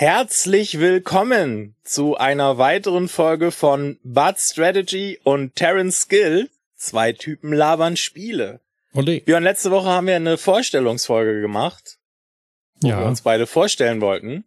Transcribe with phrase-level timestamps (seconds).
[0.00, 6.48] Herzlich willkommen zu einer weiteren Folge von Bud Strategy und Terrence Skill.
[6.76, 8.60] Zwei Typen labern Spiele.
[8.94, 9.24] Olé.
[9.24, 11.98] Björn, letzte Woche haben wir eine Vorstellungsfolge gemacht,
[12.80, 13.00] wo Ja.
[13.00, 14.44] wir uns beide vorstellen wollten.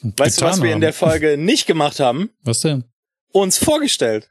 [0.00, 2.30] Weißt du, was wir in der Folge nicht gemacht haben?
[2.44, 2.84] Was denn?
[3.32, 4.30] Uns vorgestellt.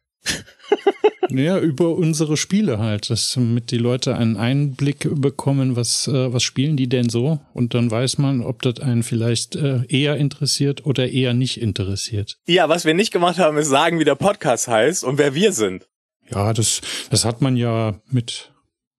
[1.32, 6.44] Ja, über unsere Spiele halt, dass mit die Leute einen Einblick bekommen, was, äh, was
[6.44, 7.40] spielen die denn so?
[7.54, 12.38] Und dann weiß man, ob das einen vielleicht äh, eher interessiert oder eher nicht interessiert.
[12.46, 15.54] Ja, was wir nicht gemacht haben, ist sagen, wie der Podcast heißt und wer wir
[15.54, 15.88] sind.
[16.30, 18.54] Ja, das, das hat man ja mit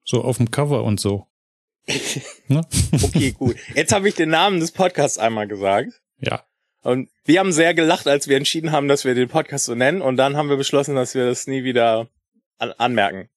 [0.05, 1.27] so auf dem Cover und so.
[2.49, 2.63] ne?
[3.03, 3.57] Okay, gut.
[3.75, 6.01] Jetzt habe ich den Namen des Podcasts einmal gesagt.
[6.21, 6.45] Ja.
[6.83, 10.03] Und wir haben sehr gelacht, als wir entschieden haben, dass wir den Podcast so nennen.
[10.03, 12.09] Und dann haben wir beschlossen, dass wir das nie wieder
[12.63, 13.29] an anmerken.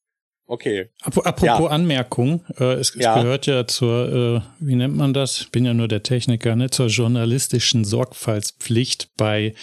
[0.47, 0.89] Okay.
[1.01, 3.15] Ap- Apropos Anmerkung, äh, es, es Ja.
[3.19, 5.41] gehört ja zur, äh, wie nennt man das?
[5.41, 6.69] Ich bin ja nur der Techniker, ne?
[6.69, 9.55] Zur journalistischen Sorgfaltspflicht bei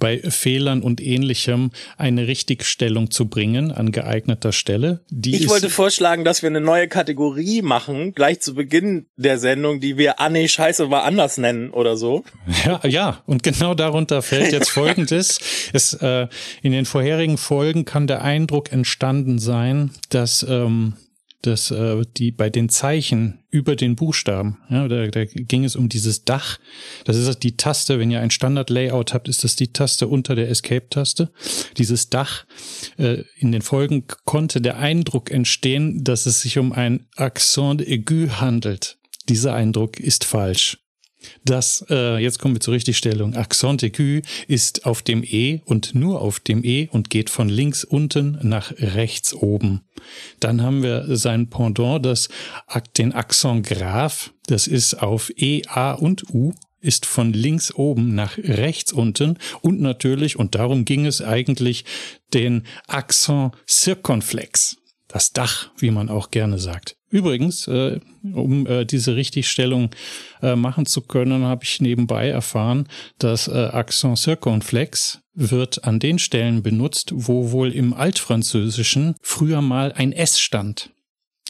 [0.00, 5.04] bei Fehlern und ähnlichem eine Richtigstellung zu bringen an geeigneter Stelle.
[5.10, 9.78] Die Ich wollte vorschlagen, dass wir eine neue Kategorie machen, gleich zu Beginn der Sendung,
[9.78, 12.24] die wir Ah nee, scheiße, war anders nennen oder so.
[12.64, 15.38] Ja, ja, und genau darunter fällt jetzt Folgendes.
[15.72, 16.26] Es, äh,
[16.62, 20.94] in den vorherigen Folgen kann der Eindruck entstanden sein, dass, ähm,
[21.42, 25.88] dass äh, die bei den Zeichen über den Buchstaben, ja, da, da ging es um
[25.88, 26.58] dieses Dach.
[27.04, 30.48] Das ist die Taste, wenn ihr ein Standard-Layout habt, ist das die Taste unter der
[30.50, 31.30] Escape-Taste.
[31.78, 32.44] Dieses Dach.
[32.98, 38.28] Äh, in den Folgen konnte der Eindruck entstehen, dass es sich um ein Accent aigu
[38.28, 38.98] handelt.
[39.28, 40.78] Dieser Eindruck ist falsch.
[41.44, 43.34] Das, äh, jetzt kommen wir zur Richtigstellung.
[43.34, 47.84] Accent aigu ist auf dem E und nur auf dem E und geht von links
[47.84, 49.82] unten nach rechts oben.
[50.38, 52.28] Dann haben wir sein Pendant, das,
[52.96, 58.38] den Accent grave, das ist auf E, A und U, ist von links oben nach
[58.38, 61.84] rechts unten und natürlich, und darum ging es eigentlich,
[62.32, 64.76] den Accent circonflex.
[65.08, 66.96] Das Dach, wie man auch gerne sagt.
[67.10, 69.90] Übrigens, äh, um äh, diese Richtigstellung
[70.42, 72.88] äh, machen zu können, habe ich nebenbei erfahren,
[73.18, 79.92] dass äh, Accent circonflex wird an den Stellen benutzt, wo wohl im Altfranzösischen früher mal
[79.92, 80.90] ein S stand.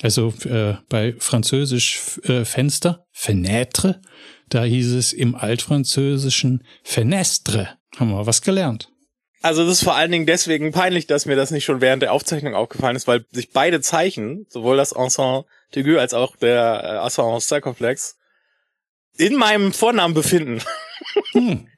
[0.03, 4.01] Also äh, bei Französisch äh, Fenster, Fenêtre,
[4.49, 7.69] da hieß es im Altfranzösischen Fenestre.
[7.97, 8.89] Haben wir was gelernt.
[9.43, 12.13] Also das ist vor allen Dingen deswegen peinlich, dass mir das nicht schon während der
[12.13, 17.05] Aufzeichnung aufgefallen ist, weil sich beide Zeichen, sowohl das Ensemble Aigu als auch der äh,
[17.05, 18.17] Ensemble Circumflex,
[19.17, 20.63] in meinem Vornamen befinden.
[21.33, 21.67] Hm.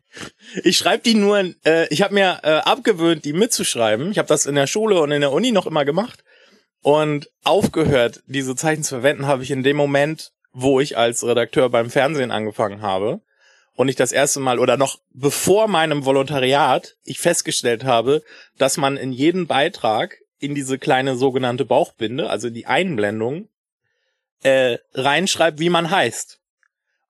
[0.63, 4.11] Ich schreibe die nur, äh, ich habe mir äh, abgewöhnt, die mitzuschreiben.
[4.11, 6.23] Ich habe das in der Schule und in der Uni noch immer gemacht.
[6.83, 11.71] Und aufgehört, diese Zeichen zu verwenden, habe ich in dem Moment, wo ich als Redakteur
[11.71, 13.23] beim Fernsehen angefangen habe
[13.83, 18.23] und ich das erste Mal oder noch bevor meinem Volontariat ich festgestellt habe,
[18.57, 23.49] dass man in jeden Beitrag in diese kleine sogenannte Bauchbinde, also die Einblendung,
[24.45, 26.39] äh, reinschreibt, wie man heißt.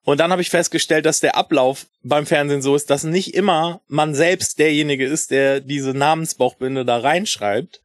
[0.04, 3.82] Und dann habe ich festgestellt, dass der Ablauf beim Fernsehen so ist, dass nicht immer
[3.86, 7.82] man selbst derjenige ist, der diese Namensbauchbinde da reinschreibt.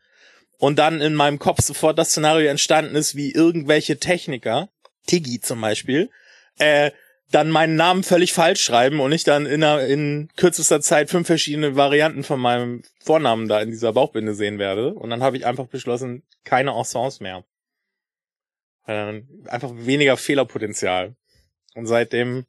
[0.60, 4.70] Und dann in meinem Kopf sofort das Szenario entstanden ist, wie irgendwelche Techniker,
[5.08, 6.10] Tiggy zum Beispiel,
[6.58, 6.92] äh,
[7.32, 11.28] dann meinen Namen völlig falsch schreiben und ich dann in, einer, in kürzester Zeit fünf
[11.28, 14.94] verschiedene Varianten von meinem Vornamen da in dieser Bauchbinde sehen werde.
[14.94, 17.44] Und dann habe ich einfach beschlossen, keine Ensembles mehr.
[18.86, 21.16] Dann einfach weniger Fehlerpotenzial.
[21.76, 22.46] Und seitdem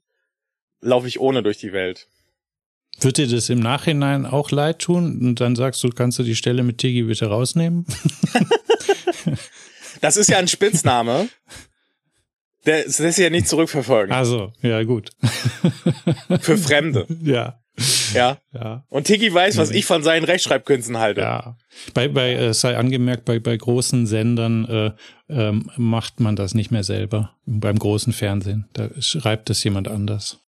[0.80, 2.06] laufe ich ohne durch die Welt.
[3.00, 5.18] Wird dir das im Nachhinein auch leid tun?
[5.20, 7.84] Und dann sagst du, kannst du die Stelle mit Tigi bitte rausnehmen?
[10.00, 11.28] Das ist ja ein Spitzname.
[12.68, 14.14] Das lässt sich ja nicht zurückverfolgen.
[14.14, 15.10] Also, ja, gut.
[16.40, 17.06] Für Fremde.
[17.22, 17.60] ja,
[18.12, 18.38] Ja.
[18.52, 21.22] ja, Und Tiki weiß, was ich von seinen Rechtschreibkünsten halte.
[21.22, 21.56] ja.
[21.94, 24.90] Bei, bei, äh, es sei angemerkt, bei, bei großen Sendern äh,
[25.28, 27.36] ähm, macht man das nicht mehr selber.
[27.46, 28.68] Beim großen Fernsehen.
[28.72, 30.40] Da schreibt es jemand anders.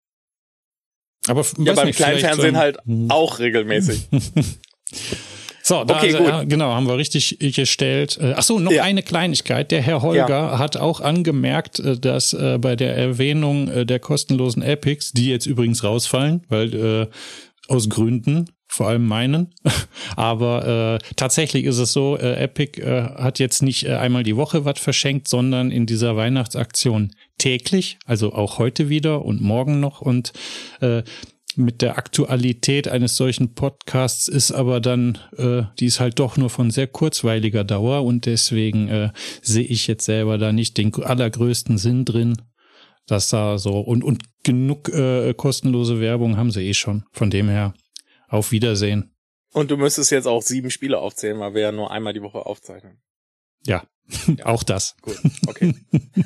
[1.27, 3.11] Aber Ja, beim nicht, kleinen Fernsehen ähm, halt hm.
[3.11, 4.09] auch regelmäßig.
[5.71, 8.19] So, da, Okay, also, ja, genau, haben wir richtig gestellt.
[8.21, 8.83] Äh, Ach so, noch Ja.
[8.83, 9.71] eine Kleinigkeit.
[9.71, 14.63] Der Herr Holger hat auch angemerkt, äh, dass äh, bei der Erwähnung äh, der kostenlosen
[14.63, 17.07] Epics, die jetzt übrigens rausfallen, weil äh,
[17.73, 19.55] aus Gründen, vor allem meinen.
[20.17, 24.37] Aber äh, tatsächlich ist es so, äh, Epic äh, hat jetzt nicht äh, einmal die
[24.37, 30.01] Woche was verschenkt, sondern in dieser Weihnachtsaktion täglich, also auch heute wieder und morgen noch.
[30.01, 30.33] Und
[30.81, 31.05] äh,
[31.57, 36.51] mit der Aktualität eines solchen Podcasts ist aber dann, äh, die ist halt doch nur
[36.51, 39.11] von sehr kurzweiliger Dauer und deswegen äh,
[39.43, 42.41] sehe ich jetzt selber da nicht den allergrößten Sinn drin,
[43.07, 47.05] dass da so und, und genug äh, kostenlose Werbung haben sie eh schon.
[47.13, 47.75] Von dem her,
[48.29, 49.15] auf Wiedersehen.
[49.53, 52.47] Und du müsstest jetzt auch sieben Spiele aufzählen, weil wir ja nur einmal die Woche
[52.47, 53.03] aufzeichnen.
[53.65, 53.85] Ja,
[54.27, 54.47] ja.
[54.47, 54.97] auch das.
[55.03, 55.75] Gut, okay.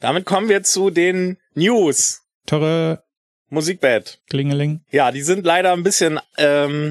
[0.00, 2.22] Damit kommen wir zu den News.
[2.46, 3.04] Torre.
[3.52, 4.18] Musikbett.
[4.30, 4.80] Klingeling.
[4.90, 6.90] Ja, die sind leider ein bisschen ähm,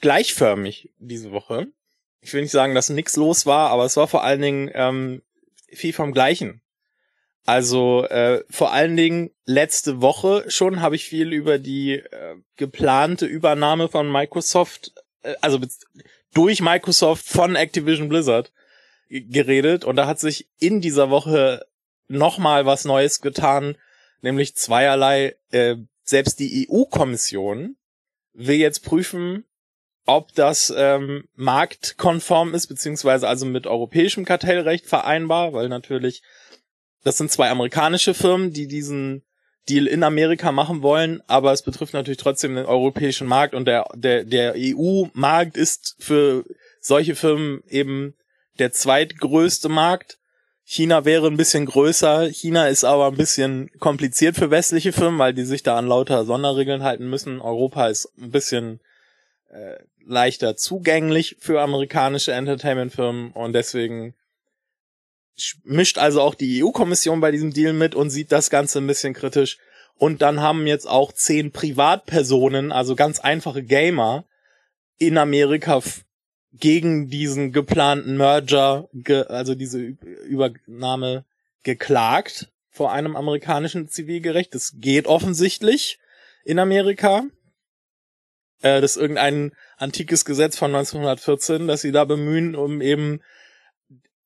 [0.00, 1.66] gleichförmig diese Woche.
[2.20, 5.22] Ich will nicht sagen, dass nichts los war, aber es war vor allen Dingen ähm,
[5.72, 6.60] viel vom Gleichen.
[7.44, 13.26] Also äh, vor allen Dingen letzte Woche schon habe ich viel über die äh, geplante
[13.26, 14.92] Übernahme von Microsoft,
[15.22, 15.58] äh, also
[16.32, 18.52] durch Microsoft von Activision Blizzard
[19.08, 21.66] geredet und da hat sich in dieser Woche
[22.06, 23.76] nochmal was Neues getan,
[24.20, 25.36] nämlich zweierlei.
[25.50, 27.76] Äh, selbst die EU-Kommission
[28.32, 29.44] will jetzt prüfen,
[30.06, 36.22] ob das ähm, marktkonform ist, beziehungsweise also mit europäischem Kartellrecht vereinbar, weil natürlich
[37.04, 39.22] das sind zwei amerikanische Firmen, die diesen
[39.68, 43.86] Deal in Amerika machen wollen, aber es betrifft natürlich trotzdem den europäischen Markt und der,
[43.94, 46.44] der, der EU-Markt ist für
[46.80, 48.14] solche Firmen eben
[48.58, 50.18] der zweitgrößte Markt.
[50.70, 52.28] China wäre ein bisschen größer.
[52.28, 56.26] China ist aber ein bisschen kompliziert für westliche Firmen, weil die sich da an lauter
[56.26, 57.40] Sonderregeln halten müssen.
[57.40, 58.80] Europa ist ein bisschen
[59.48, 64.14] äh, leichter zugänglich für amerikanische Entertainment-Firmen und deswegen
[65.64, 69.14] mischt also auch die EU-Kommission bei diesem Deal mit und sieht das Ganze ein bisschen
[69.14, 69.56] kritisch.
[69.96, 74.26] Und dann haben jetzt auch zehn Privatpersonen, also ganz einfache Gamer,
[74.98, 75.80] in Amerika
[76.52, 81.24] gegen diesen geplanten Merger, ge also diese Übernahme
[81.62, 84.54] geklagt vor einem amerikanischen Zivilgericht.
[84.54, 85.98] Das geht offensichtlich
[86.44, 87.24] in Amerika.
[88.62, 93.20] Äh, das ist irgendein antikes Gesetz von 1914, das sie da bemühen, um eben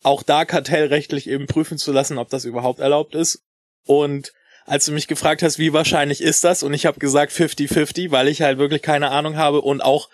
[0.02, 3.42] auch da kartellrechtlich eben prüfen zu lassen, ob das überhaupt erlaubt ist.
[3.84, 4.32] Und
[4.64, 8.28] als du mich gefragt hast, wie wahrscheinlich ist das, und ich habe gesagt 50-50, weil
[8.28, 10.08] ich halt wirklich keine Ahnung habe und auch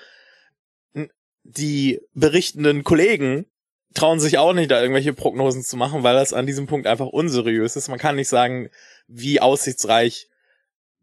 [1.44, 3.46] die berichtenden Kollegen
[3.94, 7.06] trauen sich auch nicht, da irgendwelche Prognosen zu machen, weil das an diesem Punkt einfach
[7.06, 7.88] unseriös ist.
[7.88, 8.70] Man kann nicht sagen,
[9.06, 10.29] wie aussichtsreich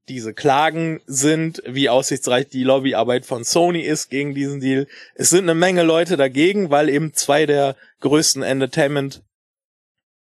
[0.08, 4.88] diese Klagen sind, wie aussichtsreich die Lobbyarbeit von Sony ist gegen diesen Deal.
[5.16, 9.24] Es sind eine Menge Leute dagegen, weil eben zwei der größten Entertainment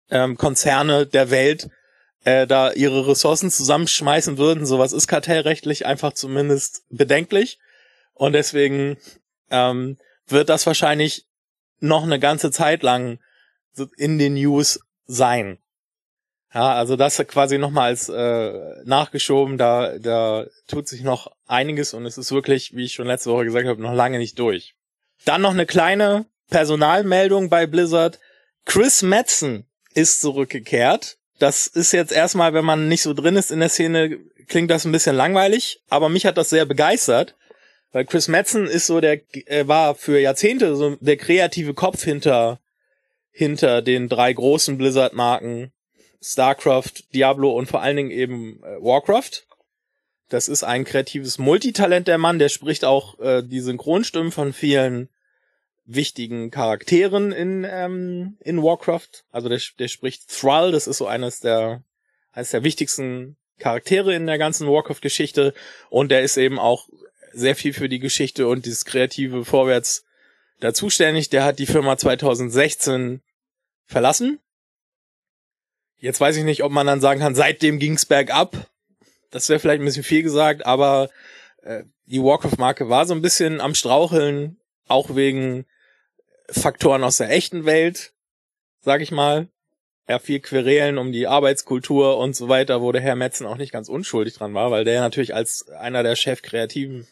[0.09, 1.69] ähm, der Welt
[2.25, 4.65] äh, da ihre Ressourcen zusammenschmeißen würden.
[4.65, 7.57] Sowas ist kartellrechtlich einfach zumindest bedenklich.
[8.13, 8.97] Und deswegen
[9.51, 11.27] ähm, wird das wahrscheinlich
[11.79, 13.19] noch eine ganze Zeit lang
[13.97, 15.59] in den News sein.
[16.53, 18.53] Ja, also das quasi nochmal als äh,
[18.83, 23.31] nachgeschoben, da, da tut sich noch einiges und es ist wirklich, wie ich schon letzte
[23.31, 24.75] Woche gesagt habe, noch lange nicht durch.
[25.23, 28.19] Dann noch eine kleine Personalmeldung bei Blizzard.
[28.65, 31.17] Chris Metzen ist zurückgekehrt.
[31.39, 34.85] Das ist jetzt erstmal, wenn man nicht so drin ist in der Szene, klingt das
[34.85, 37.35] ein bisschen langweilig, aber mich hat das sehr begeistert,
[37.91, 42.59] weil Chris Metzen ist so der, äh, war für Jahrzehnte so der kreative Kopf hinter,
[43.31, 45.71] hinter den drei großen Blizzard-Marken
[46.21, 49.45] StarCraft, Diablo und vor allen Dingen eben äh, Warcraft.
[50.29, 55.09] Das ist ein kreatives Multitalent der Mann, der spricht auch äh, die Synchronstimmen von vielen
[55.85, 59.25] wichtigen Charakteren in ähm, in Warcraft.
[59.31, 61.83] Also der, der spricht Thrall, das ist so eines der
[62.31, 65.53] eines der wichtigsten Charaktere in der ganzen Warcraft-Geschichte
[65.89, 66.87] und der ist eben auch
[67.33, 70.05] sehr viel für die Geschichte und dieses kreative Vorwärts
[70.59, 71.29] da zuständig.
[71.29, 73.21] Der hat die Firma 2016
[73.85, 74.39] verlassen
[76.01, 78.57] Jetzt weiß ich nicht, ob man dann sagen kann, seitdem ging's bergab.
[79.29, 81.11] Das wäre vielleicht ein bisschen viel gesagt, aber
[81.61, 85.67] äh, die Warcraft-Marke war so ein bisschen am Straucheln, auch wegen
[86.49, 88.13] Faktoren aus der echten Welt,
[88.79, 89.47] sag ich mal.
[90.09, 93.71] Ja, viel Querelen um die Arbeitskultur und so weiter, wo der Herr Metzen auch nicht
[93.71, 97.07] ganz unschuldig dran war, weil der natürlich als einer der Chefkreativen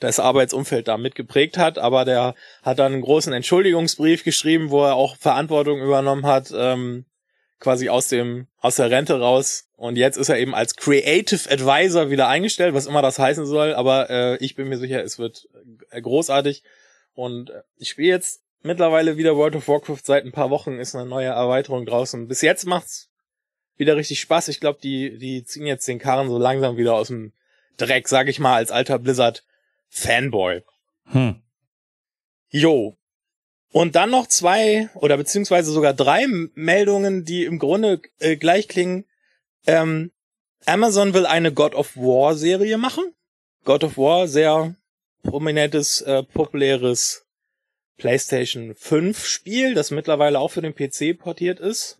[0.00, 4.94] das Arbeitsumfeld da mitgeprägt hat, aber der hat dann einen großen Entschuldigungsbrief geschrieben, wo er
[4.94, 7.04] auch Verantwortung übernommen hat, ähm,
[7.60, 9.68] quasi aus dem aus der Rente raus.
[9.76, 13.74] Und jetzt ist er eben als Creative Advisor wieder eingestellt, was immer das heißen soll,
[13.74, 15.48] aber äh, ich bin mir sicher, es wird
[15.90, 16.62] äh, großartig.
[17.14, 20.00] Und äh, ich spiele jetzt mittlerweile wieder World of Warcraft.
[20.04, 22.28] Seit ein paar Wochen ist eine neue Erweiterung draußen.
[22.28, 23.10] Bis jetzt macht's
[23.76, 24.48] wieder richtig Spaß.
[24.48, 27.32] Ich glaube, die die ziehen jetzt den Karren so langsam wieder aus dem
[27.76, 29.44] Dreck, sag ich mal, als alter Blizzard
[29.94, 30.62] Fanboy.
[31.06, 31.40] Hm.
[32.48, 32.96] Jo,
[33.70, 39.04] und dann noch zwei oder beziehungsweise sogar drei Meldungen, die im Grunde äh, gleich klingen.
[39.66, 40.12] Ähm,
[40.66, 43.14] Amazon will eine God of War Serie machen.
[43.64, 44.76] God of War, sehr
[45.22, 47.26] prominentes, äh, populäres
[47.96, 51.98] PlayStation 5 Spiel, das mittlerweile auch für den PC portiert ist.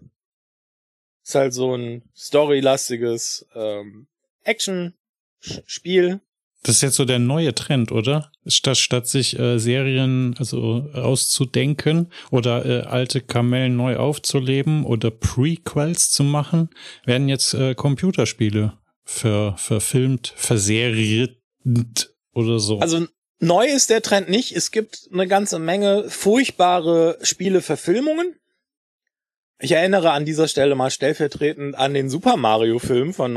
[1.24, 4.08] Ist halt so ein storylastiges ähm,
[4.42, 6.20] Action-Spiel.
[6.64, 8.32] Das ist jetzt so der neue Trend, oder?
[8.46, 16.10] Statt, statt sich äh, Serien also auszudenken oder äh, alte Kamellen neu aufzuleben oder Prequels
[16.10, 16.70] zu machen,
[17.04, 21.36] werden jetzt äh, Computerspiele ver, verfilmt, verseriert
[22.32, 22.78] oder so.
[22.78, 23.06] Also
[23.40, 24.56] neu ist der Trend nicht.
[24.56, 28.36] Es gibt eine ganze Menge furchtbare Spiele-Verfilmungen.
[29.58, 33.34] Ich erinnere an dieser Stelle mal stellvertretend an den Super Mario Film von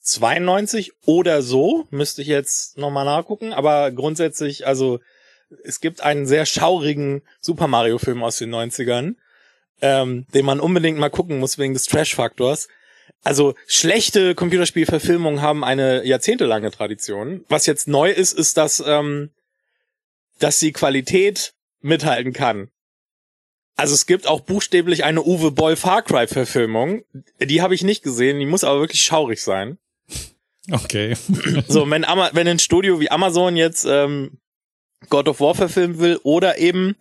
[0.00, 1.86] 1992 oder so.
[1.90, 3.52] Müsste ich jetzt nochmal nachgucken.
[3.52, 5.00] Aber grundsätzlich, also
[5.64, 9.16] es gibt einen sehr schaurigen Super Mario Film aus den 90ern,
[9.82, 12.68] ähm, den man unbedingt mal gucken muss wegen des Trash-Faktors.
[13.22, 17.44] Also schlechte Computerspielverfilmungen haben eine jahrzehntelange Tradition.
[17.48, 19.30] Was jetzt neu ist, ist, dass, ähm,
[20.38, 22.70] dass die Qualität mithalten kann.
[23.76, 27.02] Also es gibt auch buchstäblich eine Uwe Boll Far Cry Verfilmung.
[27.40, 29.78] Die habe ich nicht gesehen, die muss aber wirklich schaurig sein.
[30.70, 31.16] Okay.
[31.68, 34.38] so, wenn, Ama wenn ein Studio wie Amazon jetzt ähm,
[35.08, 36.96] God of War verfilmen will oder eben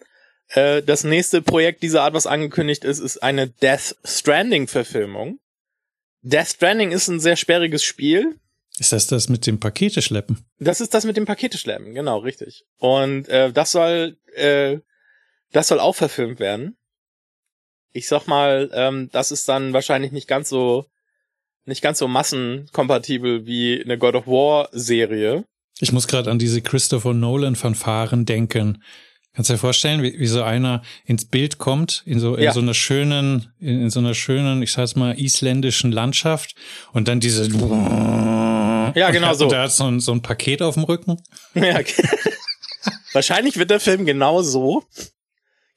[0.49, 5.39] äh, das nächste Projekt dieser Art, was angekündigt ist, ist eine Death Stranding Verfilmung.
[6.21, 8.39] Death Stranding ist ein sehr sperriges Spiel.
[8.77, 10.45] Ist das das mit dem Pakete schleppen?
[10.57, 12.63] Das ist das mit dem Pakete schleppen, genau, richtig.
[12.77, 14.79] Und äh, das soll äh,
[15.51, 16.77] das soll auch verfilmt werden.
[17.91, 20.85] Ich sag mal, ähm, das ist dann wahrscheinlich nicht ganz so
[21.69, 25.45] nicht ganz so massenkompatibel wie eine God of War Serie.
[25.79, 28.83] Ich muss gerade an diese Christopher Nolan Fanfaren denken.
[29.33, 32.51] Kannst du dir vorstellen, wie, wie so einer ins Bild kommt, in so, in ja.
[32.51, 36.55] so einer schönen, in, in, so einer schönen, ich sag's mal, isländischen Landschaft
[36.91, 39.45] und dann diese Ja, genau so.
[39.45, 41.21] Und der hat so ein, so ein Paket auf dem Rücken.
[41.53, 42.03] Ja, okay.
[43.13, 44.83] Wahrscheinlich wird der Film genau so.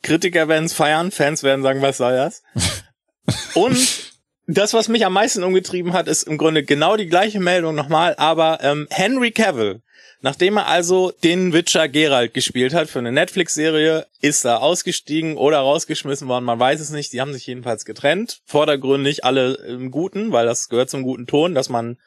[0.02, 2.42] Kritiker werden es feiern, Fans werden sagen, was soll das?
[3.54, 4.12] Und
[4.46, 8.14] das, was mich am meisten umgetrieben hat, ist im Grunde genau die gleiche Meldung nochmal,
[8.16, 9.82] aber ähm, Henry Cavill
[10.25, 15.58] Nachdem er also den Witcher Geralt gespielt hat für eine Netflix-Serie, ist er ausgestiegen oder
[15.58, 17.12] rausgeschmissen worden, man weiß es nicht.
[17.12, 18.40] Die haben sich jedenfalls getrennt.
[18.46, 21.99] Vordergründig alle im Guten, weil das gehört zum guten Ton, dass man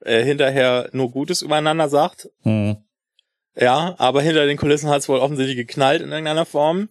[0.00, 2.28] äh, hinterher nur Gutes übereinander sagt.
[2.44, 2.76] Mhm.
[3.56, 6.88] Ja, aber hinter den Kulissen hat es wohl offensichtlich geknallt in irgendeiner Form.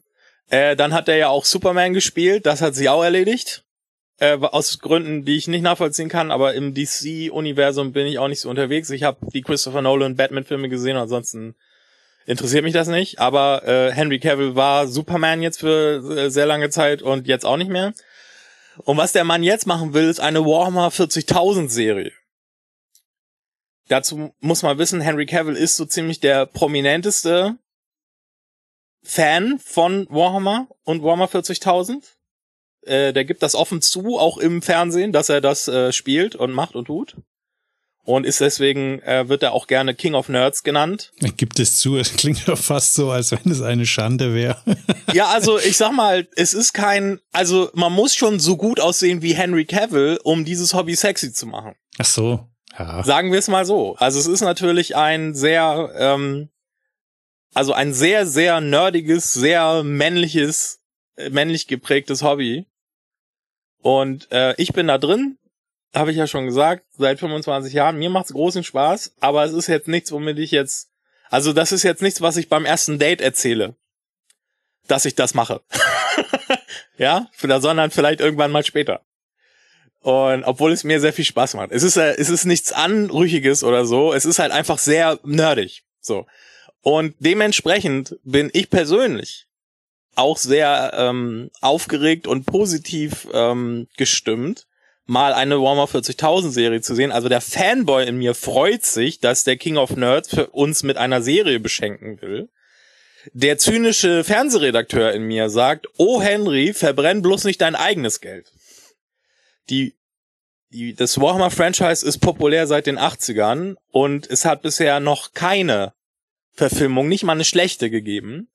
[0.49, 3.64] Äh, dann hat er ja auch Superman gespielt, das hat sich auch erledigt.
[4.17, 8.39] Äh, aus Gründen, die ich nicht nachvollziehen kann, aber im DC-Universum bin ich auch nicht
[8.39, 8.89] so unterwegs.
[8.89, 11.55] Ich habe die Christopher Nolan Batman-Filme gesehen, ansonsten
[12.25, 13.19] interessiert mich das nicht.
[13.19, 17.57] Aber äh, Henry Cavill war Superman jetzt für äh, sehr lange Zeit und jetzt auch
[17.57, 17.93] nicht mehr.
[18.77, 22.11] Und was der Mann jetzt machen will, ist eine Warhammer 40.000 Serie.
[23.87, 27.57] Dazu muss man wissen, Henry Cavill ist so ziemlich der prominenteste
[29.03, 32.01] Fan von Warhammer und Warhammer 40.000.
[32.85, 36.51] Äh, der gibt das offen zu, auch im Fernsehen, dass er das äh, spielt und
[36.51, 37.15] macht und tut.
[38.03, 41.11] Und ist deswegen, äh, wird er auch gerne King of Nerds genannt.
[41.21, 44.57] Er gibt es zu, es klingt doch fast so, als wenn es eine Schande wäre.
[45.13, 49.21] ja, also ich sag mal, es ist kein, also man muss schon so gut aussehen
[49.23, 51.73] wie Henry Cavill, um dieses Hobby sexy zu machen.
[51.97, 53.03] Ach so, ja.
[53.03, 53.95] Sagen wir es mal so.
[53.97, 56.49] Also es ist natürlich ein sehr, ähm,
[57.53, 60.81] also ein sehr, sehr nerdiges, sehr männliches,
[61.15, 62.67] äh, männlich geprägtes Hobby.
[63.85, 65.37] Und äh, ich bin da drin,
[65.93, 67.99] habe ich ja schon gesagt, seit 25 Jahren.
[67.99, 70.89] Mir macht's großen Spaß, aber es ist jetzt nichts, womit ich jetzt,
[71.29, 73.75] also das ist jetzt nichts, was ich beim ersten Date erzähle,
[74.87, 75.61] dass ich das mache.
[76.97, 79.01] ja, sondern vielleicht irgendwann mal später.
[79.99, 81.71] Und obwohl es mir sehr viel Spaß macht.
[81.71, 84.13] Es ist, äh, es ist nichts Anrüchiges oder so.
[84.15, 85.83] Es ist halt einfach sehr nerdig.
[86.01, 86.25] So.
[86.81, 89.45] Und dementsprechend bin ich persönlich
[90.15, 94.67] auch sehr ähm, aufgeregt und positiv ähm, gestimmt,
[95.05, 97.11] mal eine Warhammer 40.000 Serie zu sehen.
[97.11, 100.97] Also der Fanboy in mir freut sich, dass der King of Nerds für uns mit
[100.97, 102.49] einer Serie beschenken will.
[103.33, 108.51] Der zynische Fernsehredakteur in mir sagt, oh Henry, verbrenn bloß nicht dein eigenes Geld.
[109.69, 109.95] Die,
[110.69, 115.93] die, das Warhammer Franchise ist populär seit den 80ern und es hat bisher noch keine
[116.53, 118.47] Verfilmung, nicht mal eine schlechte gegeben.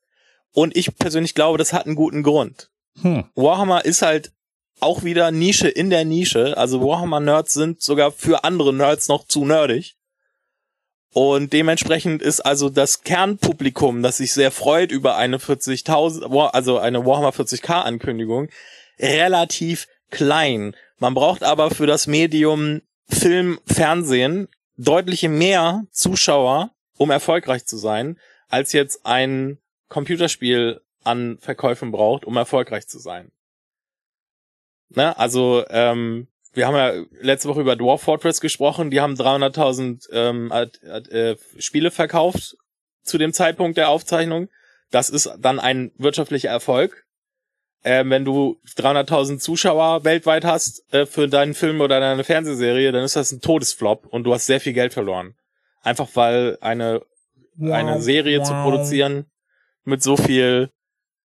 [0.52, 2.70] Und ich persönlich glaube, das hat einen guten Grund.
[3.00, 3.24] Hm.
[3.34, 4.32] Warhammer ist halt
[4.80, 6.56] auch wieder Nische in der Nische.
[6.56, 9.96] Also Warhammer-Nerds sind sogar für andere Nerds noch zu nerdig.
[11.12, 17.04] Und dementsprechend ist also das Kernpublikum, das sich sehr freut über eine 40.000, also eine
[17.04, 18.48] Warhammer 40k Ankündigung,
[18.98, 20.76] relativ klein.
[20.98, 28.18] Man braucht aber für das Medium Film, Fernsehen deutliche mehr Zuschauer, um erfolgreich zu sein,
[28.48, 29.58] als jetzt ein
[29.90, 33.30] Computerspiel an Verkäufen braucht, um erfolgreich zu sein.
[34.88, 35.18] Ne?
[35.18, 40.50] Also, ähm, wir haben ja letzte Woche über Dwarf Fortress gesprochen, die haben 300.000 ähm,
[40.50, 42.56] äh, Spiele verkauft
[43.02, 44.48] zu dem Zeitpunkt der Aufzeichnung.
[44.90, 47.06] Das ist dann ein wirtschaftlicher Erfolg.
[47.82, 53.04] Äh, wenn du 300.000 Zuschauer weltweit hast äh, für deinen Film oder deine Fernsehserie, dann
[53.04, 55.34] ist das ein Todesflop und du hast sehr viel Geld verloren.
[55.82, 57.02] Einfach weil eine,
[57.60, 59.26] eine Serie zu produzieren
[59.84, 60.70] mit so viel,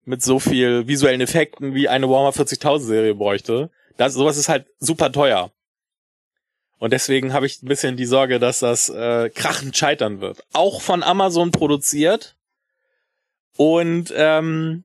[0.04, 4.66] mit so viel visuellen Effekten wie eine Warhammer 40.000 Serie bräuchte, das, sowas ist halt
[4.78, 5.52] super teuer.
[6.78, 10.44] Und deswegen habe ich ein bisschen die Sorge, dass das äh, krachend scheitern wird.
[10.52, 12.36] Auch von Amazon produziert.
[13.56, 14.82] Und ähm,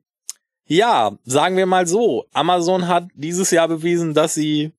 [0.65, 4.73] ja, sagen wir mal so, Amazon hat dieses Jahr bewiesen, dass sie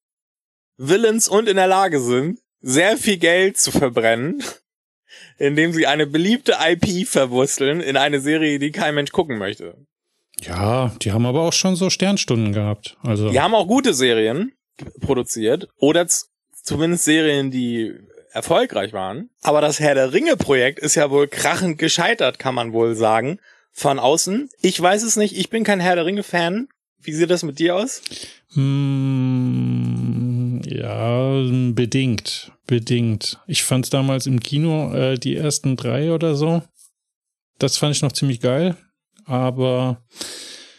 [0.76, 4.42] willens und in der Lage sind, sehr viel Geld zu verbrennen,
[5.38, 9.74] indem sie eine beliebte IP verwursteln in eine Serie, die kein Mensch gucken möchte.
[10.40, 12.96] Ja, die haben aber auch schon so Sternstunden gehabt.
[13.02, 13.30] Also.
[13.30, 14.52] Die haben auch gute Serien
[15.00, 16.06] produziert oder
[16.62, 17.94] zumindest Serien, die
[18.32, 19.30] erfolgreich waren.
[19.42, 23.40] Aber das Herr der Ringe Projekt ist ja wohl krachend gescheitert, kann man wohl sagen
[23.72, 24.50] von außen.
[24.60, 26.68] Ich weiß es nicht, ich bin kein Herr der Ringe-Fan.
[27.00, 28.02] Wie sieht das mit dir aus?
[28.52, 31.42] Hm, ja,
[31.72, 32.52] bedingt.
[32.68, 33.40] Bedingt.
[33.48, 36.62] Ich fand es damals im Kino äh, die ersten drei oder so.
[37.58, 38.76] Das fand ich noch ziemlich geil.
[39.24, 40.04] Aber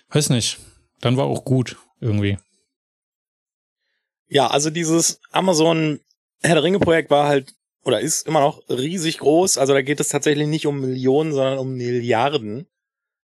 [0.10, 0.60] weiß nicht.
[1.02, 2.38] Dann war auch gut irgendwie.
[4.30, 6.00] Ja, also dieses Amazon
[6.42, 7.54] Herr der Ringe Projekt war halt
[7.84, 9.58] oder ist immer noch riesig groß.
[9.58, 12.68] Also da geht es tatsächlich nicht um Millionen, sondern um Milliarden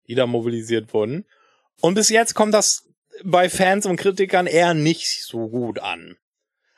[0.07, 1.25] die da mobilisiert wurden.
[1.81, 2.87] Und bis jetzt kommt das
[3.23, 6.17] bei Fans und Kritikern eher nicht so gut an.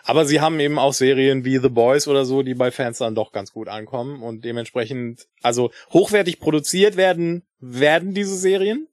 [0.08, 3.14] Aber sie haben eben auch Serien wie The Boys oder so, die bei Fans dann
[3.14, 8.88] doch ganz gut ankommen und dementsprechend, also hochwertig produziert werden, werden diese Serien,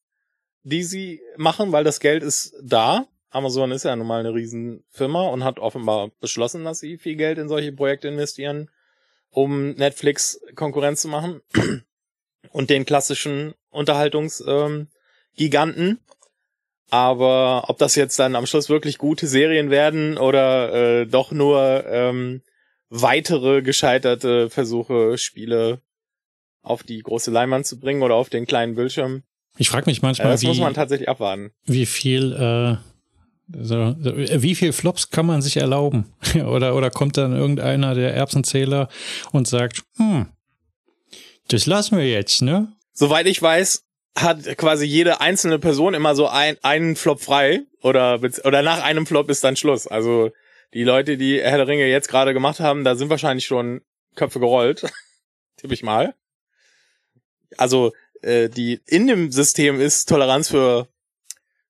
[0.65, 3.07] die sie machen, weil das Geld ist da.
[3.31, 7.39] Amazon ist ja nun mal eine Riesenfirma und hat offenbar beschlossen, dass sie viel Geld
[7.39, 8.69] in solche Projekte investieren,
[9.31, 11.43] um Netflix Konkurrenz zu machen
[12.51, 14.89] und den klassischen Unterhaltungsgiganten.
[15.37, 15.99] Ähm,
[16.91, 21.85] Aber ob das jetzt dann am Schluss wirklich gute Serien werden oder äh, doch nur
[21.87, 22.43] ähm,
[22.91, 25.81] weitere gescheiterte Versuche, Spiele
[26.63, 29.23] auf die große Leinwand zu bringen oder auf den kleinen Bildschirm.
[29.57, 31.53] Ich frage mich manchmal, äh, das wie, muss man tatsächlich abwarten.
[31.65, 32.77] Wie viel, äh,
[33.63, 36.13] so, wie viel Flops kann man sich erlauben?
[36.35, 38.89] oder oder kommt dann irgendeiner der Erbsenzähler
[39.33, 40.29] und sagt, hm,
[41.49, 42.73] das lassen wir jetzt, ne?
[42.93, 43.84] Soweit ich weiß,
[44.17, 49.07] hat quasi jede einzelne Person immer so ein, einen Flop frei oder, oder nach einem
[49.07, 49.87] Flop ist dann Schluss.
[49.87, 50.31] Also
[50.73, 53.83] die Leute, die Herr der Ringe jetzt gerade gemacht haben, da sind wahrscheinlich schon
[54.15, 54.87] Köpfe gerollt.
[55.57, 56.15] Tippe ich mal.
[57.57, 60.89] Also äh, die in dem System ist Toleranz für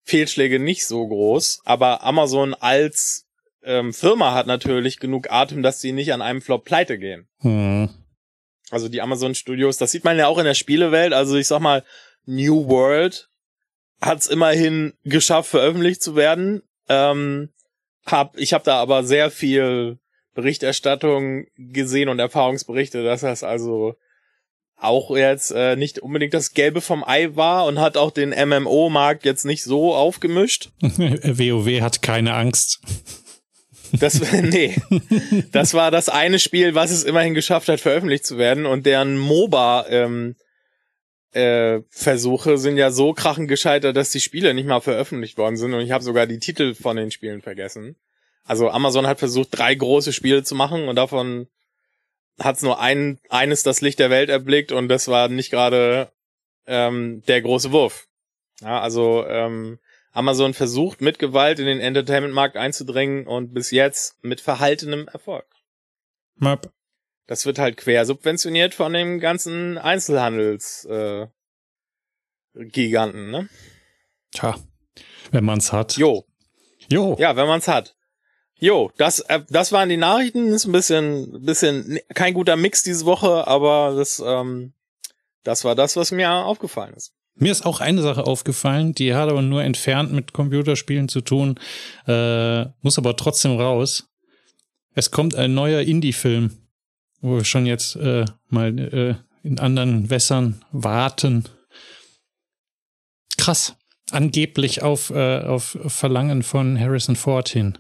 [0.03, 3.27] Fehlschläge nicht so groß, aber Amazon als
[3.63, 7.27] ähm, Firma hat natürlich genug Atem, dass sie nicht an einem Flop pleite gehen.
[7.39, 7.89] Hm.
[8.71, 11.13] Also die Amazon Studios, das sieht man ja auch in der Spielewelt.
[11.13, 11.85] Also ich sag mal,
[12.27, 13.29] New World
[14.01, 16.63] hat es immerhin geschafft, veröffentlicht zu werden.
[16.89, 17.51] Ähm,
[18.07, 19.99] hab, ich habe da aber sehr viel
[20.35, 23.95] Berichterstattung gesehen und Erfahrungsberichte, dass das also
[24.77, 29.25] auch jetzt äh, nicht unbedingt das Gelbe vom Ei war und hat auch den MMO-Markt
[29.25, 30.71] jetzt nicht so aufgemischt.
[30.83, 32.81] WoW hat keine Angst.
[33.93, 34.77] Das, nee,
[35.53, 39.17] das war das eine Spiel, was es immerhin geschafft hat, veröffentlicht zu werden und deren
[39.17, 40.37] MOBA ähm,
[41.35, 45.75] äh, Versuche sind ja so krachend gescheitert, dass die Spiele nicht mal veröffentlicht worden sind
[45.75, 47.97] und ich habe sogar die Titel von den Spielen vergessen.
[48.45, 51.49] Also Amazon hat versucht, drei große Spiele zu machen und davon
[52.39, 56.13] hat es nur ein, eines das Licht der Welt erblickt und das war nicht gerade
[56.67, 58.07] ähm, der große Wurf.
[58.61, 59.79] Ja, also ähm,
[60.13, 65.47] Amazon versucht mit Gewalt in den Entertainment-Markt einzudrängen und bis jetzt mit verhaltenem Erfolg.
[66.37, 66.73] Map.
[67.27, 71.27] Das wird halt quer subventioniert von dem ganzen Einzelhandels äh,
[72.55, 73.49] Giganten, ne?
[74.33, 74.57] Tja,
[75.31, 75.97] wenn man's hat.
[75.97, 76.27] Jo.
[76.91, 77.17] Jo.
[77.19, 77.97] Ja, wenn man's hat.
[78.59, 83.05] Jo, das äh, das waren die Nachrichten, ist ein bisschen bisschen kein guter Mix diese
[83.05, 84.75] Woche, aber das ähm,
[85.43, 87.13] das war das, was mir aufgefallen ist.
[87.37, 91.59] Mir ist auch eine Sache aufgefallen, die hat aber nur entfernt mit Computerspielen zu tun,
[92.07, 94.09] äh, muss aber trotzdem raus.
[94.95, 96.57] Es kommt ein neuer Indie-Film,
[97.25, 101.45] wo wir schon jetzt äh, mal äh, in anderen Wässern warten.
[103.39, 103.75] Krass.
[104.11, 107.79] Angeblich auf, äh, auf Verlangen von Harrison Ford hin.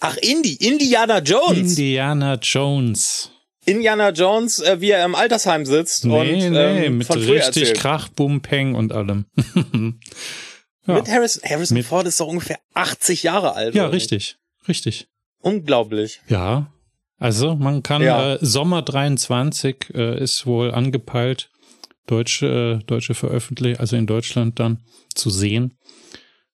[0.00, 1.70] Ach, Indie, Indiana Jones.
[1.70, 3.30] Indiana Jones.
[3.64, 8.08] Indiana Jones, äh, wie er im Altersheim sitzt nee, und nee, ähm, mit richtig Krach,
[8.08, 9.24] Bum, Peng und allem.
[10.86, 10.96] Ja.
[10.96, 13.74] Mit Harrison, Harrison Mit Ford ist doch ungefähr 80 Jahre alt.
[13.74, 14.36] Ja, richtig,
[14.68, 15.08] richtig.
[15.40, 16.20] Unglaublich.
[16.28, 16.73] Ja.
[17.18, 18.34] Also man kann ja.
[18.34, 21.50] äh, Sommer 23 äh, ist wohl angepeilt,
[22.06, 24.80] deutsche äh, deutsche Veröffentlichung, also in Deutschland dann
[25.14, 25.74] zu sehen.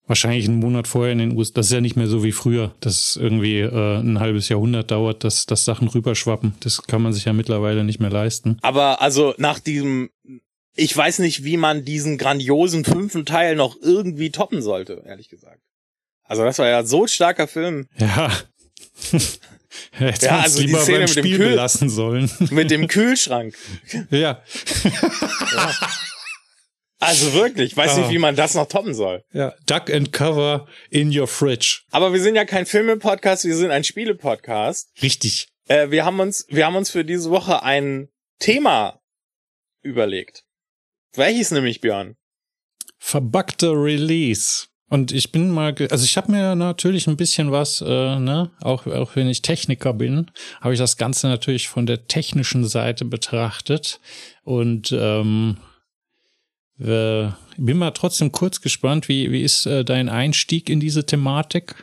[0.06, 1.52] Wahrscheinlich einen Monat vorher in den USA.
[1.54, 5.22] Das ist ja nicht mehr so wie früher, dass irgendwie äh, ein halbes Jahrhundert dauert,
[5.22, 6.54] dass, dass Sachen rüberschwappen.
[6.60, 8.58] Das kann man sich ja mittlerweile nicht mehr leisten.
[8.62, 10.10] Aber also nach diesem,
[10.74, 15.62] ich weiß nicht, wie man diesen grandiosen fünften Teil noch irgendwie toppen sollte, ehrlich gesagt.
[16.24, 17.86] Also das war ja so ein starker Film.
[17.98, 18.32] Ja.
[19.92, 22.30] Hätte ja, also lieber die Szene beim Spiel mit dem Kühl belassen sollen.
[22.50, 23.54] Mit dem Kühlschrank.
[24.10, 24.42] ja.
[25.52, 25.76] ja.
[27.02, 28.00] Also wirklich, weiß ah.
[28.00, 29.24] nicht, wie man das noch toppen soll.
[29.32, 31.80] Ja, Duck and Cover in your fridge.
[31.90, 34.90] Aber wir sind ja kein Filme-Podcast, wir sind ein Spiele-Podcast.
[35.00, 35.48] Richtig.
[35.66, 39.00] Äh, wir haben uns, wir haben uns für diese Woche ein Thema
[39.82, 40.44] überlegt.
[41.14, 42.16] Welches nämlich, Björn?
[42.98, 44.66] Verbuggter Release.
[44.90, 48.88] Und ich bin mal, also ich habe mir natürlich ein bisschen was, äh, ne, auch,
[48.88, 54.00] auch wenn ich Techniker bin, habe ich das Ganze natürlich von der technischen Seite betrachtet.
[54.42, 55.58] Und ähm,
[56.80, 61.76] äh, bin mal trotzdem kurz gespannt, wie, wie ist äh, dein Einstieg in diese Thematik?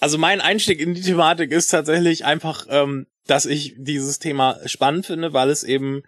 [0.00, 5.06] Also mein Einstieg in die Thematik ist tatsächlich einfach, ähm, dass ich dieses Thema spannend
[5.06, 6.02] finde, weil es eben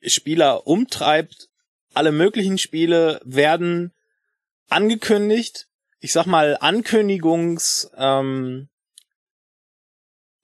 [0.00, 1.48] Spieler umtreibt.
[1.92, 3.90] Alle möglichen Spiele werden
[4.68, 5.66] angekündigt.
[6.00, 8.68] Ich sag mal Ankündigungs ähm,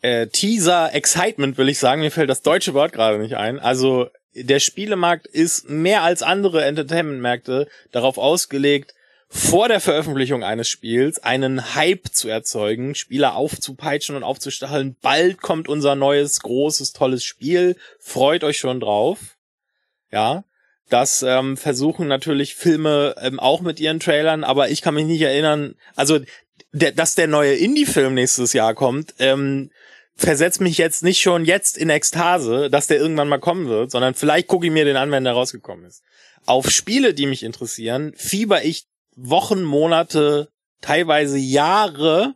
[0.02, 2.00] äh, Teaser Excitement will ich sagen.
[2.00, 3.58] Mir fällt das deutsche Wort gerade nicht ein.
[3.58, 8.94] Also der Spielemarkt ist mehr als andere Entertainment-Märkte darauf ausgelegt,
[9.32, 14.96] vor der Veröffentlichung eines Spiels einen Hype zu erzeugen, Spieler aufzupeitschen und aufzustacheln.
[15.02, 17.76] Bald kommt unser neues, großes, tolles Spiel.
[18.00, 19.36] Freut euch schon drauf.
[20.10, 20.44] Ja.
[20.90, 25.22] Das ähm, versuchen natürlich Filme ähm, auch mit ihren Trailern, aber ich kann mich nicht
[25.22, 26.18] erinnern, also
[26.72, 29.70] der, dass der neue Indie-Film nächstes Jahr kommt, ähm,
[30.16, 34.14] versetzt mich jetzt nicht schon jetzt in Ekstase, dass der irgendwann mal kommen wird, sondern
[34.14, 36.02] vielleicht gucke ich mir den an, wenn der rausgekommen ist.
[36.44, 40.48] Auf Spiele, die mich interessieren, fieber ich Wochen, Monate,
[40.80, 42.34] teilweise Jahre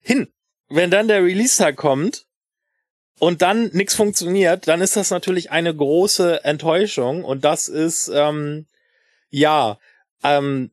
[0.00, 0.28] hin.
[0.68, 2.26] Wenn dann der Release-Tag kommt
[3.20, 8.66] und dann nichts funktioniert, dann ist das natürlich eine große Enttäuschung und das ist ähm,
[9.30, 9.78] ja
[10.24, 10.72] ähm,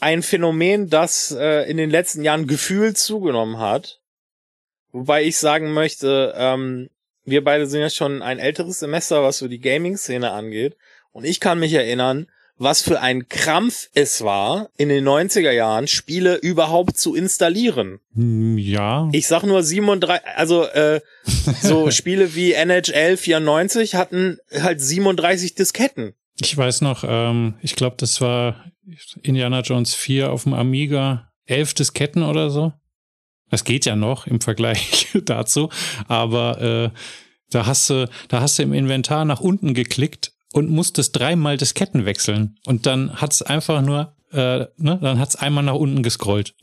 [0.00, 4.00] ein Phänomen, das äh, in den letzten Jahren gefühlt zugenommen hat
[4.92, 6.90] Wobei ich sagen möchte, ähm,
[7.24, 10.76] wir beide sind ja schon ein älteres Semester, was so die Gaming-Szene angeht.
[11.12, 12.30] Und ich kann mich erinnern,
[12.62, 18.00] was für ein Krampf es war, in den 90er Jahren Spiele überhaupt zu installieren.
[18.14, 19.08] Hm, ja.
[19.12, 21.00] Ich sag nur 37, also äh,
[21.60, 26.14] so Spiele wie NHL 94 hatten halt 37 Disketten.
[26.40, 28.64] Ich weiß noch, ähm, ich glaube, das war
[29.22, 32.72] Indiana Jones 4 auf dem Amiga, elf Disketten oder so.
[33.50, 35.68] Das geht ja noch im Vergleich dazu,
[36.08, 36.98] aber äh,
[37.50, 42.04] da hast du, da hast du im Inventar nach unten geklickt und musstest dreimal Disketten
[42.04, 46.54] wechseln und dann hat's einfach nur, äh, ne, dann hat's einmal nach unten gescrollt.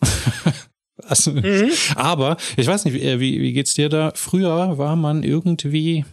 [1.03, 1.71] also, mhm.
[1.95, 4.11] Aber ich weiß nicht, wie, wie, wie geht's dir da?
[4.15, 6.05] Früher war man irgendwie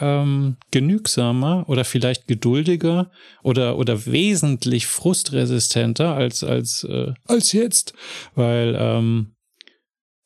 [0.00, 3.10] ähm, genügsamer oder vielleicht geduldiger
[3.42, 7.94] oder oder wesentlich frustresistenter als als äh, als jetzt,
[8.34, 9.36] weil ähm,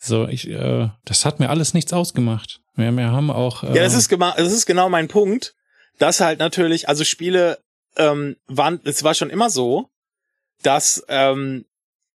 [0.03, 2.61] so, ich, äh, das hat mir alles nichts ausgemacht.
[2.75, 3.63] Wir, wir haben auch.
[3.63, 5.55] Äh, ja, das ist, das ist genau mein Punkt.
[6.01, 7.59] Dass halt natürlich, also Spiele
[7.97, 9.91] ähm, waren, es war schon immer so,
[10.63, 11.67] dass ähm,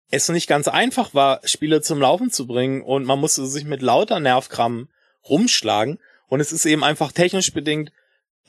[0.10, 3.82] es nicht ganz einfach war, Spiele zum Laufen zu bringen und man musste sich mit
[3.82, 4.88] lauter Nervkram
[5.28, 6.00] rumschlagen.
[6.28, 7.91] Und es ist eben einfach technisch bedingt,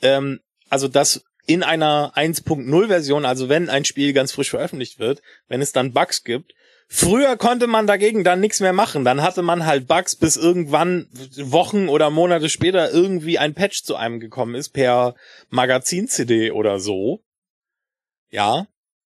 [0.01, 5.21] ähm, also dass in einer 1.0 Version, also wenn ein Spiel ganz frisch veröffentlicht wird,
[5.49, 6.53] wenn es dann Bugs gibt,
[6.87, 9.03] Früher konnte man dagegen dann nichts mehr machen.
[9.03, 13.95] Dann hatte man halt Bugs, bis irgendwann Wochen oder Monate später irgendwie ein Patch zu
[13.95, 15.15] einem gekommen ist per
[15.49, 17.21] Magazin-CD oder so.
[18.29, 18.67] Ja.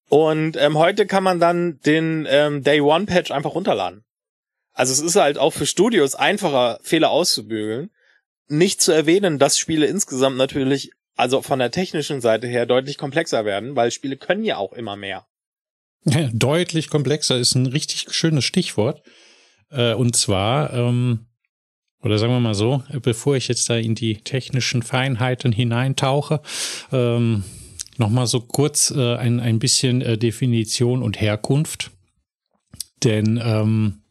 [0.09, 4.05] Und ähm, heute kann man dann den ähm, Day One Patch einfach runterladen.
[4.73, 7.91] Also es ist halt auch für Studios einfacher, Fehler auszubügeln.
[8.49, 13.45] Nicht zu erwähnen, dass Spiele insgesamt natürlich, also von der technischen Seite her, deutlich komplexer
[13.45, 15.27] werden, weil Spiele können ja auch immer mehr.
[16.05, 19.03] Deutlich komplexer ist ein richtig schönes Stichwort.
[19.71, 21.27] Äh, und zwar, ähm,
[22.03, 26.41] oder sagen wir mal so, bevor ich jetzt da in die technischen Feinheiten hineintauche,
[26.93, 27.45] ähm,
[27.99, 31.91] nochmal so kurz äh, ein, ein bisschen äh, Definition und Herkunft.
[33.05, 34.03] Denn ähm,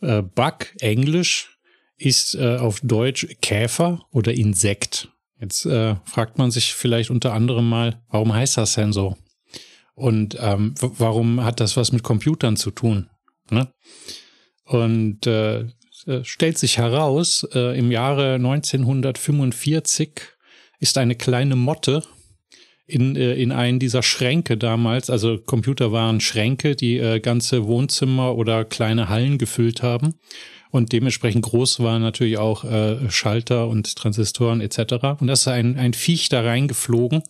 [0.00, 1.54] äh, Bug, Englisch,
[2.00, 5.08] ist auf Deutsch Käfer oder Insekt.
[5.40, 9.16] Jetzt äh, fragt man sich vielleicht unter anderem mal, warum heißt das denn so?
[9.98, 13.10] Und ähm, warum hat das was mit Computern zu tun?
[13.50, 13.68] Ne?
[14.64, 15.66] Und äh,
[16.22, 20.20] stellt sich heraus, äh, im Jahre 1945
[20.78, 22.04] ist eine kleine Motte
[22.86, 28.36] in, äh, in einen dieser Schränke damals, also Computer waren Schränke, die äh, ganze Wohnzimmer
[28.36, 30.14] oder kleine Hallen gefüllt haben.
[30.70, 35.18] Und dementsprechend groß waren natürlich auch äh, Schalter und Transistoren etc.
[35.18, 37.22] Und da ist ein, ein Viech da reingeflogen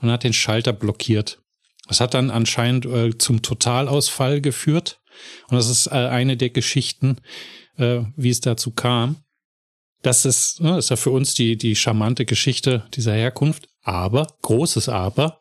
[0.00, 1.38] und hat den Schalter blockiert.
[1.86, 5.00] Das hat dann anscheinend äh, zum Totalausfall geführt.
[5.48, 7.18] Und das ist äh, eine der Geschichten,
[7.76, 9.16] äh, wie es dazu kam.
[10.02, 13.68] Das ist, ne, ist ja für uns die, die charmante Geschichte dieser Herkunft.
[13.82, 15.40] Aber, großes Aber,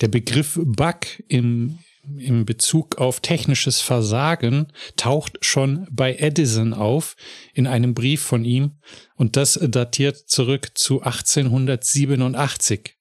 [0.00, 1.78] der Begriff Bug im,
[2.18, 7.16] im Bezug auf technisches Versagen taucht schon bei Edison auf
[7.52, 8.78] in einem Brief von ihm
[9.16, 12.96] und das datiert zurück zu 1887.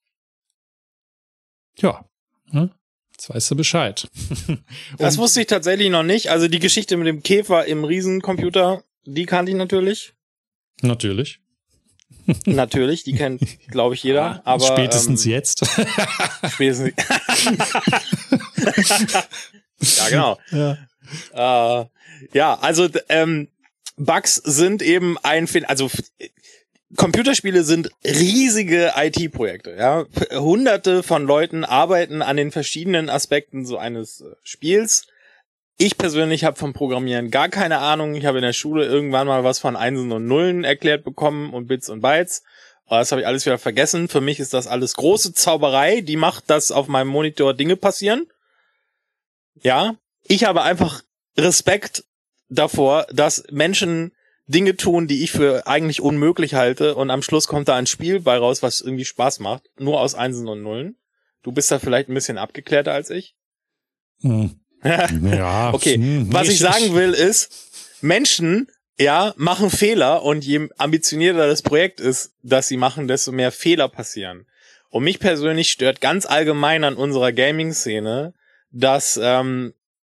[1.78, 2.06] Ja,
[2.54, 2.72] ne?
[3.12, 4.08] Jetzt weißt du Bescheid.
[4.98, 6.30] das wusste ich tatsächlich noch nicht.
[6.30, 10.14] Also die Geschichte mit dem Käfer im Riesencomputer, die kannte ich natürlich.
[10.82, 11.40] Natürlich.
[12.46, 14.42] Natürlich, die kennt, glaube ich, jeder.
[14.46, 15.66] Aber spätestens ähm, jetzt.
[16.54, 16.94] spätestens.
[19.98, 20.40] ja, genau.
[20.52, 21.86] Ja, äh,
[22.34, 23.50] ja also ähm,
[23.98, 25.90] Bugs sind eben ein, also
[26.96, 29.76] Computerspiele sind riesige IT-Projekte.
[29.78, 30.06] Ja,
[30.40, 35.08] Hunderte von Leuten arbeiten an den verschiedenen Aspekten so eines äh, Spiels.
[35.78, 38.14] Ich persönlich habe vom Programmieren gar keine Ahnung.
[38.16, 41.68] Ich habe in der Schule irgendwann mal was von Einsen und Nullen erklärt bekommen und
[41.68, 42.44] Bits und Bytes.
[42.86, 44.08] Aber das habe ich alles wieder vergessen.
[44.08, 48.28] Für mich ist das alles große Zauberei, die macht, dass auf meinem Monitor Dinge passieren.
[49.62, 51.02] Ja, ich habe einfach
[51.38, 52.04] Respekt
[52.50, 54.13] davor, dass Menschen
[54.46, 58.20] Dinge tun, die ich für eigentlich unmöglich halte und am Schluss kommt da ein Spiel
[58.20, 60.98] bei raus, was irgendwie Spaß macht, nur aus Einsen und Nullen.
[61.44, 63.36] Du bist da vielleicht ein bisschen abgeklärter als ich.
[64.22, 64.60] Hm.
[64.84, 65.74] ja.
[65.74, 68.68] okay, hm, was ich sagen will ist, Menschen,
[69.00, 73.88] ja, machen Fehler und je ambitionierter das Projekt ist, das sie machen, desto mehr Fehler
[73.88, 74.46] passieren.
[74.90, 78.34] Und mich persönlich stört ganz allgemein an unserer Gaming-Szene,
[78.72, 79.74] dass ähm,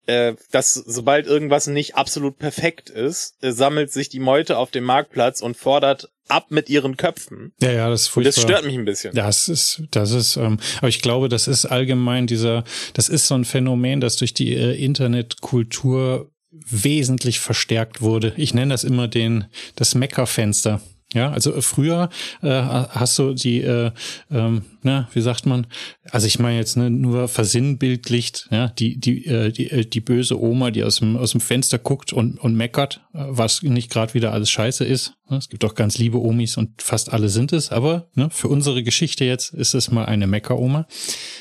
[0.07, 4.85] äh, dass sobald irgendwas nicht absolut perfekt ist, äh, sammelt sich die Meute auf dem
[4.85, 7.53] Marktplatz und fordert ab mit ihren Köpfen.
[7.61, 8.29] Ja, ja, das ist furchtbar.
[8.29, 9.15] Und das stört mich ein bisschen.
[9.15, 12.65] Das ist, das ist, ähm, aber ich glaube, das ist allgemein dieser,
[12.95, 18.33] das ist so ein Phänomen, das durch die äh, Internetkultur wesentlich verstärkt wurde.
[18.37, 20.81] Ich nenne das immer den, das Meckerfenster.
[21.17, 22.11] Ja, also äh, früher
[22.43, 23.91] äh, hast du die, äh,
[24.31, 25.67] ähm, na, wie sagt man?
[26.11, 30.39] Also ich meine jetzt ne, nur versinnbildlicht, ja, die die äh, die äh, die böse
[30.39, 34.13] Oma, die aus dem aus dem Fenster guckt und und meckert, äh, was nicht gerade
[34.13, 35.15] wieder alles Scheiße ist.
[35.31, 38.83] Es gibt doch ganz liebe Omis und fast alle sind es, aber ne, für unsere
[38.83, 40.87] Geschichte jetzt ist es mal eine Meckeroma.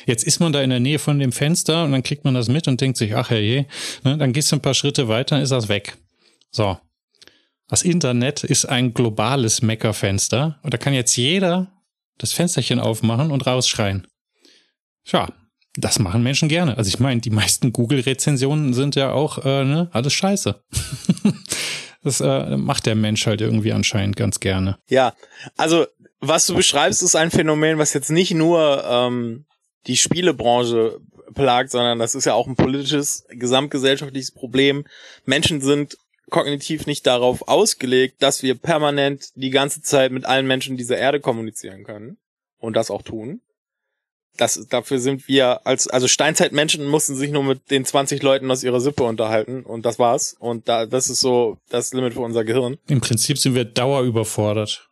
[0.05, 2.47] Jetzt ist man da in der Nähe von dem Fenster und dann kriegt man das
[2.47, 3.65] mit und denkt sich, ach herrje,
[4.05, 5.97] ne, dann gehst du ein paar Schritte weiter, ist das weg.
[6.49, 6.77] So,
[7.67, 11.71] das Internet ist ein globales Meckerfenster und da kann jetzt jeder
[12.17, 14.07] das Fensterchen aufmachen und rausschreien.
[15.03, 15.27] Tja,
[15.75, 16.77] das machen Menschen gerne.
[16.77, 20.63] Also ich meine, die meisten Google-Rezensionen sind ja auch äh, ne, alles scheiße.
[22.03, 24.77] das äh, macht der Mensch halt irgendwie anscheinend ganz gerne.
[24.89, 25.13] Ja,
[25.57, 25.85] also
[26.21, 29.45] was du beschreibst, ist ein Phänomen, was jetzt nicht nur ähm,
[29.87, 30.99] die Spielebranche
[31.33, 34.85] plagt, sondern das ist ja auch ein politisches, gesamtgesellschaftliches Problem.
[35.25, 35.97] Menschen sind
[36.29, 41.19] kognitiv nicht darauf ausgelegt, dass wir permanent die ganze Zeit mit allen Menschen dieser Erde
[41.19, 42.17] kommunizieren können
[42.59, 43.41] und das auch tun.
[44.37, 48.63] Das, dafür sind wir als, also Steinzeitmenschen mussten sich nur mit den 20 Leuten aus
[48.63, 50.35] ihrer Sippe unterhalten und das war's.
[50.37, 52.77] Und da, das ist so das Limit für unser Gehirn.
[52.87, 54.89] Im Prinzip sind wir dauerüberfordert.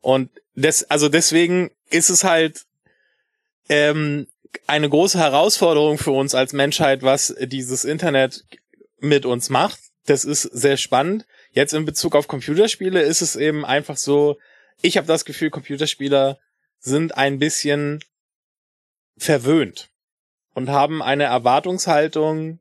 [0.00, 2.64] Und des, also deswegen ist es halt,
[3.68, 4.26] ähm,
[4.66, 8.44] eine große Herausforderung für uns als Menschheit, was dieses Internet
[8.98, 11.26] mit uns macht das ist sehr spannend.
[11.52, 14.38] Jetzt in Bezug auf Computerspiele ist es eben einfach so,
[14.80, 16.38] ich habe das Gefühl, Computerspieler
[16.78, 18.02] sind ein bisschen
[19.16, 19.90] verwöhnt
[20.54, 22.58] und haben eine Erwartungshaltung,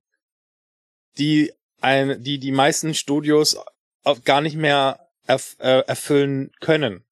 [1.17, 1.51] die
[1.81, 3.57] ein, die die meisten Studios
[4.23, 7.03] gar nicht mehr erf äh, erfüllen können.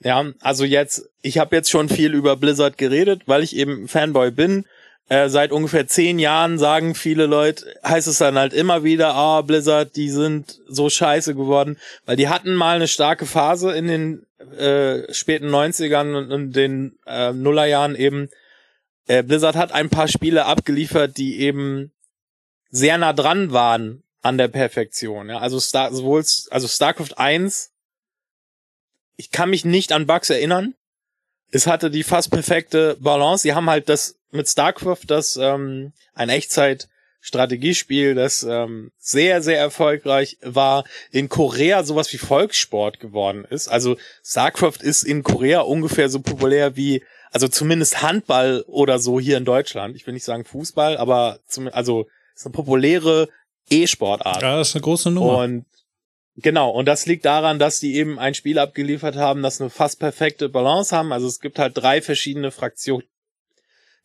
[0.00, 4.30] Ja, also jetzt, ich habe jetzt schon viel über Blizzard geredet, weil ich eben Fanboy
[4.30, 4.66] bin
[5.08, 9.40] äh, seit ungefähr zehn Jahren sagen viele Leute, heißt es dann halt immer wieder, ah,
[9.40, 13.86] oh, Blizzard, die sind so scheiße geworden, weil die hatten mal eine starke Phase in
[13.86, 18.30] den äh, späten 90ern und, und den äh, Nullerjahren eben.
[19.06, 21.92] Äh, Blizzard hat ein paar Spiele abgeliefert, die eben
[22.70, 25.28] sehr nah dran waren an der Perfektion.
[25.28, 25.38] Ja?
[25.38, 27.70] Also Star sowohl also StarCraft 1,
[29.16, 30.74] ich kann mich nicht an Bugs erinnern.
[31.50, 33.42] Es hatte die fast perfekte Balance.
[33.42, 36.88] Sie haben halt das mit StarCraft, das ähm, ein Echtzeit
[37.20, 43.68] Strategiespiel, das ähm, sehr, sehr erfolgreich war, in Korea sowas wie Volkssport geworden ist.
[43.68, 49.38] Also StarCraft ist in Korea ungefähr so populär wie, also zumindest Handball oder so hier
[49.38, 49.96] in Deutschland.
[49.96, 53.30] Ich will nicht sagen Fußball, aber zum, also ist eine populäre
[53.70, 54.42] E-Sportart.
[54.42, 55.38] Ja, das ist eine große Nummer.
[55.38, 55.64] Und
[56.36, 59.98] genau, und das liegt daran, dass die eben ein Spiel abgeliefert haben, das eine fast
[59.98, 61.10] perfekte Balance haben.
[61.10, 63.06] Also es gibt halt drei verschiedene Fraktionen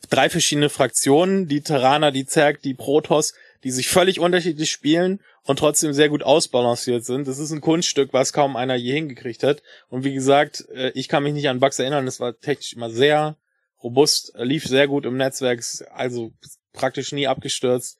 [0.09, 3.33] drei verschiedene Fraktionen, die Terraner, die Zerg, die Protoss,
[3.63, 7.27] die sich völlig unterschiedlich spielen und trotzdem sehr gut ausbalanciert sind.
[7.27, 9.61] Das ist ein Kunststück, was kaum einer je hingekriegt hat.
[9.89, 12.89] Und wie gesagt, äh, ich kann mich nicht an Bugs erinnern, es war technisch immer
[12.89, 13.37] sehr
[13.83, 16.33] robust, lief sehr gut im Netzwerk, also
[16.73, 17.97] praktisch nie abgestürzt.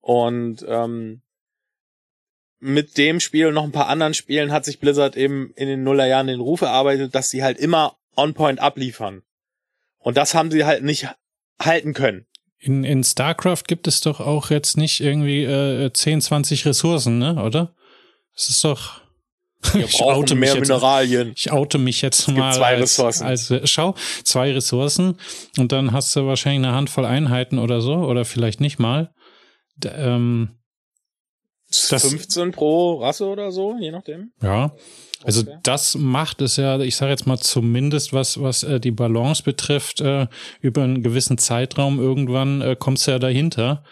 [0.00, 1.22] Und ähm,
[2.58, 5.82] mit dem Spiel und noch ein paar anderen Spielen hat sich Blizzard eben in den
[5.82, 9.22] Nullerjahren den Ruf erarbeitet, dass sie halt immer on point abliefern.
[9.98, 11.08] Und das haben sie halt nicht
[11.60, 12.26] halten können.
[12.58, 17.42] In, in StarCraft gibt es doch auch jetzt nicht irgendwie äh, 10, 20 Ressourcen, ne?
[17.42, 17.74] Oder?
[18.34, 19.00] Es ist doch.
[19.72, 21.32] Wir ich oute mehr jetzt, Mineralien.
[21.36, 22.54] Ich oute mich jetzt mal.
[22.54, 23.26] Zwei als, Ressourcen.
[23.26, 25.18] Als, schau, zwei Ressourcen
[25.58, 29.12] und dann hast du wahrscheinlich eine Handvoll Einheiten oder so oder vielleicht nicht mal.
[29.76, 30.50] D ähm,
[31.68, 34.32] das, 15 pro Rasse oder so, je nachdem.
[34.40, 34.72] Ja.
[35.26, 35.58] Also okay.
[35.64, 40.00] das macht es ja, ich sage jetzt mal zumindest, was, was äh, die Balance betrifft,
[40.00, 40.28] äh,
[40.60, 43.82] über einen gewissen Zeitraum irgendwann äh, kommst du ja dahinter,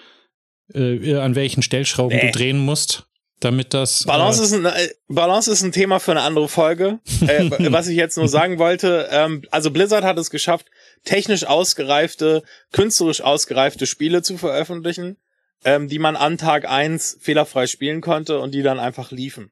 [0.73, 2.31] äh, an welchen Stellschrauben nee.
[2.31, 3.09] du drehen musst,
[3.41, 4.05] damit das.
[4.05, 7.01] Balance, äh, ist ein, äh, Balance ist ein Thema für eine andere Folge.
[7.27, 10.67] äh, was ich jetzt nur sagen wollte, ähm, also Blizzard hat es geschafft,
[11.05, 15.17] technisch ausgereifte, künstlerisch ausgereifte Spiele zu veröffentlichen,
[15.65, 19.51] ähm, die man an Tag eins fehlerfrei spielen konnte und die dann einfach liefen.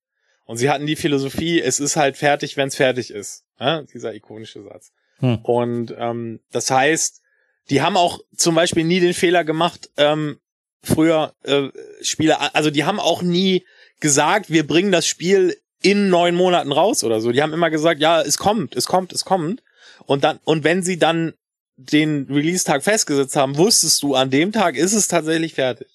[0.52, 3.46] Und sie hatten die Philosophie, es ist halt fertig, wenn es fertig ist.
[3.58, 4.92] Ja, dieser ikonische Satz.
[5.20, 5.38] Hm.
[5.44, 7.22] Und ähm, das heißt,
[7.70, 10.40] die haben auch zum Beispiel nie den Fehler gemacht, ähm,
[10.82, 11.68] früher äh,
[12.02, 13.64] Spiele, also die haben auch nie
[13.98, 17.32] gesagt, wir bringen das Spiel in neun Monaten raus oder so.
[17.32, 19.62] Die haben immer gesagt, ja, es kommt, es kommt, es kommt.
[20.04, 21.32] Und dann, und wenn sie dann
[21.76, 25.88] den Release-Tag festgesetzt haben, wusstest du, an dem Tag ist es tatsächlich fertig.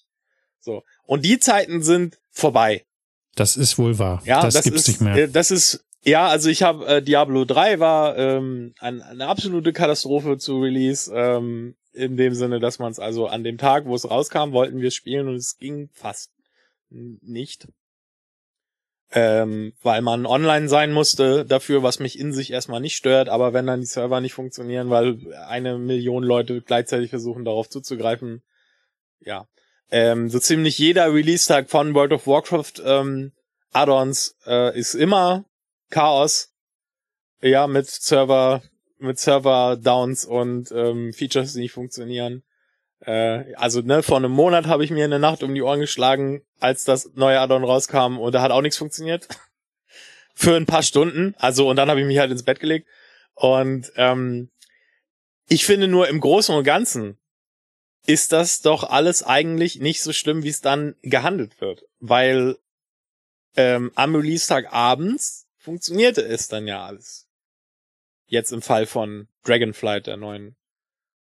[0.62, 0.82] So.
[1.04, 2.87] Und die Zeiten sind vorbei.
[3.38, 4.22] Das ist wohl wahr.
[4.26, 5.16] Ja, das, das gibt's ist, nicht mehr.
[5.16, 9.74] Äh, das ist, ja, also ich habe äh, Diablo 3 war ähm, ein, eine absolute
[9.74, 11.12] Katastrophe zu Release.
[11.14, 14.82] Ähm, in dem Sinne, dass man es also an dem Tag, wo es rauskam, wollten
[14.82, 16.32] wir spielen und es ging fast
[16.90, 17.68] nicht.
[19.10, 23.54] Ähm, weil man online sein musste dafür, was mich in sich erstmal nicht stört, aber
[23.54, 28.44] wenn dann die Server nicht funktionieren, weil eine Million Leute gleichzeitig versuchen, darauf zuzugreifen,
[29.22, 29.48] ja,
[29.92, 33.32] ähm, so ziemlich jeder Release-Tag von World of Warcraft ähm,
[33.72, 35.46] Add-ons äh, ist immer
[35.90, 36.54] Chaos.
[37.42, 38.64] Ja, mit Server,
[38.98, 42.44] mit Server-Downs und ähm, Features, die nicht funktionieren.
[43.02, 46.42] Äh, also, ne, vor einem Monat habe ich mir eine Nacht um die Ohren geschlagen,
[46.60, 49.28] als das neue Add-on rauskam und da hat auch nichts funktioniert.
[50.34, 51.36] Für ein paar Stunden.
[51.38, 52.88] Also, und dann habe ich mich halt ins Bett gelegt.
[53.34, 54.50] Und ähm,
[55.48, 57.18] ich finde nur im Großen und Ganzen
[58.06, 61.84] ist das doch alles eigentlich nicht so schlimm, wie es dann gehandelt wird.
[62.00, 62.58] Weil
[63.56, 67.28] ähm, am Release-Tag abends funktionierte es dann ja alles.
[68.28, 70.56] Jetzt im Fall von Dragonflight, der neuen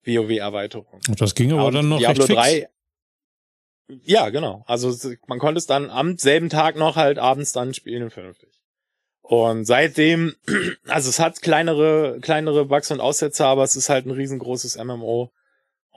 [0.06, 1.02] WoW-Erweiterung.
[1.18, 2.42] Das ging aber dann noch Diablo recht fix.
[2.42, 2.70] 3.
[4.04, 4.63] Ja, genau.
[4.68, 4.94] Also
[5.28, 8.50] man konnte es dann am selben Tag noch halt abends dann spielen vernünftig.
[9.22, 10.36] Und seitdem,
[10.88, 15.32] also es hat kleinere, kleinere Bugs und Aussetzer, aber es ist halt ein riesengroßes MMO.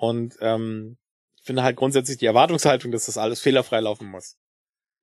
[0.01, 0.97] Und ähm,
[1.37, 4.37] ich finde halt grundsätzlich die Erwartungshaltung, dass das alles fehlerfrei laufen muss.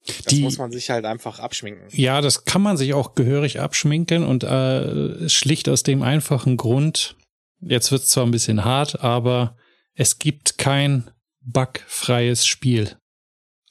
[0.08, 1.88] Das die, muss man sich halt einfach abschminken.
[1.92, 7.16] Ja, das kann man sich auch gehörig abschminken und äh, schlicht aus dem einfachen Grund,
[7.60, 9.56] jetzt wird es zwar ein bisschen hart, aber
[9.94, 12.98] es gibt kein bugfreies Spiel.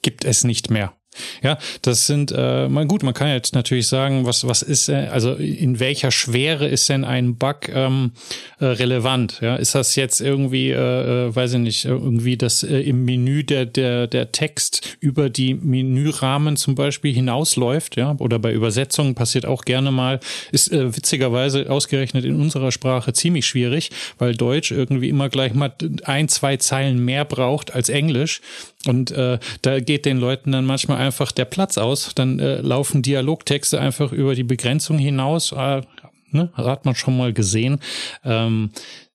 [0.03, 0.96] Gibt es nicht mehr.
[1.43, 5.09] Ja, das sind, äh, mal gut, man kann jetzt natürlich sagen, was, was ist, äh,
[5.11, 8.13] also in welcher Schwere ist denn ein Bug ähm,
[8.59, 9.39] äh, relevant?
[9.41, 13.45] Ja, ist das jetzt irgendwie, äh, äh, weiß ich nicht, irgendwie das äh, im Menü
[13.45, 19.47] der, der, der Text über die Menürahmen zum Beispiel hinausläuft, ja, oder bei Übersetzungen passiert
[19.47, 20.21] auch gerne mal,
[20.53, 25.73] ist äh, witzigerweise ausgerechnet in unserer Sprache ziemlich schwierig, weil Deutsch irgendwie immer gleich mal
[26.05, 28.41] ein, zwei Zeilen mehr braucht als Englisch.
[28.87, 32.13] Und äh, da geht den Leuten dann manchmal einfach der Platz aus.
[32.15, 35.53] Dann äh, laufen Dialogtexte einfach über die Begrenzung hinaus.
[35.53, 35.83] Äh,
[36.31, 36.51] ne?
[36.55, 37.81] Hat man schon mal gesehen.
[38.25, 38.71] Ähm,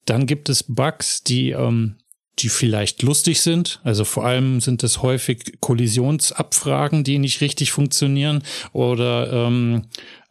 [0.06, 1.96] dann gibt es Bugs, die ähm,
[2.40, 3.80] die vielleicht lustig sind.
[3.84, 8.44] Also vor allem sind es häufig Kollisionsabfragen, die nicht richtig funktionieren
[8.74, 9.84] oder ähm,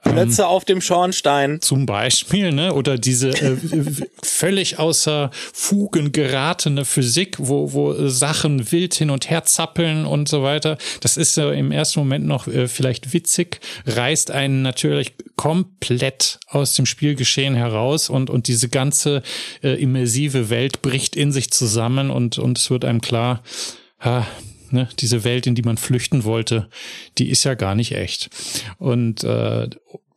[0.02, 1.60] Plätze ähm, auf dem Schornstein.
[1.60, 2.74] Zum Beispiel, ne?
[2.74, 3.56] Oder diese äh,
[4.22, 10.42] völlig außer Fugen geratene Physik, wo, wo Sachen wild hin und her zappeln und so
[10.42, 10.78] weiter.
[11.00, 16.74] Das ist äh, im ersten Moment noch äh, vielleicht witzig, reißt einen natürlich komplett aus
[16.74, 19.22] dem Spielgeschehen heraus und, und diese ganze
[19.62, 23.42] äh, immersive Welt bricht in sich zusammen und, und es wird einem klar,
[24.00, 24.26] ha,
[24.70, 26.68] ne, diese Welt, in die man flüchten wollte,
[27.18, 28.30] die ist ja gar nicht echt.
[28.78, 29.68] Und äh,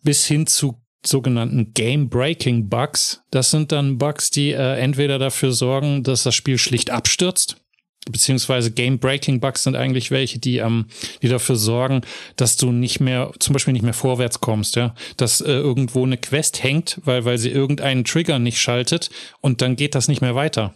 [0.03, 3.21] bis hin zu sogenannten Game-Breaking Bugs.
[3.31, 7.57] Das sind dann Bugs, die äh, entweder dafür sorgen, dass das Spiel schlicht abstürzt,
[8.09, 10.87] beziehungsweise Game-Breaking Bugs sind eigentlich welche, die ähm,
[11.21, 12.01] die dafür sorgen,
[12.35, 16.17] dass du nicht mehr, zum Beispiel nicht mehr vorwärts kommst, ja, dass äh, irgendwo eine
[16.17, 19.09] Quest hängt, weil weil sie irgendeinen Trigger nicht schaltet
[19.41, 20.73] und dann geht das nicht mehr weiter.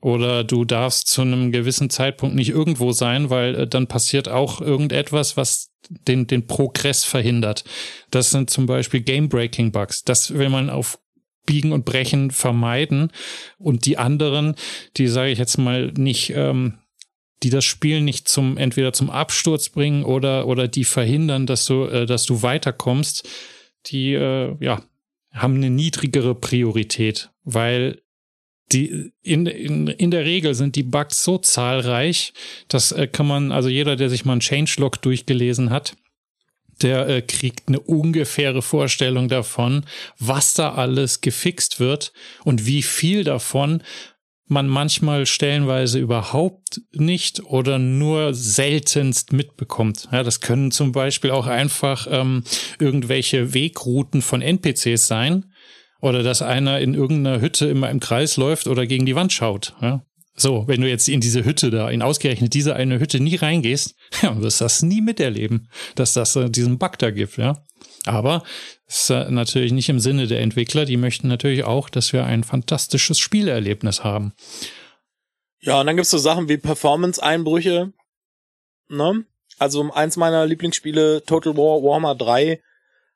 [0.00, 4.60] Oder du darfst zu einem gewissen Zeitpunkt nicht irgendwo sein, weil äh, dann passiert auch
[4.60, 7.64] irgendetwas, was den, den Progress verhindert.
[8.10, 10.04] Das sind zum Beispiel Game-Breaking-Bugs.
[10.04, 10.98] Das will man auf
[11.46, 13.10] Biegen und Brechen vermeiden.
[13.58, 14.54] Und die anderen,
[14.96, 16.78] die sage ich jetzt mal nicht, ähm,
[17.42, 21.84] die das Spiel nicht zum entweder zum Absturz bringen oder oder die verhindern, dass du
[21.84, 23.28] äh, dass du weiterkommst,
[23.86, 24.82] die äh, ja
[25.32, 28.02] haben eine niedrigere Priorität, weil
[28.72, 32.32] die in, in, in der Regel sind die Bugs so zahlreich,
[32.68, 35.96] das äh, kann man, also jeder, der sich mal ein Changelog durchgelesen hat,
[36.82, 39.84] der äh, kriegt eine ungefähre Vorstellung davon,
[40.18, 42.12] was da alles gefixt wird
[42.44, 43.82] und wie viel davon
[44.50, 50.08] man manchmal stellenweise überhaupt nicht oder nur seltenst mitbekommt.
[50.10, 52.42] Ja, das können zum Beispiel auch einfach ähm,
[52.80, 55.49] irgendwelche Wegrouten von NPCs sein,
[56.00, 59.74] oder dass einer in irgendeiner Hütte immer im Kreis läuft oder gegen die Wand schaut.
[59.80, 60.02] Ja?
[60.34, 63.94] So, wenn du jetzt in diese Hütte da, in ausgerechnet diese eine Hütte nie reingehst,
[64.22, 67.64] ja, wirst das nie miterleben, dass das äh, diesen Bug da gibt, ja.
[68.06, 68.42] Aber
[68.86, 70.86] ist äh, natürlich nicht im Sinne der Entwickler.
[70.86, 74.32] Die möchten natürlich auch, dass wir ein fantastisches Spielerlebnis haben.
[75.60, 77.92] Ja, und dann gibt's so Sachen wie Performance-Einbrüche.
[78.88, 79.24] Ne?
[79.58, 82.62] Also eins meiner Lieblingsspiele, Total War Warhammer 3,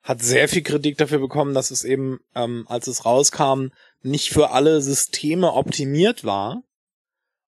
[0.05, 3.69] hat sehr viel Kritik dafür bekommen, dass es eben, ähm, als es rauskam,
[4.03, 6.63] nicht für alle Systeme optimiert war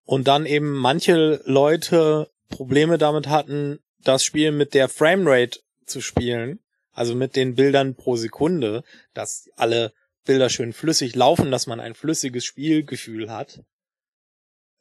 [0.05, 6.61] und dann eben manche Leute Probleme damit hatten, das Spiel mit der Framerate zu spielen,
[6.93, 8.85] also mit den Bildern pro Sekunde,
[9.15, 9.93] dass alle
[10.25, 13.65] Bilder schön flüssig laufen, dass man ein flüssiges Spielgefühl hat.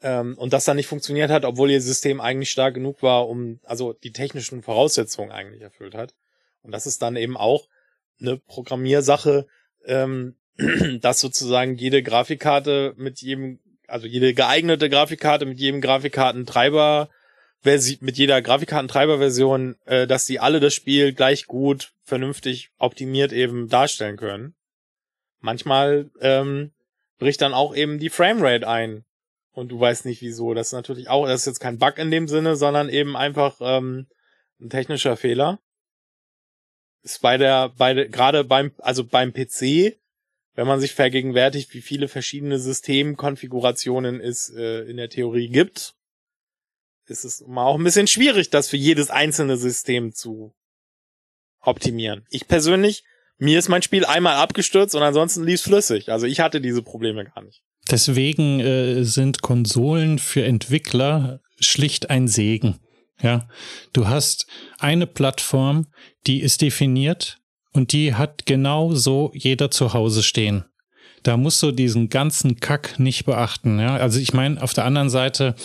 [0.02, 3.60] Ähm, und das dann nicht funktioniert hat, obwohl ihr System eigentlich stark genug war, um,
[3.64, 6.14] also die technischen Voraussetzungen eigentlich erfüllt hat.
[6.64, 7.68] Und das ist dann eben auch
[8.20, 9.46] eine Programmiersache,
[9.86, 10.36] ähm,
[11.02, 17.10] dass sozusagen jede Grafikkarte mit jedem, also jede geeignete Grafikkarte mit jedem Grafikkartentreiber
[17.66, 24.18] mit jeder Grafikkartentreiberversion, äh, dass die alle das Spiel gleich gut, vernünftig optimiert eben darstellen
[24.18, 24.56] können.
[25.40, 26.72] Manchmal ähm,
[27.20, 29.06] bricht dann auch eben die Framerate ein
[29.54, 30.54] und du weißt nicht wieso.
[30.54, 33.58] Das ist natürlich auch, das ist jetzt kein Bug in dem Sinne, sondern eben einfach
[33.62, 34.08] ähm,
[34.60, 35.60] ein technischer Fehler
[37.04, 39.98] ist bei der, bei der, gerade beim, also beim PC,
[40.56, 45.96] wenn man sich vergegenwärtigt, wie viele verschiedene Systemkonfigurationen es äh, in der Theorie gibt,
[47.08, 50.54] ist es mal auch ein bisschen schwierig, das für jedes einzelne System zu
[51.60, 52.26] optimieren.
[52.30, 53.04] Ich persönlich,
[53.38, 56.10] mir ist mein Spiel einmal abgestürzt und ansonsten lief flüssig.
[56.10, 57.62] Also ich hatte diese Probleme gar nicht.
[57.92, 62.80] Deswegen äh, sind Konsolen für Entwickler schlicht ein Segen.
[63.24, 63.48] Ja,
[63.94, 64.46] du hast
[64.80, 65.88] eine Plattform,
[66.28, 67.40] die ist definiert
[67.72, 70.66] und die hat genau so jeder zu Hause stehen.
[71.24, 73.80] Da musst du diesen ganzen Kack nicht beachten.
[73.80, 75.56] Ja, also ich meine, auf der anderen Seite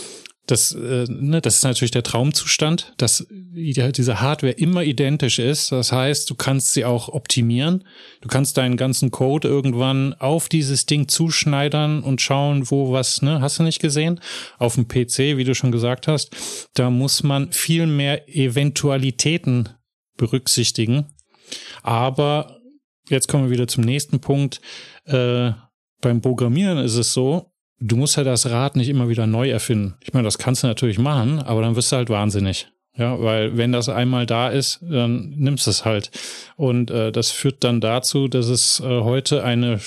[0.48, 5.72] das, äh, ne, das ist natürlich der Traumzustand, dass diese Hardware immer identisch ist.
[5.72, 7.84] Das heißt, du kannst sie auch optimieren.
[8.22, 13.42] Du kannst deinen ganzen Code irgendwann auf dieses Ding zuschneidern und schauen, wo was, ne,
[13.42, 14.20] hast du nicht gesehen?
[14.58, 16.34] Auf dem PC, wie du schon gesagt hast,
[16.72, 19.68] da muss man viel mehr Eventualitäten
[20.16, 21.12] berücksichtigen.
[21.82, 22.58] Aber
[23.10, 24.62] jetzt kommen wir wieder zum nächsten Punkt.
[25.04, 25.52] Äh,
[26.00, 29.94] beim Programmieren ist es so, du musst ja das Rad nicht immer wieder neu erfinden.
[30.02, 32.68] Ich meine, das kannst du natürlich machen, aber dann wirst du halt wahnsinnig.
[32.96, 36.10] Ja, weil wenn das einmal da ist, dann nimmst du es halt.
[36.56, 39.78] Und äh, das führt dann dazu, dass es äh, heute eine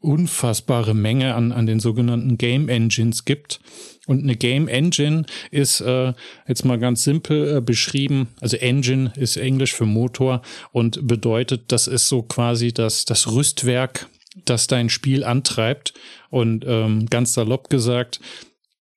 [0.00, 3.60] unfassbare Menge an, an den sogenannten Game Engines gibt.
[4.08, 6.14] Und eine Game Engine ist äh,
[6.48, 8.28] jetzt mal ganz simpel äh, beschrieben.
[8.40, 14.08] Also Engine ist Englisch für Motor und bedeutet, das ist so quasi das, das Rüstwerk
[14.44, 15.94] das dein Spiel antreibt.
[16.30, 18.20] Und ähm, ganz salopp gesagt,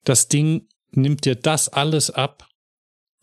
[0.04, 2.48] das Ding nimmt dir das alles ab,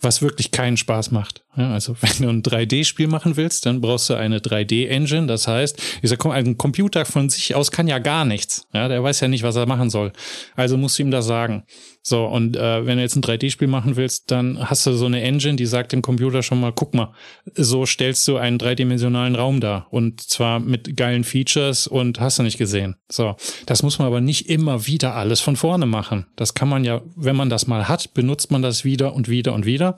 [0.01, 1.45] was wirklich keinen Spaß macht.
[1.59, 5.27] Ja, also wenn du ein 3D-Spiel machen willst, dann brauchst du eine 3D-Engine.
[5.27, 5.83] Das heißt,
[6.31, 8.67] ein Computer von sich aus kann ja gar nichts.
[8.73, 10.13] Ja, der weiß ja nicht, was er machen soll.
[10.55, 11.65] Also musst du ihm das sagen.
[12.03, 15.21] So, und äh, wenn du jetzt ein 3D-Spiel machen willst, dann hast du so eine
[15.21, 17.13] Engine, die sagt dem Computer schon mal, guck mal,
[17.55, 19.89] so stellst du einen dreidimensionalen Raum dar.
[19.91, 22.97] Und zwar mit geilen Features und hast du nicht gesehen.
[23.11, 23.35] So,
[23.67, 26.27] das muss man aber nicht immer wieder alles von vorne machen.
[26.37, 29.53] Das kann man ja, wenn man das mal hat, benutzt man das wieder und wieder
[29.53, 29.97] und wieder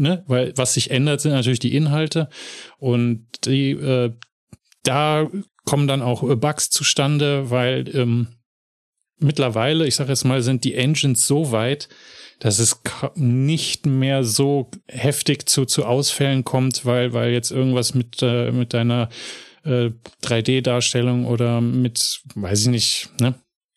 [0.00, 0.24] ne?
[0.26, 2.28] Weil was sich ändert, sind natürlich die Inhalte
[2.78, 4.12] und die, äh,
[4.82, 5.30] da
[5.64, 8.28] kommen dann auch äh, Bugs zustande, weil ähm,
[9.18, 11.88] mittlerweile, ich sage jetzt mal, sind die Engines so weit,
[12.38, 12.80] dass es
[13.14, 18.72] nicht mehr so heftig zu, zu Ausfällen kommt, weil, weil jetzt irgendwas mit, äh, mit
[18.72, 19.10] deiner
[19.64, 19.90] äh,
[20.22, 23.34] 3D-Darstellung oder mit, weiß ich nicht, ne?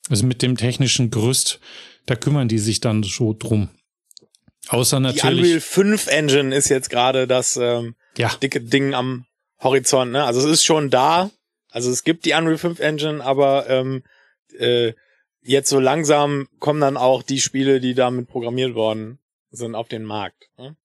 [0.09, 1.59] Also mit dem technischen Gerüst,
[2.05, 3.69] da kümmern die sich dann so drum.
[4.69, 5.21] Außer natürlich.
[5.21, 8.29] Die Unreal 5 Engine ist jetzt gerade das ähm, ja.
[8.41, 9.25] dicke Ding am
[9.61, 10.11] Horizont.
[10.11, 10.23] Ne?
[10.23, 11.29] Also es ist schon da.
[11.69, 14.03] Also es gibt die Unreal 5 Engine, aber ähm,
[14.57, 14.93] äh,
[15.41, 19.19] jetzt so langsam kommen dann auch die Spiele, die damit programmiert worden
[19.51, 20.49] sind, auf den Markt.
[20.57, 20.75] Ne?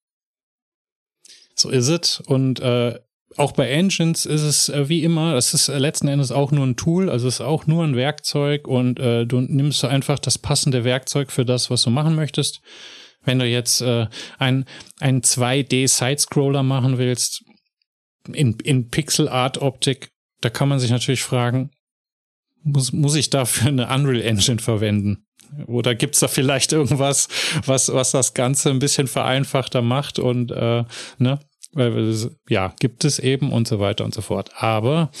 [1.55, 2.19] So ist es.
[2.19, 2.99] Und äh,
[3.37, 6.65] auch bei Engines ist es äh, wie immer, es ist äh, letzten Endes auch nur
[6.65, 10.37] ein Tool, also es ist auch nur ein Werkzeug und äh, du nimmst einfach das
[10.37, 12.61] passende Werkzeug für das, was du machen möchtest.
[13.23, 14.07] Wenn du jetzt äh,
[14.37, 14.65] ein,
[14.99, 17.43] ein 2D-Sidescroller machen willst,
[18.33, 20.09] in, in Pixel-Art-Optik,
[20.41, 21.71] da kann man sich natürlich fragen,
[22.63, 25.25] muss, muss ich dafür eine Unreal Engine verwenden?
[25.65, 27.27] Oder gibt's da vielleicht irgendwas,
[27.65, 30.83] was, was das Ganze ein bisschen vereinfachter macht und äh,
[31.17, 31.39] ne?
[32.49, 34.51] Ja, gibt es eben und so weiter und so fort.
[34.55, 35.11] Aber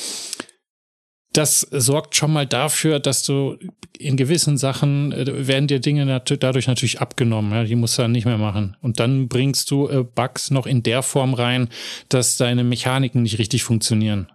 [1.33, 3.57] das sorgt schon mal dafür, dass du
[3.97, 7.51] in gewissen Sachen äh, werden dir Dinge nat dadurch natürlich abgenommen.
[7.51, 8.77] Ja, die musst du dann nicht mehr machen.
[8.81, 11.69] Und dann bringst du äh, Bugs noch in der Form rein,
[12.07, 14.31] dass deine Mechaniken nicht richtig funktionieren.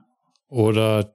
[0.49, 1.15] Oder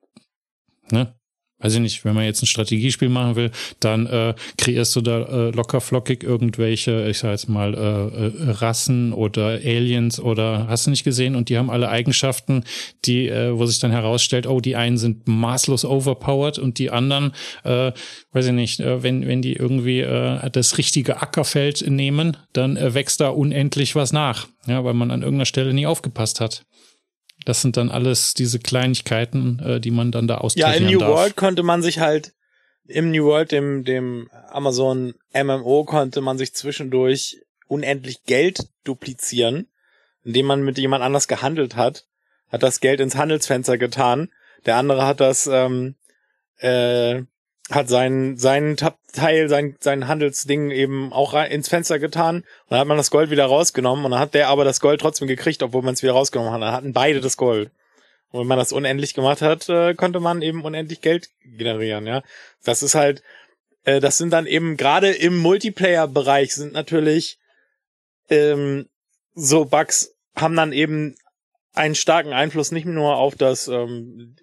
[0.91, 1.15] ne,
[1.59, 5.23] weiß ich nicht, wenn man jetzt ein Strategiespiel machen will, dann äh, kreierst du da
[5.23, 10.87] äh, locker flockig irgendwelche, ich sag jetzt mal, äh, äh, Rassen oder Aliens oder hast
[10.87, 12.63] du nicht gesehen und die haben alle Eigenschaften,
[13.05, 17.33] die, äh, wo sich dann herausstellt, oh, die einen sind maßlos overpowered und die anderen,
[17.63, 17.91] äh,
[18.31, 22.93] weiß ich nicht, äh, wenn, wenn die irgendwie äh, das richtige Ackerfeld nehmen, dann äh,
[22.93, 26.65] wächst da unendlich was nach, ja, weil man an irgendeiner Stelle nie aufgepasst hat.
[27.45, 30.99] Das sind dann alles diese Kleinigkeiten, äh, die man dann da austarieren Ja, in New
[30.99, 31.15] darf.
[31.15, 32.33] World konnte man sich halt,
[32.85, 37.37] im New World, dem, dem Amazon MMO, konnte man sich zwischendurch
[37.67, 39.67] unendlich Geld duplizieren,
[40.23, 42.05] indem man mit jemand anders gehandelt hat,
[42.49, 44.29] hat das Geld ins Handelsfenster getan,
[44.65, 45.95] der andere hat das ähm,
[46.57, 47.21] äh,
[47.69, 52.79] hat seinen seinen Teil, sein sein Handelsding eben auch rein, ins Fenster getan und dann
[52.79, 55.61] hat man das Gold wieder rausgenommen und dann hat der aber das Gold trotzdem gekriegt,
[55.61, 56.61] obwohl man es wieder rausgenommen hat.
[56.61, 57.71] Dann hatten beide das Gold.
[58.31, 62.21] Und wenn man das unendlich gemacht hat, äh, konnte man eben unendlich Geld generieren, ja.
[62.63, 63.23] Das ist halt,
[63.85, 67.39] äh, das sind dann eben gerade im Multiplayer-Bereich sind natürlich
[68.29, 68.87] ähm,
[69.33, 71.15] so Bugs haben dann eben
[71.73, 74.35] einen starken Einfluss nicht nur auf das ähm,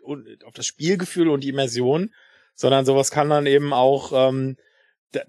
[0.44, 2.12] auf das Spielgefühl und die Immersion,
[2.56, 4.56] sondern sowas kann dann eben auch ähm,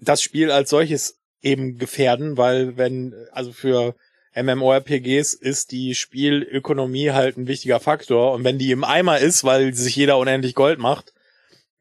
[0.00, 3.94] das Spiel als solches eben gefährden, weil wenn, also für
[4.34, 9.74] MMORPGs ist die Spielökonomie halt ein wichtiger Faktor und wenn die im Eimer ist, weil
[9.74, 11.12] sich jeder unendlich Gold macht,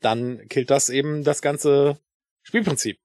[0.01, 1.99] dann killt das eben das ganze
[2.43, 2.97] Spielprinzip.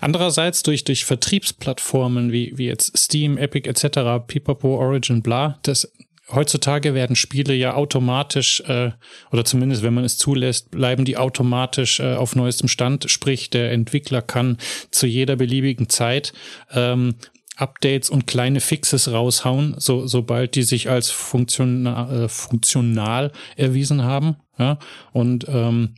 [0.00, 5.90] Andererseits durch, durch Vertriebsplattformen wie, wie jetzt Steam, Epic etc., Pipapo, Origin, bla, das
[6.32, 8.92] heutzutage werden Spiele ja automatisch, äh,
[9.30, 13.10] oder zumindest wenn man es zulässt, bleiben die automatisch äh, auf neuestem Stand.
[13.10, 14.58] Sprich, der Entwickler kann
[14.90, 16.32] zu jeder beliebigen Zeit
[16.72, 17.14] ähm,
[17.56, 24.36] Updates und kleine Fixes raushauen, so, sobald die sich als funktional, äh, funktional erwiesen haben.
[24.58, 24.78] Ja?
[25.12, 25.94] Und ähm,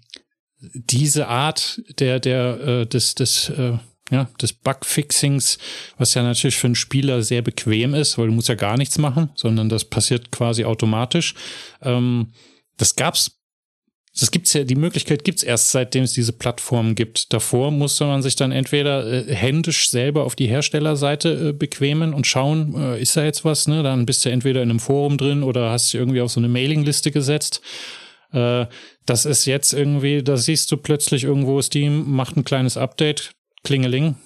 [0.60, 3.78] diese Art der, der, äh, des, des äh,
[4.10, 5.58] ja, des Bugfixings,
[5.96, 8.98] was ja natürlich für einen Spieler sehr bequem ist, weil du musst ja gar nichts
[8.98, 11.34] machen, sondern das passiert quasi automatisch.
[11.82, 12.32] Ähm,
[12.76, 13.40] das gab's,
[14.18, 17.32] das gibt's ja, die Möglichkeit gibt's erst seitdem es diese Plattformen gibt.
[17.32, 22.26] Davor musste man sich dann entweder äh, händisch selber auf die Herstellerseite äh, bequemen und
[22.26, 23.82] schauen, äh, ist da jetzt was, ne?
[23.82, 26.48] Dann bist du entweder in einem Forum drin oder hast dich irgendwie auf so eine
[26.48, 27.62] Mailingliste gesetzt.
[28.32, 28.66] Äh,
[29.06, 33.34] das ist jetzt irgendwie, da siehst du plötzlich irgendwo, Steam macht ein kleines Update,
[33.64, 34.16] Klingeling.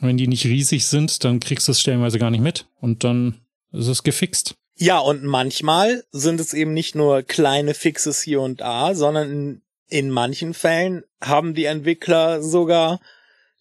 [0.00, 3.40] Wenn die nicht riesig sind, dann kriegst du es stellenweise gar nicht mit und dann
[3.72, 4.54] ist es gefixt.
[4.76, 9.62] Ja, und manchmal sind es eben nicht nur kleine Fixes hier und da, sondern in,
[9.88, 13.00] in manchen Fällen haben die Entwickler sogar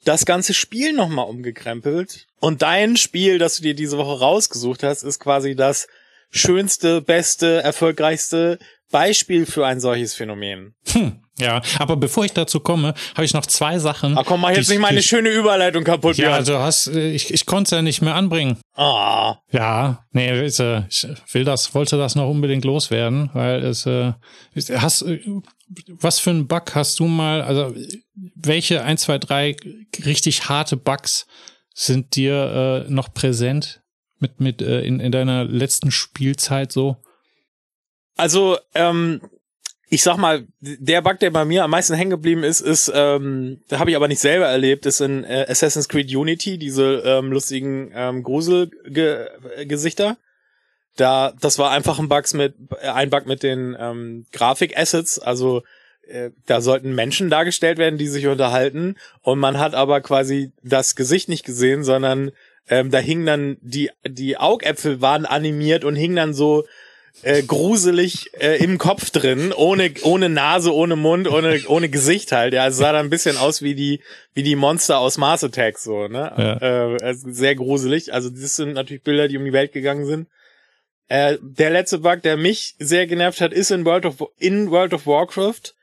[0.04, 2.28] das ganze Spiel nochmal umgekrempelt.
[2.40, 5.88] Und dein Spiel, das du dir diese Woche rausgesucht hast, ist quasi das
[6.32, 8.58] schönste, beste, erfolgreichste
[8.90, 10.74] Beispiel für ein solches Phänomen.
[10.88, 14.18] Hm, ja, aber bevor ich dazu komme, habe ich noch zwei Sachen.
[14.18, 17.12] Ach komm, mach jetzt die- nicht meine die- schöne Überleitung kaputt, Ja, du hast, äh,
[17.12, 18.58] ich, ich konnte es ja nicht mehr anbringen.
[18.76, 24.14] Ah, Ja, nee, äh, ich will das, wollte das noch unbedingt loswerden, weil es, äh,
[24.76, 25.04] hast,
[25.88, 27.74] was für ein Bug hast du mal, also
[28.36, 29.56] welche ein, zwei, drei
[30.06, 31.26] richtig harte Bugs
[31.74, 33.82] sind dir äh, noch präsent
[34.20, 36.98] mit, mit äh, in, in deiner letzten Spielzeit so?
[38.18, 39.22] also, ähm,
[39.94, 43.60] ich sag mal, der Bug, der bei mir am meisten hängen geblieben ist, ist, ähm,
[43.68, 47.30] da habe ich aber nicht selber erlebt, ist in äh, Assassin's Creed Unity, diese ähm,
[47.34, 50.16] lustigen ähm, Gruselgesichter.
[50.96, 55.62] Da, das war einfach ein Bug mit, äh, ein Bug mit den ähm, Grafik-Assets, also
[56.08, 60.96] äh, da sollten Menschen dargestellt werden, die sich unterhalten und man hat aber quasi das
[60.96, 62.32] Gesicht nicht gesehen, sondern
[62.70, 66.64] ähm, da hingen dann die die Augäpfel waren animiert und hingen dann so
[67.24, 72.54] äh, gruselig äh, im Kopf drin, ohne ohne Nase, ohne Mund, ohne ohne Gesicht halt.
[72.54, 74.02] Ja, es sah dann ein bisschen aus wie die
[74.34, 76.34] wie die Monster aus Mars Attack so, ne?
[76.38, 76.94] Ja.
[76.94, 78.14] Äh, also sehr gruselig.
[78.14, 80.28] Also das sind natürlich Bilder, die um die Welt gegangen sind.
[81.08, 84.94] Äh, der letzte Bug, der mich sehr genervt hat, ist in World of in World
[84.94, 85.74] of Warcraft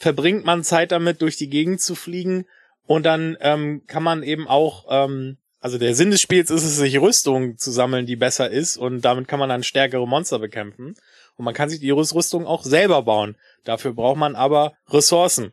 [0.00, 2.46] verbringt man Zeit damit, durch die Gegend zu fliegen
[2.86, 6.76] und dann ähm, kann man eben auch, ähm, also der Sinn des Spiels ist es,
[6.76, 10.94] sich Rüstung zu sammeln, die besser ist und damit kann man dann stärkere Monster bekämpfen
[11.36, 13.36] und man kann sich die Rüst- Rüstung auch selber bauen.
[13.64, 15.52] Dafür braucht man aber Ressourcen.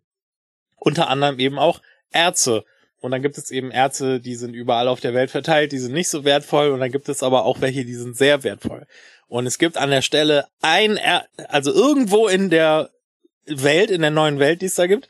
[0.75, 1.81] Unter anderem eben auch
[2.11, 2.63] Erze.
[2.99, 5.93] Und dann gibt es eben Erze, die sind überall auf der Welt verteilt, die sind
[5.93, 8.87] nicht so wertvoll und dann gibt es aber auch welche, die sind sehr wertvoll.
[9.27, 12.89] Und es gibt an der Stelle ein, er also irgendwo in der
[13.45, 15.09] Welt, in der neuen Welt, die es da gibt,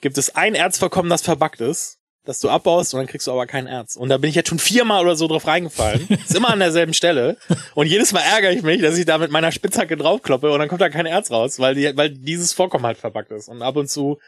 [0.00, 1.95] gibt es ein Erzvorkommen, das verbuggt ist,
[2.26, 3.96] das du abbaust und dann kriegst du aber kein Erz.
[3.96, 6.06] Und da bin ich jetzt schon viermal oder so drauf reingefallen.
[6.08, 7.36] ist immer an derselben Stelle.
[7.74, 10.68] Und jedes Mal ärgere ich mich, dass ich da mit meiner Spitzhacke draufkloppe und dann
[10.68, 13.48] kommt da kein Erz raus, weil, die, weil dieses Vorkommen halt verbuggt ist.
[13.48, 14.18] Und ab und zu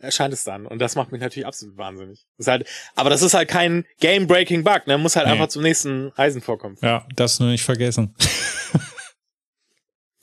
[0.00, 0.64] erscheint es dann.
[0.66, 2.24] Und das macht mich natürlich absolut wahnsinnig.
[2.38, 4.96] Ist halt, aber das ist halt kein Game-Breaking Bug, ne?
[4.96, 5.32] Muss halt Nee.
[5.32, 6.78] einfach zum nächsten Eisenvorkommen.
[6.82, 8.14] Ja, das nur nicht vergessen.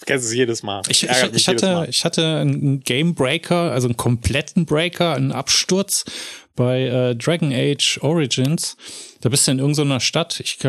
[0.05, 0.83] Ich kenne es jedes Mal.
[0.87, 1.89] Ich, ich, ich, hatte, Mal.
[1.89, 6.05] ich hatte einen Game Breaker, also einen kompletten Breaker, einen Absturz
[6.55, 8.77] bei äh, Dragon Age Origins.
[9.21, 10.59] Da bist du in irgendeiner Stadt, ich,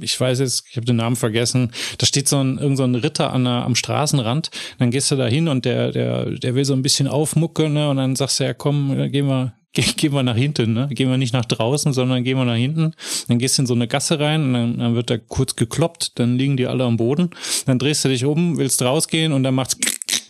[0.00, 2.94] ich weiß jetzt, ich habe den Namen vergessen, da steht so ein, irgend so ein
[2.94, 6.64] Ritter an der, am Straßenrand, dann gehst du da hin und der, der, der will
[6.64, 7.90] so ein bisschen aufmucken, ne?
[7.90, 10.88] Und dann sagst du, ja komm, gehen wir, gehen wir nach hinten, ne?
[10.90, 12.94] Gehen wir nicht nach draußen, sondern gehen wir nach hinten.
[13.28, 16.38] Dann gehst du in so eine Gasse rein dann, dann wird da kurz gekloppt, dann
[16.38, 17.30] liegen die alle am Boden.
[17.66, 19.76] Dann drehst du dich um, willst rausgehen und dann macht's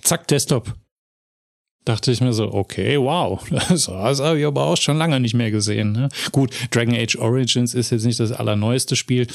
[0.02, 0.74] zack, Desktop.
[1.84, 5.34] Dachte ich mir so, okay, wow, das, das habe ich aber auch schon lange nicht
[5.34, 5.92] mehr gesehen.
[5.92, 6.08] Ne?
[6.32, 9.26] Gut, Dragon Age Origins ist jetzt nicht das allerneueste Spiel,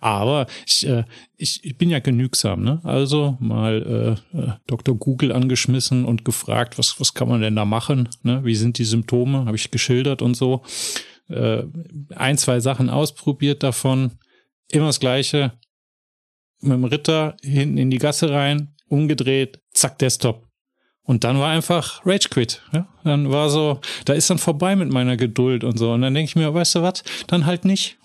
[0.00, 1.04] aber ich, äh,
[1.36, 2.64] ich, ich bin ja genügsam.
[2.64, 2.80] Ne?
[2.82, 4.96] Also mal äh, äh, Dr.
[4.96, 8.08] Google angeschmissen und gefragt, was, was kann man denn da machen?
[8.22, 8.44] Ne?
[8.44, 9.44] Wie sind die Symptome?
[9.44, 10.62] Habe ich geschildert und so.
[11.28, 11.62] Äh,
[12.16, 14.12] ein, zwei Sachen ausprobiert davon.
[14.72, 15.52] Immer das Gleiche.
[16.60, 20.51] Mit dem Ritter hinten in die Gasse rein, umgedreht, zack, Desktop.
[21.04, 22.62] Und dann war einfach Rage Quit.
[22.72, 22.86] Ja?
[23.04, 25.92] Dann war so, da ist dann vorbei mit meiner Geduld und so.
[25.92, 27.98] Und dann denke ich mir, weißt du was, dann halt nicht.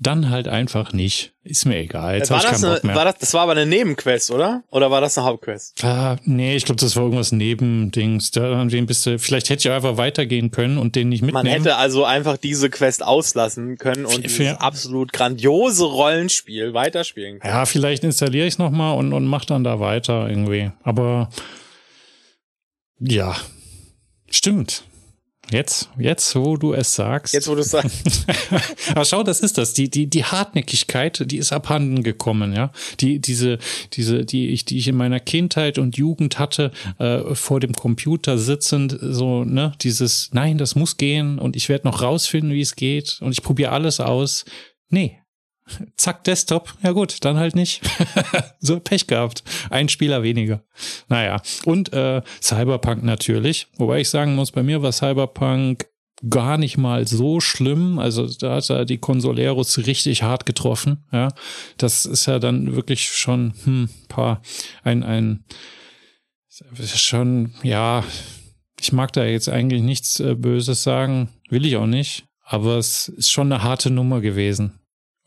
[0.00, 1.32] Dann halt einfach nicht.
[1.44, 2.16] Ist mir egal.
[2.16, 2.96] Jetzt war, ich das keinen eine, Bock mehr.
[2.96, 4.64] war das, das war aber eine Nebenquest, oder?
[4.70, 5.84] Oder war das eine Hauptquest?
[5.84, 8.30] Ah, nee, ich glaube, das war irgendwas Nebendings.
[8.32, 11.44] Da haben den bist du, vielleicht hätte ich einfach weitergehen können und den nicht mitnehmen.
[11.44, 17.38] Man hätte also einfach diese Quest auslassen können und Für- dieses absolut grandiose Rollenspiel weiterspielen
[17.38, 17.52] können.
[17.54, 20.72] Ja, vielleicht installiere ich es nochmal und, und mach dann da weiter irgendwie.
[20.82, 21.28] Aber
[23.02, 23.36] ja,
[24.30, 24.84] stimmt.
[25.50, 27.34] Jetzt, jetzt, wo du es sagst.
[27.34, 28.26] Jetzt, wo du es sagst.
[28.90, 29.74] Aber schau, das ist das.
[29.74, 32.70] Die, die, die Hartnäckigkeit, die ist abhanden gekommen, ja.
[33.00, 33.58] Die, diese,
[33.92, 38.38] diese, die ich, die ich in meiner Kindheit und Jugend hatte, äh, vor dem Computer
[38.38, 42.76] sitzend, so, ne, dieses, nein, das muss gehen und ich werde noch rausfinden, wie es
[42.76, 44.46] geht und ich probiere alles aus.
[44.88, 45.21] Nee.
[45.96, 46.74] Zack, Desktop.
[46.82, 47.82] Ja gut, dann halt nicht.
[48.60, 49.44] so Pech gehabt.
[49.70, 50.62] Ein Spieler weniger.
[51.08, 51.42] Naja.
[51.64, 53.68] Und äh, Cyberpunk natürlich.
[53.76, 55.86] Wobei ich sagen muss, bei mir war Cyberpunk
[56.28, 57.98] gar nicht mal so schlimm.
[57.98, 61.04] Also da hat er die Consoleros richtig hart getroffen.
[61.12, 61.28] Ja,
[61.76, 64.42] das ist ja dann wirklich schon hm, paar
[64.84, 65.44] ein ein
[66.84, 68.04] schon ja.
[68.80, 72.24] Ich mag da jetzt eigentlich nichts äh, Böses sagen, will ich auch nicht.
[72.44, 74.80] Aber es ist schon eine harte Nummer gewesen.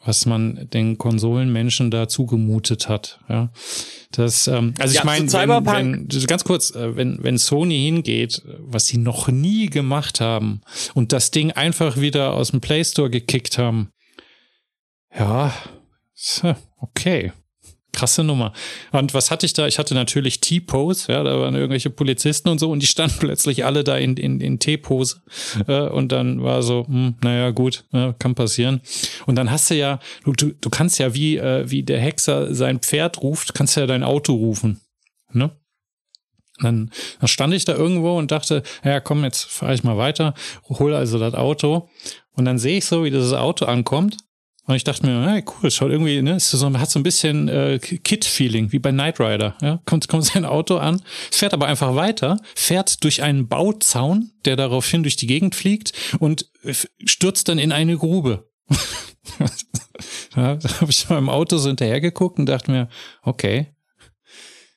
[0.06, 3.20] Was man den Konsolenmenschen da zugemutet hat.
[3.28, 3.52] Ja,
[4.12, 8.44] das, ähm, also ja, ich meine, wenn, wenn, ganz kurz, äh, wenn wenn Sony hingeht,
[8.60, 10.62] was sie noch nie gemacht haben
[10.94, 13.90] und das Ding einfach wieder aus dem Play Store gekickt haben,
[15.18, 15.54] ja,
[16.80, 17.32] okay
[17.96, 18.54] krasse Nummer.
[18.92, 19.66] Und was hatte ich da?
[19.66, 23.66] Ich hatte natürlich T-Pose, ja, da waren irgendwelche Polizisten und so und die standen plötzlich
[23.66, 25.22] alle da in, in, in T-Pose.
[25.68, 28.82] Äh, und dann war so, hm, naja, gut, ja, kann passieren.
[29.26, 32.54] Und dann hast du ja, du, du, du kannst ja wie, äh, wie der Hexer
[32.54, 34.82] sein Pferd ruft, kannst ja dein Auto rufen.
[35.32, 35.52] Ne?
[36.60, 40.34] Dann, dann stand ich da irgendwo und dachte, ja komm, jetzt fahre ich mal weiter,
[40.70, 41.90] hole also das Auto
[42.34, 44.18] und dann sehe ich so, wie dieses Auto ankommt
[44.68, 47.48] und ich dachte mir, hey, cool, schaut irgendwie, ne, ist so, hat so ein bisschen
[47.48, 49.56] äh, Kid-Feeling, wie bei Knight Rider.
[49.62, 49.80] Ja?
[49.86, 51.02] Kommt, kommt sein Auto an,
[51.32, 56.50] fährt aber einfach weiter, fährt durch einen Bauzaun, der daraufhin durch die Gegend fliegt und
[57.06, 58.50] stürzt dann in eine Grube.
[60.36, 62.90] da habe ich im Auto so hinterher geguckt und dachte mir,
[63.22, 63.76] okay,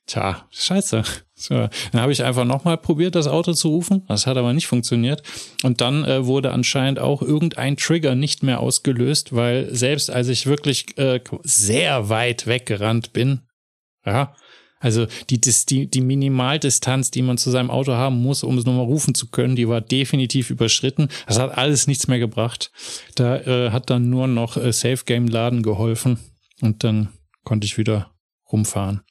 [0.06, 1.02] tja, scheiße.
[1.40, 4.04] So, dann habe ich einfach nochmal probiert, das Auto zu rufen.
[4.08, 5.22] Das hat aber nicht funktioniert.
[5.62, 10.46] Und dann äh, wurde anscheinend auch irgendein Trigger nicht mehr ausgelöst, weil selbst als ich
[10.46, 13.42] wirklich äh, sehr weit weggerannt bin,
[14.04, 14.34] ja,
[14.80, 18.84] also die, die, die Minimaldistanz, die man zu seinem Auto haben muss, um es nochmal
[18.84, 21.08] rufen zu können, die war definitiv überschritten.
[21.26, 22.70] Das hat alles nichts mehr gebracht.
[23.16, 26.18] Da äh, hat dann nur noch äh, Safe Game Laden geholfen
[26.60, 27.08] und dann
[27.44, 28.12] konnte ich wieder
[28.52, 29.02] rumfahren.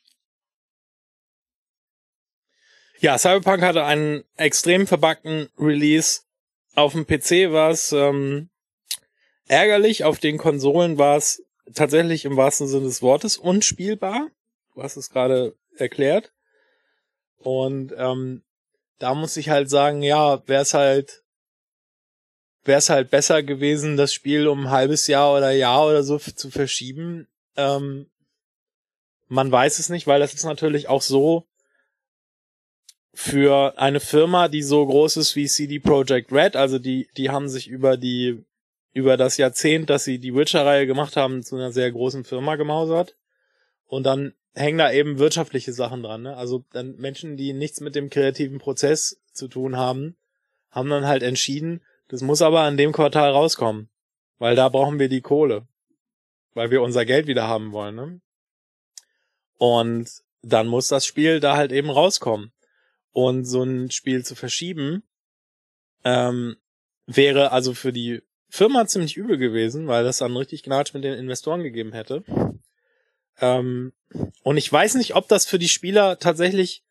[3.00, 6.22] Ja, Cyberpunk hatte einen extrem verbackten Release.
[6.76, 8.50] Auf dem PC war es ähm,
[9.48, 11.44] ärgerlich, auf den Konsolen war es
[11.74, 14.28] tatsächlich im wahrsten Sinne des Wortes unspielbar.
[14.74, 16.32] Du hast es gerade erklärt.
[17.38, 18.44] Und ähm,
[19.00, 21.24] da muss ich halt sagen, ja, wäre es halt
[22.64, 26.18] wäre es halt besser gewesen, das Spiel um ein halbes Jahr oder Jahr oder so
[26.18, 27.28] zu verschieben.
[27.56, 28.10] Ähm,
[29.28, 31.46] man weiß es nicht, weil das ist natürlich auch so,
[33.20, 37.50] für eine Firma, die so groß ist wie CD Projekt Red, also die, die haben
[37.50, 38.46] sich über die,
[38.94, 43.16] über das Jahrzehnt, dass sie die Witcher-Reihe gemacht haben, zu einer sehr großen Firma gemausert.
[43.88, 46.38] Und dann hängen da eben wirtschaftliche Sachen dran, ne?
[46.38, 50.16] Also dann Menschen, die nichts mit dem kreativen Prozess zu tun haben,
[50.70, 53.90] haben dann halt entschieden, das muss aber an dem Quartal rauskommen.
[54.38, 55.68] Weil da brauchen wir die Kohle.
[56.54, 58.22] Weil wir unser Geld wieder haben wollen, ne?
[59.58, 60.08] Und
[60.44, 62.52] dann muss das Spiel da halt eben rauskommen.
[63.18, 65.02] Und so ein Spiel zu verschieben,
[66.04, 66.56] ähm,
[67.08, 71.16] wäre also für die Firma ziemlich übel gewesen, weil das dann richtig Gnatsch mit den
[71.16, 72.24] Investoren gegeben hätte.
[73.42, 73.92] Ähm,
[74.44, 76.84] und ich weiß nicht, ob das für die Spieler tatsächlich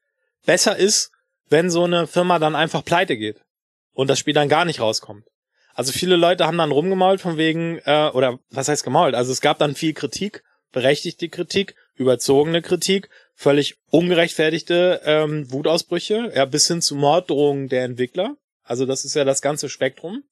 [0.44, 1.12] besser ist,
[1.48, 3.44] wenn so eine Firma dann einfach pleite geht
[3.92, 5.28] und das Spiel dann gar nicht rauskommt.
[5.74, 9.14] Also viele Leute haben dann rumgemault von wegen, äh, oder was heißt gemault?
[9.14, 16.44] Also es gab dann viel Kritik, berechtigte Kritik, überzogene Kritik völlig ungerechtfertigte ähm, Wutausbrüche, ja,
[16.46, 18.36] bis hin zu Morddrohungen der Entwickler.
[18.62, 20.24] Also das ist ja das ganze Spektrum.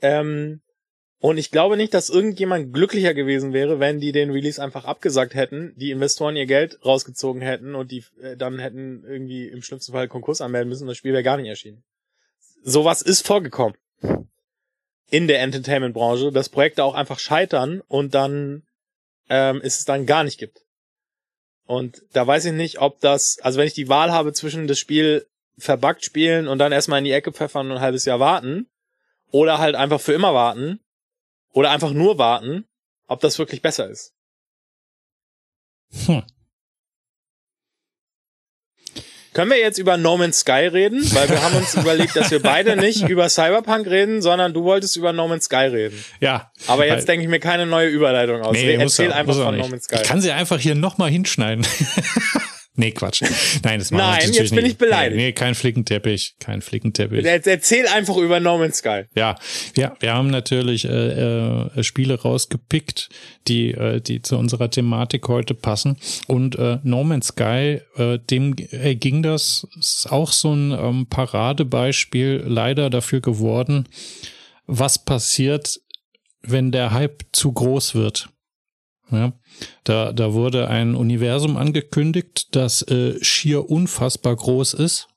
[0.00, 0.60] Ähm,
[1.18, 5.34] und ich glaube nicht, dass irgendjemand glücklicher gewesen wäre, wenn die den Release einfach abgesagt
[5.34, 9.92] hätten, die Investoren ihr Geld rausgezogen hätten und die äh, dann hätten irgendwie im schlimmsten
[9.92, 11.84] Fall Konkurs anmelden müssen und das Spiel wäre gar nicht erschienen.
[12.62, 13.76] Sowas ist vorgekommen.
[15.08, 18.64] In der Entertainment-Branche, dass Projekte auch einfach scheitern und dann
[19.28, 20.65] ähm, ist es dann gar nicht gibt.
[21.66, 24.78] Und da weiß ich nicht, ob das, also wenn ich die Wahl habe zwischen das
[24.78, 25.26] Spiel
[25.58, 28.68] verbuggt spielen und dann erstmal in die Ecke pfeffern und ein halbes Jahr warten,
[29.30, 30.80] oder halt einfach für immer warten,
[31.52, 32.66] oder einfach nur warten,
[33.06, 34.14] ob das wirklich besser ist.
[36.06, 36.22] Hm.
[39.36, 41.02] Können wir jetzt über No Man's Sky reden?
[41.12, 44.96] Weil wir haben uns überlegt, dass wir beide nicht über Cyberpunk reden, sondern du wolltest
[44.96, 46.02] über No Man's Sky reden.
[46.20, 46.50] Ja.
[46.66, 48.54] Aber jetzt denke ich mir keine neue Überleitung aus.
[48.54, 49.96] Nee, Erzähl auch, einfach von No Man's Sky.
[49.96, 51.66] Ich kann sie einfach hier nochmal hinschneiden.
[52.78, 53.22] Nee, Quatsch.
[53.62, 54.72] Nein, das Nein, jetzt bin nicht.
[54.72, 55.16] ich beleidigt.
[55.16, 57.24] Nee, kein Flickenteppich, kein Flickenteppich.
[57.24, 59.04] Erzähl einfach über No Man's Sky.
[59.14, 59.36] Ja,
[59.74, 63.08] wir, wir haben natürlich äh, äh, Spiele rausgepickt,
[63.48, 65.96] die, äh, die zu unserer Thematik heute passen.
[66.26, 71.06] Und äh, No Man's Sky, äh, dem äh, ging das, ist auch so ein ähm,
[71.08, 73.88] Paradebeispiel leider dafür geworden,
[74.66, 75.80] was passiert,
[76.42, 78.28] wenn der Hype zu groß wird.
[79.10, 79.32] Ja,
[79.84, 85.08] da, da wurde ein Universum angekündigt, das äh, schier unfassbar groß ist.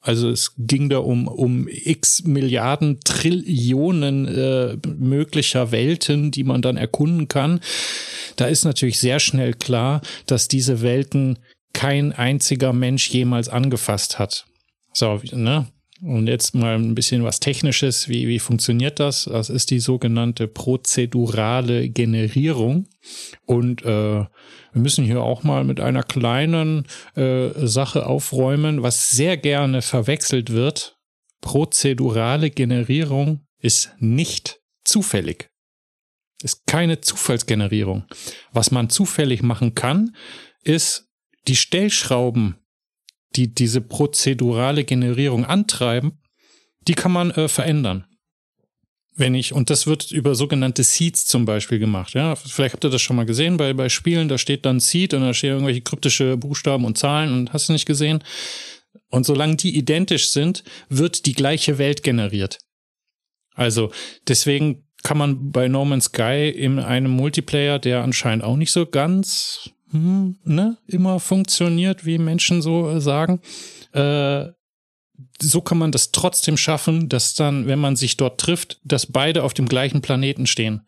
[0.00, 6.76] Also es ging da um, um x Milliarden, Trillionen äh, möglicher Welten, die man dann
[6.76, 7.60] erkunden kann.
[8.36, 11.38] Da ist natürlich sehr schnell klar, dass diese Welten
[11.72, 14.46] kein einziger Mensch jemals angefasst hat.
[14.92, 15.66] So, ne?
[16.00, 18.08] Und jetzt mal ein bisschen was Technisches.
[18.08, 19.24] Wie, wie funktioniert das?
[19.24, 22.86] Das ist die sogenannte prozedurale Generierung.
[23.46, 24.28] Und äh, wir
[24.72, 26.86] müssen hier auch mal mit einer kleinen
[27.16, 30.96] äh, Sache aufräumen, was sehr gerne verwechselt wird.
[31.40, 35.50] Prozedurale Generierung ist nicht zufällig.
[36.42, 38.04] Ist keine Zufallsgenerierung.
[38.52, 40.14] Was man zufällig machen kann,
[40.62, 41.08] ist
[41.48, 42.57] die Stellschrauben
[43.38, 46.18] die diese prozedurale Generierung antreiben,
[46.88, 48.04] die kann man äh, verändern.
[49.14, 52.36] Wenn ich, und das wird über sogenannte Seeds zum Beispiel gemacht, ja.
[52.36, 55.22] Vielleicht habt ihr das schon mal gesehen bei, bei Spielen, da steht dann Seed und
[55.22, 58.22] da stehen irgendwelche kryptische Buchstaben und Zahlen und hast du nicht gesehen.
[59.10, 62.58] Und solange die identisch sind, wird die gleiche Welt generiert.
[63.54, 63.90] Also,
[64.26, 68.86] deswegen kann man bei No Man's Sky in einem Multiplayer, der anscheinend auch nicht so
[68.86, 73.40] ganz hm, ne, immer funktioniert, wie Menschen so äh, sagen.
[73.92, 74.46] Äh,
[75.40, 79.42] so kann man das trotzdem schaffen, dass dann, wenn man sich dort trifft, dass beide
[79.42, 80.82] auf dem gleichen Planeten stehen.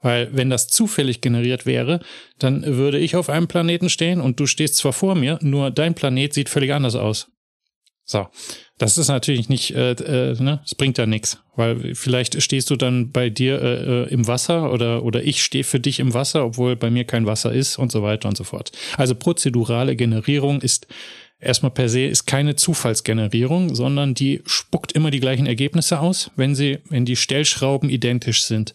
[0.00, 2.00] Weil wenn das zufällig generiert wäre,
[2.38, 5.94] dann würde ich auf einem Planeten stehen und du stehst zwar vor mir, nur dein
[5.94, 7.30] Planet sieht völlig anders aus.
[8.10, 8.26] So,
[8.78, 12.76] das ist natürlich nicht, äh, äh, ne, es bringt ja nichts, weil vielleicht stehst du
[12.76, 16.46] dann bei dir äh, äh, im Wasser oder oder ich stehe für dich im Wasser,
[16.46, 18.72] obwohl bei mir kein Wasser ist und so weiter und so fort.
[18.96, 20.86] Also prozedurale Generierung ist
[21.38, 26.54] erstmal per se ist keine Zufallsgenerierung, sondern die spuckt immer die gleichen Ergebnisse aus, wenn
[26.54, 28.72] sie wenn die Stellschrauben identisch sind.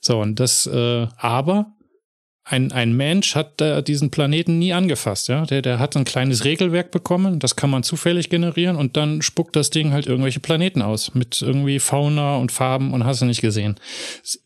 [0.00, 1.75] So und das äh, aber
[2.48, 5.44] ein, ein Mensch hat äh, diesen Planeten nie angefasst, ja.
[5.46, 9.56] Der, der hat ein kleines Regelwerk bekommen, das kann man zufällig generieren und dann spuckt
[9.56, 13.40] das Ding halt irgendwelche Planeten aus mit irgendwie Fauna und Farben und hast du nicht
[13.40, 13.74] gesehen.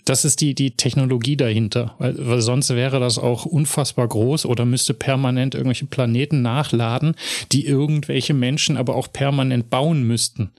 [0.07, 4.65] Das ist die, die Technologie dahinter, weil, weil sonst wäre das auch unfassbar groß oder
[4.65, 7.17] müsste permanent irgendwelche Planeten nachladen,
[7.53, 10.53] die irgendwelche Menschen aber auch permanent bauen müssten.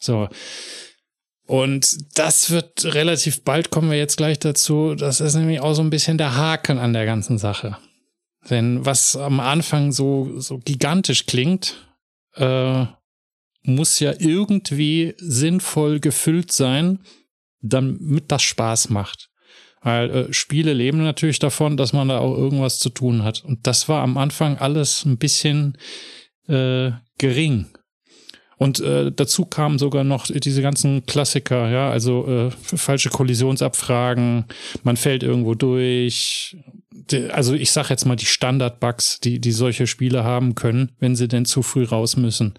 [0.00, 0.28] So.
[1.48, 5.80] Und das wird relativ bald, kommen wir jetzt gleich dazu, das ist nämlich auch so
[5.80, 7.78] ein bisschen der Haken an der ganzen Sache.
[8.50, 11.88] Denn was am Anfang so, so gigantisch klingt,
[12.34, 12.84] äh,
[13.62, 16.98] muss ja irgendwie sinnvoll gefüllt sein,
[17.62, 19.30] damit das Spaß macht.
[19.80, 23.42] Weil äh, Spiele leben natürlich davon, dass man da auch irgendwas zu tun hat.
[23.42, 25.78] Und das war am Anfang alles ein bisschen
[26.46, 27.68] äh, gering.
[28.58, 34.46] Und äh, dazu kamen sogar noch diese ganzen Klassiker, ja, also äh, falsche Kollisionsabfragen,
[34.82, 36.56] man fällt irgendwo durch.
[37.30, 41.28] Also ich sag jetzt mal die Standard-Bugs, die, die solche Spiele haben können, wenn sie
[41.28, 42.54] denn zu früh raus müssen.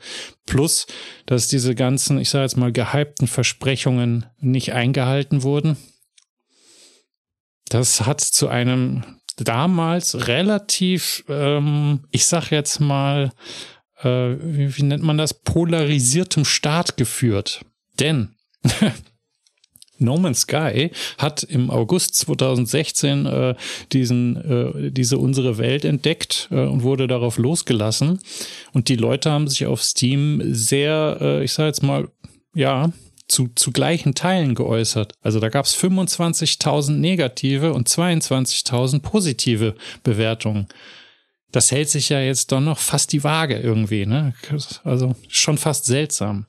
[0.45, 0.87] Plus,
[1.25, 5.77] dass diese ganzen, ich sage jetzt mal, gehypten Versprechungen nicht eingehalten wurden.
[7.67, 9.03] Das hat zu einem
[9.37, 13.31] damals relativ, ähm, ich sag jetzt mal,
[14.03, 17.65] äh, wie, wie nennt man das, polarisiertem Staat geführt.
[17.99, 18.29] Denn
[19.99, 23.55] No Man's Sky hat im August 2016 äh,
[23.91, 28.19] diesen, äh, diese unsere Welt entdeckt äh, und wurde darauf losgelassen.
[28.71, 32.07] Und die Leute haben sich auf Steam sehr, äh, ich sage jetzt mal,
[32.55, 32.91] ja,
[33.27, 35.13] zu, zu gleichen Teilen geäußert.
[35.21, 40.67] Also da gab es 25.000 negative und 22.000 positive Bewertungen
[41.51, 44.33] das hält sich ja jetzt doch noch fast die Waage irgendwie, ne?
[44.83, 46.45] Also schon fast seltsam.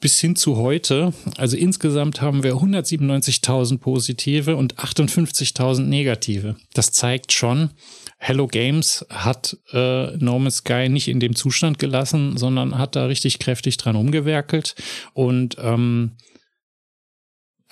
[0.00, 6.56] Bis hin zu heute, also insgesamt haben wir 197.000 positive und 58.000 negative.
[6.72, 7.70] Das zeigt schon,
[8.16, 13.06] Hello Games hat äh, No Man's Sky nicht in dem Zustand gelassen, sondern hat da
[13.06, 14.74] richtig kräftig dran umgewerkelt
[15.12, 16.12] und ähm,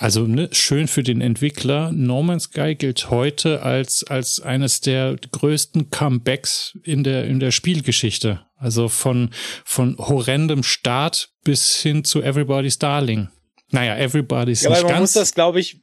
[0.01, 1.91] also ne, schön für den Entwickler.
[1.91, 7.51] No Man's Sky gilt heute als als eines der größten Comebacks in der in der
[7.51, 8.47] Spielgeschichte.
[8.55, 9.31] Also von
[9.65, 13.29] von horrendem Start bis hin zu Everybody's Darling.
[13.71, 15.01] Naja, Everybody's ja, nicht man ganz.
[15.01, 15.81] muss das, glaube ich,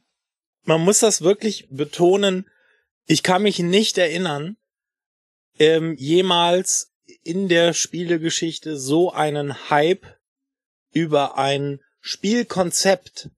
[0.64, 2.46] man muss das wirklich betonen.
[3.04, 4.56] Ich kann mich nicht erinnern,
[5.58, 10.06] ähm, jemals in der Spielegeschichte so einen Hype
[10.92, 13.30] über ein Spielkonzept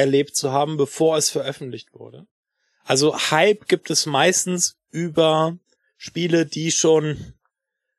[0.00, 2.26] erlebt zu haben, bevor es veröffentlicht wurde.
[2.84, 5.58] Also Hype gibt es meistens über
[5.96, 7.34] Spiele, die schon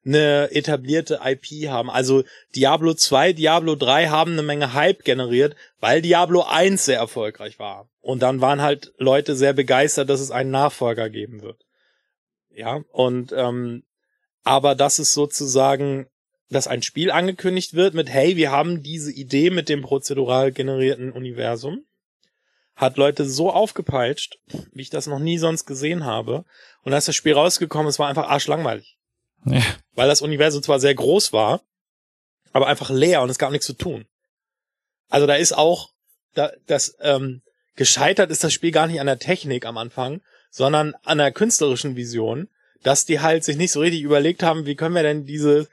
[0.04, 1.90] eine etablierte IP haben.
[1.92, 2.24] Also
[2.56, 7.88] Diablo 2, Diablo 3 haben eine Menge Hype generiert, weil Diablo 1 sehr erfolgreich war.
[8.02, 11.64] Und dann waren halt Leute sehr begeistert, dass es einen Nachfolger geben wird.
[12.50, 13.84] Ja, und ähm,
[14.44, 16.08] aber das ist sozusagen
[16.52, 21.12] dass ein Spiel angekündigt wird mit, hey, wir haben diese Idee mit dem prozedural generierten
[21.12, 21.86] Universum,
[22.76, 24.40] hat Leute so aufgepeitscht,
[24.74, 26.46] wie ich das noch nie sonst gesehen habe.
[26.84, 28.98] Und als das Spiel rausgekommen ist, war einfach arschlangweilig.
[29.46, 29.62] Ja.
[29.94, 31.62] Weil das Universum zwar sehr groß war,
[32.54, 34.06] aber einfach leer und es gab nichts zu tun.
[35.10, 35.90] Also da ist auch,
[36.34, 37.42] da, das, ähm,
[37.76, 41.96] gescheitert ist das Spiel gar nicht an der Technik am Anfang, sondern an der künstlerischen
[41.96, 42.50] Vision,
[42.84, 45.68] dass die halt sich nicht so richtig überlegt haben, wie können wir denn diese,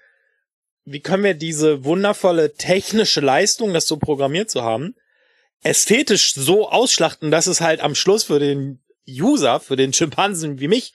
[0.84, 4.94] wie können wir diese wundervolle technische Leistung, das so programmiert zu haben,
[5.62, 10.68] ästhetisch so ausschlachten, dass es halt am Schluss für den User, für den Schimpansen wie
[10.68, 10.92] mich,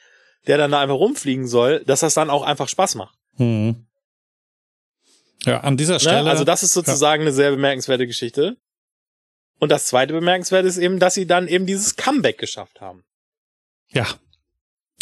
[0.48, 3.18] der dann da einfach rumfliegen soll, dass das dann auch einfach Spaß macht.
[3.38, 3.86] Hm.
[5.46, 6.00] Ja, an dieser ne?
[6.00, 6.24] Stelle.
[6.24, 6.30] Ne?
[6.30, 7.28] Also das ist sozusagen ja.
[7.28, 8.58] eine sehr bemerkenswerte Geschichte.
[9.60, 13.04] Und das zweite bemerkenswerte ist eben, dass sie dann eben dieses Comeback geschafft haben.
[13.90, 14.08] Ja,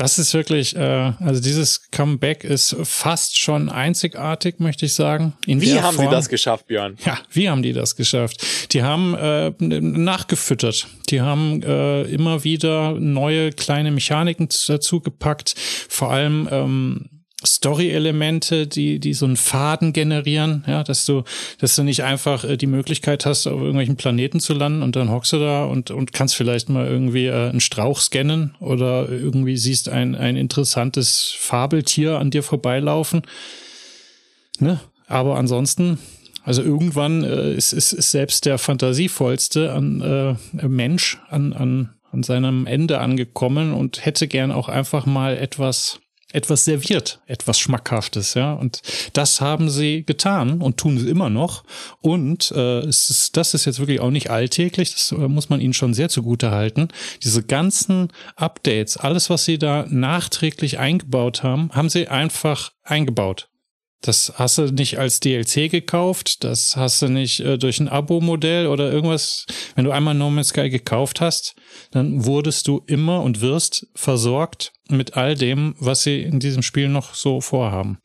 [0.01, 5.33] das ist wirklich, äh, also dieses Comeback ist fast schon einzigartig, möchte ich sagen.
[5.45, 6.07] In wie haben Form.
[6.07, 6.97] sie das geschafft, Björn?
[7.05, 8.43] Ja, wie haben die das geschafft?
[8.73, 10.87] Die haben äh, nachgefüttert.
[11.09, 15.53] Die haben äh, immer wieder neue kleine Mechaniken dazu gepackt.
[15.87, 17.09] Vor allem ähm,
[17.45, 21.23] Story-Elemente, die, die so einen Faden generieren, ja, dass du,
[21.59, 25.09] dass du nicht einfach äh, die Möglichkeit hast, auf irgendwelchen Planeten zu landen und dann
[25.09, 29.57] hockst du da und, und kannst vielleicht mal irgendwie äh, einen Strauch scannen oder irgendwie
[29.57, 33.23] siehst ein, ein interessantes Fabeltier an dir vorbeilaufen.
[34.59, 34.79] Ne?
[35.07, 35.97] Aber ansonsten,
[36.43, 42.21] also irgendwann äh, ist, ist, ist selbst der fantasievollste an, äh, Mensch an, an, an
[42.21, 46.00] seinem Ende angekommen und hätte gern auch einfach mal etwas
[46.34, 48.53] etwas serviert, etwas Schmackhaftes, ja.
[48.53, 48.82] Und
[49.13, 51.63] das haben sie getan und tun sie immer noch.
[52.01, 55.61] Und äh, es ist, das ist jetzt wirklich auch nicht alltäglich, das äh, muss man
[55.61, 56.88] ihnen schon sehr zugute halten.
[57.23, 63.50] Diese ganzen Updates, alles, was sie da nachträglich eingebaut haben, haben sie einfach eingebaut.
[64.01, 68.65] Das hast du nicht als DLC gekauft, das hast du nicht äh, durch ein Abo-Modell
[68.65, 69.45] oder irgendwas.
[69.75, 71.53] Wenn du einmal No Man's Sky gekauft hast,
[71.91, 76.89] dann wurdest du immer und wirst versorgt mit all dem, was sie in diesem Spiel
[76.89, 77.99] noch so vorhaben.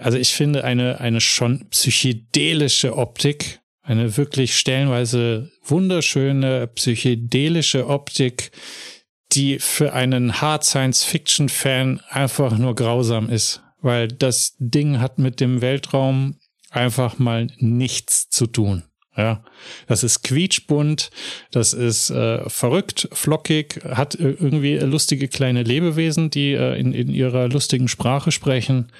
[0.00, 8.50] also ich finde eine, eine schon psychedelische Optik, eine wirklich stellenweise wunderschöne psychedelische Optik,
[9.32, 15.18] die für einen Hard Science Fiction Fan einfach nur grausam ist, weil das Ding hat
[15.18, 16.36] mit dem Weltraum
[16.70, 18.84] einfach mal nichts zu tun.
[19.16, 19.44] Ja,
[19.86, 21.10] das ist quietschbunt,
[21.50, 27.48] das ist äh, verrückt, flockig, hat irgendwie lustige kleine Lebewesen, die äh, in, in ihrer
[27.48, 28.90] lustigen Sprache sprechen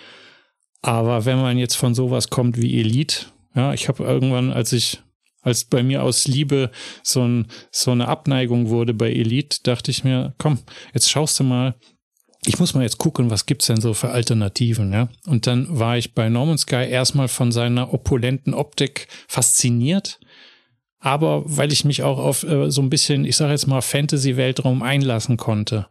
[0.82, 5.00] aber wenn man jetzt von sowas kommt wie Elite, ja, ich habe irgendwann, als ich,
[5.42, 6.70] als bei mir aus Liebe
[7.02, 10.58] so, ein, so eine Abneigung wurde bei Elite, dachte ich mir, komm,
[10.94, 11.74] jetzt schaust du mal,
[12.46, 15.08] ich muss mal jetzt gucken, was gibt's denn so für Alternativen, ja?
[15.26, 20.18] Und dann war ich bei Norman Sky erstmal von seiner opulenten Optik fasziniert,
[20.98, 24.82] aber weil ich mich auch auf äh, so ein bisschen, ich sage jetzt mal Fantasy-Weltraum
[24.82, 25.88] einlassen konnte.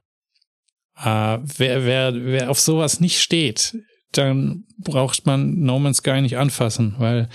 [0.97, 3.75] Äh, wer, wer, wer auf sowas nicht steht,
[4.11, 7.29] dann braucht man No Man's Sky nicht anfassen, weil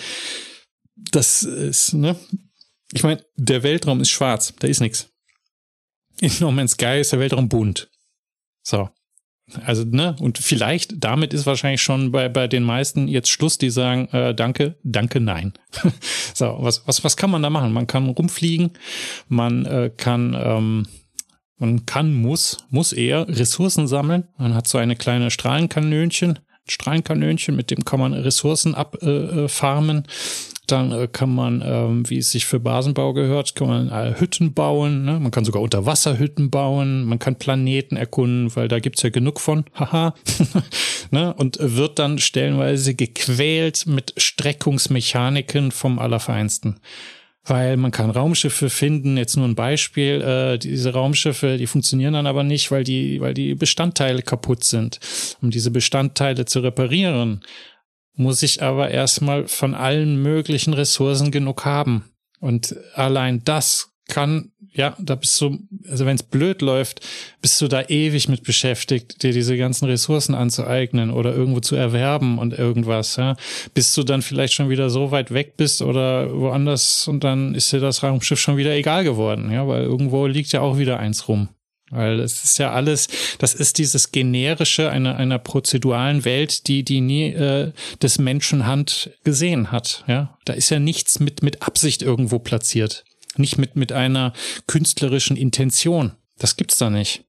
[0.97, 2.17] das ist, ne?
[2.93, 5.11] Ich meine, der Weltraum ist schwarz, da ist nichts.
[6.21, 7.91] In No Man's Sky ist der Weltraum bunt.
[8.63, 8.89] So.
[9.67, 13.69] Also, ne, und vielleicht, damit ist wahrscheinlich schon bei, bei den meisten jetzt Schluss, die
[13.69, 15.53] sagen, äh, danke, danke, nein.
[16.35, 17.73] so, was, was, was kann man da machen?
[17.73, 18.71] Man kann rumfliegen,
[19.29, 20.87] man äh, kann, ähm,
[21.59, 24.29] man kann, muss, muss eher Ressourcen sammeln.
[24.39, 29.99] Man hat so eine kleine Strahlenkanönchen, Strahlenkanönchen, mit dem kann man Ressourcen abfarmen.
[29.99, 34.19] Äh, äh dann äh, kann man, ähm, wie es sich für Basenbau gehört, kann man
[34.19, 35.05] Hütten bauen.
[35.05, 35.21] Ne?
[35.21, 37.05] Man kann sogar Unterwasserhütten bauen.
[37.05, 39.65] Man kann Planeten erkunden, weil da gibt's ja genug von.
[39.75, 40.15] Haha.
[41.11, 41.35] ne?
[41.35, 46.81] Und wird dann stellenweise gequält mit Streckungsmechaniken vom Allerfeinsten
[47.45, 49.17] weil man kann Raumschiffe finden.
[49.17, 53.35] Jetzt nur ein Beispiel: äh, Diese Raumschiffe, die funktionieren dann aber nicht, weil die, weil
[53.35, 55.01] die Bestandteile kaputt sind.
[55.43, 57.43] Um diese Bestandteile zu reparieren,
[58.15, 62.05] muss ich aber erstmal von allen möglichen Ressourcen genug haben.
[62.41, 65.59] Und allein das kann, ja, da bist du,
[65.89, 67.01] also wenn es blöd läuft,
[67.41, 72.39] bist du da ewig mit beschäftigt, dir diese ganzen Ressourcen anzueignen oder irgendwo zu erwerben
[72.39, 73.37] und irgendwas, ja.
[73.73, 77.73] Bis du dann vielleicht schon wieder so weit weg bist oder woanders und dann ist
[77.73, 81.29] dir das Raumschiff schon wieder egal geworden, ja, weil irgendwo liegt ja auch wieder eins
[81.29, 81.49] rum.
[81.91, 83.09] Weil es ist ja alles,
[83.39, 87.73] das ist dieses generische einer, einer prozeduralen Welt, die, die nie äh,
[88.03, 90.03] des Menschen Hand gesehen hat.
[90.09, 93.05] Ja, da ist ja nichts mit, mit Absicht irgendwo platziert.
[93.37, 94.33] Nicht mit, mit einer
[94.67, 96.13] künstlerischen Intention.
[96.39, 97.25] Das gibt's da nicht.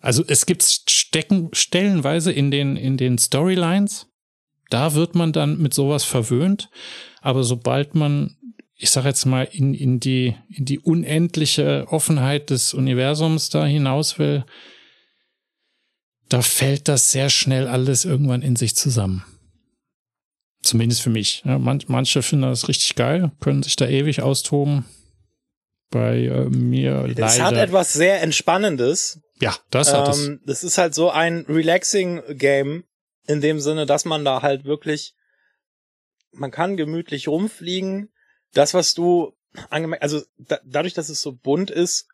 [0.00, 4.06] Also es gibt Stecken stellenweise in den, in den Storylines.
[4.70, 6.70] Da wird man dann mit sowas verwöhnt.
[7.20, 8.36] Aber sobald man
[8.80, 14.20] ich sag jetzt mal, in, in, die, in die unendliche Offenheit des Universums da hinaus
[14.20, 14.44] will,
[16.28, 19.24] da fällt das sehr schnell alles irgendwann in sich zusammen.
[20.62, 21.42] Zumindest für mich.
[21.44, 24.84] Ja, manch, manche finden das richtig geil, können sich da ewig austoben.
[25.90, 27.26] Bei äh, mir leider.
[27.26, 29.20] Es hat etwas sehr Entspannendes.
[29.40, 30.26] Ja, das hat es.
[30.26, 32.84] Ähm, das ist halt so ein relaxing Game
[33.26, 35.14] in dem Sinne, dass man da halt wirklich,
[36.32, 38.10] man kann gemütlich rumfliegen.
[38.52, 39.34] Das, was du
[39.70, 42.08] angemerkt, also da, dadurch, dass es so bunt ist,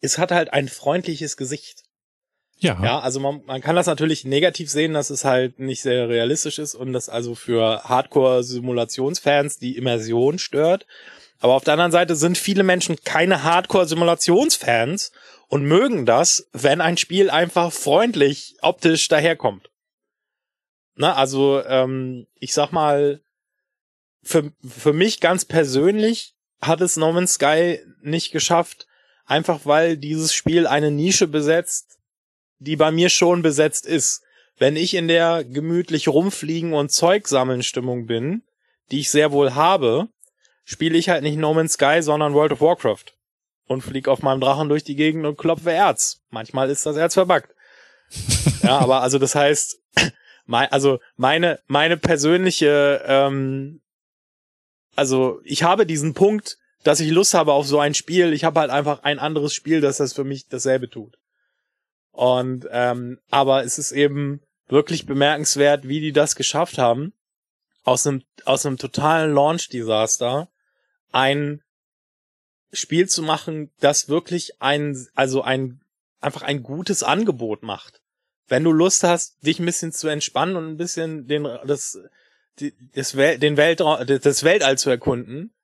[0.00, 1.84] es hat halt ein freundliches Gesicht.
[2.58, 2.80] Ja.
[2.82, 6.58] Ja, also man, man kann das natürlich negativ sehen, dass es halt nicht sehr realistisch
[6.58, 10.86] ist und das also für Hardcore-Simulationsfans die Immersion stört.
[11.40, 15.12] Aber auf der anderen Seite sind viele Menschen keine Hardcore-Simulationsfans
[15.48, 19.70] und mögen das, wenn ein Spiel einfach freundlich optisch daherkommt.
[20.96, 23.20] Na, also ähm, ich sag mal,
[24.22, 28.88] für, für mich ganz persönlich hat es No Man's Sky nicht geschafft,
[29.24, 31.98] einfach weil dieses Spiel eine Nische besetzt,
[32.58, 34.22] die bei mir schon besetzt ist.
[34.58, 38.42] Wenn ich in der gemütlich rumfliegen und Zeug sammeln Stimmung bin,
[38.90, 40.08] die ich sehr wohl habe,
[40.68, 43.16] spiele ich halt nicht No Man's Sky, sondern World of Warcraft.
[43.66, 46.20] Und flieg auf meinem Drachen durch die Gegend und klopfe Erz.
[46.28, 47.54] Manchmal ist das Erz verbackt.
[48.62, 49.78] ja, aber also das heißt,
[50.46, 53.80] mein, also meine, meine persönliche, ähm,
[54.94, 58.34] also ich habe diesen Punkt, dass ich Lust habe auf so ein Spiel.
[58.34, 61.16] Ich habe halt einfach ein anderes Spiel, das das für mich dasselbe tut.
[62.12, 67.14] Und ähm, aber es ist eben wirklich bemerkenswert, wie die das geschafft haben,
[67.84, 70.50] aus einem aus einem totalen Launch-Desaster
[71.12, 71.62] ein
[72.72, 75.80] Spiel zu machen, das wirklich ein also ein
[76.20, 78.00] einfach ein gutes Angebot macht.
[78.46, 81.98] Wenn du Lust hast, dich ein bisschen zu entspannen und ein bisschen den das
[82.94, 85.54] das Wel den Weltraum das Weltall zu erkunden.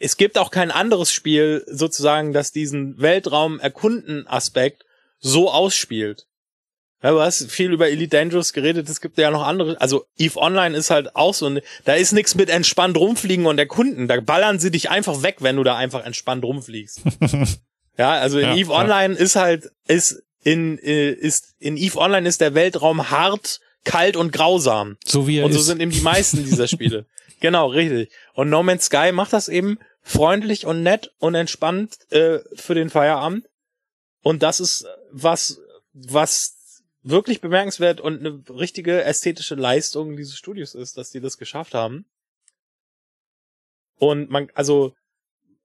[0.00, 4.84] Es gibt auch kein anderes Spiel sozusagen, das diesen Weltraum erkunden Aspekt
[5.18, 6.27] so ausspielt.
[7.02, 10.36] Ja, du hast viel über Elite Dangerous geredet, es gibt ja noch andere, also EVE
[10.36, 11.48] Online ist halt auch so,
[11.84, 15.56] da ist nichts mit entspannt rumfliegen und erkunden, da ballern sie dich einfach weg, wenn
[15.56, 17.02] du da einfach entspannt rumfliegst.
[17.98, 18.78] ja, also in ja, EVE ja.
[18.80, 24.16] Online ist halt, ist in, äh, ist, in EVE Online ist der Weltraum hart, kalt
[24.16, 24.96] und grausam.
[25.06, 25.66] So wie er Und so ist.
[25.66, 27.06] sind eben die meisten dieser Spiele.
[27.38, 28.10] genau, richtig.
[28.34, 32.90] Und No Man's Sky macht das eben freundlich und nett und entspannt äh, für den
[32.90, 33.46] Feierabend.
[34.22, 35.60] Und das ist was,
[35.92, 36.57] was
[37.08, 42.04] wirklich bemerkenswert und eine richtige ästhetische Leistung dieses Studios ist, dass die das geschafft haben.
[43.96, 44.94] Und man, also,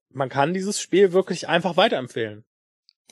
[0.09, 2.45] man kann dieses Spiel wirklich einfach weiterempfehlen.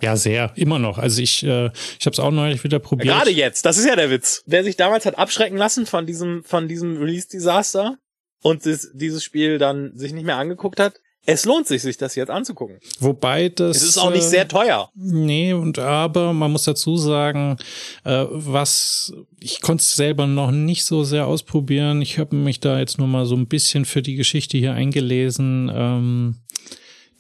[0.02, 0.98] Ja, sehr, immer noch.
[0.98, 1.70] Also ich, äh,
[2.00, 3.16] ich habe es auch neulich wieder probiert.
[3.16, 4.42] Gerade jetzt, das ist ja der Witz.
[4.48, 7.98] Wer sich damals hat abschrecken lassen von diesem, von diesem Release-Desaster
[8.42, 12.16] und das, dieses Spiel dann sich nicht mehr angeguckt hat, es lohnt sich, sich das
[12.16, 12.78] jetzt anzugucken.
[13.00, 13.78] Wobei das.
[13.78, 14.90] Es ist auch nicht sehr teuer.
[14.96, 17.58] Nee, und aber man muss dazu sagen,
[18.04, 22.02] äh, was ich konnte es selber noch nicht so sehr ausprobieren.
[22.02, 25.72] Ich habe mich da jetzt nur mal so ein bisschen für die Geschichte hier eingelesen.
[25.74, 26.36] Ähm,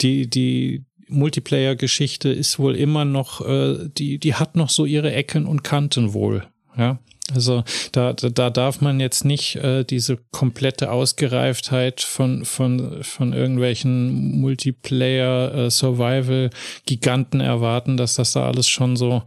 [0.01, 5.45] die, die Multiplayer-Geschichte ist wohl immer noch, äh, die, die hat noch so ihre Ecken
[5.45, 6.47] und Kanten wohl.
[6.77, 6.99] Ja,
[7.33, 13.33] also da, da, da darf man jetzt nicht äh, diese komplette Ausgereiftheit von, von, von
[13.33, 19.21] irgendwelchen Multiplayer-Survival-Giganten äh, erwarten, dass das da alles schon so,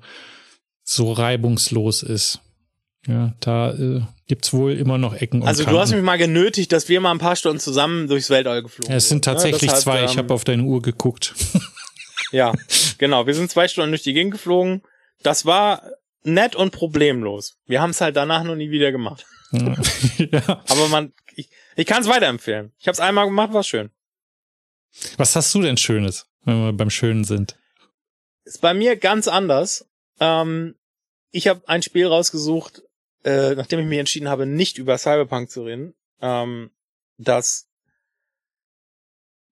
[0.83, 2.41] so reibungslos ist.
[3.07, 5.77] Ja, da äh, gibt's wohl immer noch Ecken und Also Kanten.
[5.77, 8.91] du hast mich mal genötigt, dass wir mal ein paar Stunden zusammen durchs Weltall geflogen
[8.91, 9.33] ja, Es sind sind, ne?
[9.35, 10.05] tatsächlich Deshalb, zwei.
[10.05, 11.35] ich ähm, habe auf deine Uhr geguckt.
[12.33, 12.53] Ja,
[12.99, 13.27] genau.
[13.27, 14.83] Wir sind zwei Stunden durch die Gegend geflogen.
[15.23, 15.83] Das war
[16.25, 17.59] nett und problemlos.
[17.67, 19.27] Wir haben es halt danach noch nie wieder gemacht.
[19.53, 20.63] ja.
[20.69, 22.73] Aber man, ich, ich kann es weiterempfehlen.
[22.79, 23.91] Ich habe es einmal gemacht, war schön.
[25.17, 27.57] Was hast du denn Schönes, wenn wir beim Schönen sind?
[28.45, 29.89] Ist bei mir ganz anders.
[30.21, 30.77] Ähm,
[31.31, 32.83] ich habe ein Spiel rausgesucht,
[33.25, 36.71] äh, nachdem ich mich entschieden habe, nicht über Cyberpunk zu reden, ähm,
[37.19, 37.69] das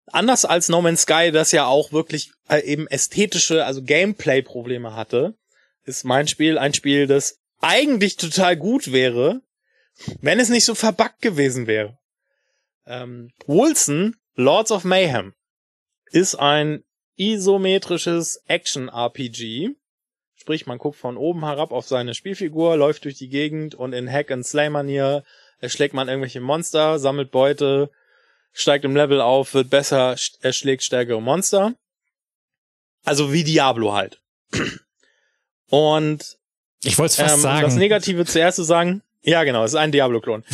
[0.06, 5.36] anders als No Man's Sky, das ja auch wirklich äh, eben ästhetische, also Gameplay-Probleme hatte,
[5.86, 9.40] ist mein Spiel ein Spiel, das eigentlich total gut wäre,
[10.20, 11.98] wenn es nicht so verbuggt gewesen wäre.
[12.86, 15.34] Ähm, Wilson, Lords of Mayhem,
[16.10, 16.84] ist ein
[17.16, 19.70] isometrisches Action-RPG.
[20.34, 24.10] Sprich, man guckt von oben herab auf seine Spielfigur, läuft durch die Gegend und in
[24.10, 25.24] Hack-and-Slay-Manier
[25.58, 27.90] erschlägt man irgendwelche Monster, sammelt Beute,
[28.52, 31.74] steigt im Level auf, wird besser, erschlägt stärkere Monster.
[33.04, 34.20] Also wie Diablo halt.
[35.68, 36.36] Und
[36.82, 37.62] Ich wollte es fast ähm, sagen.
[37.62, 40.44] das Negative zuerst zu sagen, ja genau, es ist ein Diablo-Klon.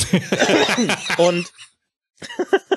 [1.18, 1.52] und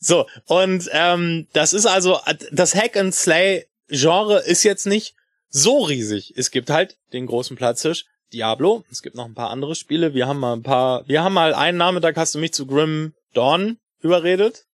[0.00, 2.18] So, und ähm, das ist also,
[2.52, 5.14] das Hack and Slay Genre ist jetzt nicht
[5.48, 6.34] so riesig.
[6.36, 8.84] Es gibt halt den großen Platzhirsch Diablo.
[8.90, 10.14] Es gibt noch ein paar andere Spiele.
[10.14, 13.14] Wir haben mal ein paar, wir haben mal einen Nachmittag hast du mich zu Grim
[13.34, 14.66] Dawn überredet.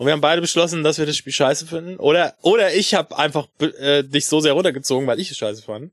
[0.00, 1.96] Und wir haben beide beschlossen, dass wir das Spiel scheiße finden.
[1.96, 5.92] Oder, oder ich habe einfach äh, dich so sehr runtergezogen, weil ich es scheiße fand.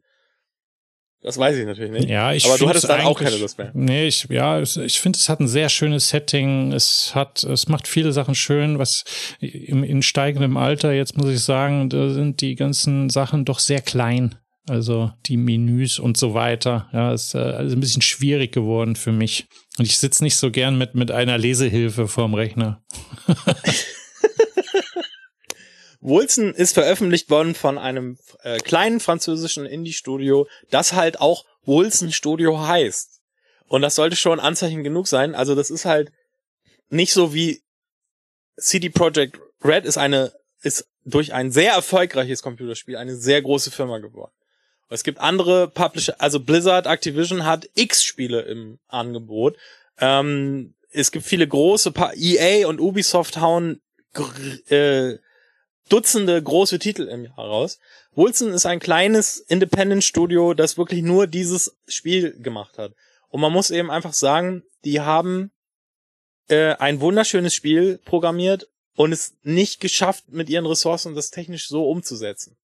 [1.21, 2.09] Das weiß ich natürlich nicht.
[2.09, 3.71] Ja, ich Aber du hattest dann auch keine Lust mehr.
[3.73, 6.71] Nee, ich, ja, ich finde, es hat ein sehr schönes Setting.
[6.71, 9.03] Es hat, es macht viele Sachen schön, was
[9.41, 13.81] im, in steigendem Alter, jetzt muss ich sagen, da sind die ganzen Sachen doch sehr
[13.81, 14.35] klein.
[14.69, 16.87] Also die Menüs und so weiter.
[16.93, 19.47] Ja, ist äh, also ein bisschen schwierig geworden für mich.
[19.77, 22.81] Und ich sitze nicht so gern mit, mit einer Lesehilfe vorm Rechner.
[26.07, 32.59] Wilson ist veröffentlicht worden von einem äh, kleinen französischen Indie-Studio, das halt auch Wilson Studio
[32.65, 33.19] heißt.
[33.67, 35.35] Und das sollte schon Anzeichen genug sein.
[35.35, 36.11] Also das ist halt
[36.89, 37.61] nicht so wie
[38.57, 40.31] CD Projekt Red ist eine,
[40.61, 44.31] ist durch ein sehr erfolgreiches Computerspiel eine sehr große Firma geworden.
[44.89, 49.57] Es gibt andere Publisher, also Blizzard, Activision hat X Spiele im Angebot.
[49.99, 53.81] Ähm, es gibt viele große, pa EA und Ubisoft hauen
[54.69, 55.17] äh,
[55.89, 57.79] Dutzende große Titel im Jahr raus.
[58.15, 62.93] Wilson ist ein kleines Independent Studio, das wirklich nur dieses Spiel gemacht hat.
[63.29, 65.51] Und man muss eben einfach sagen, die haben
[66.49, 71.89] äh, ein wunderschönes Spiel programmiert und es nicht geschafft, mit ihren Ressourcen das technisch so
[71.89, 72.57] umzusetzen.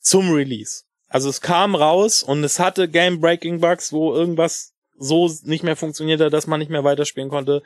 [0.00, 0.84] Zum Release.
[1.08, 6.46] Also es kam raus und es hatte Game-Breaking-Bugs, wo irgendwas so nicht mehr funktionierte, dass
[6.46, 7.62] man nicht mehr weiterspielen konnte.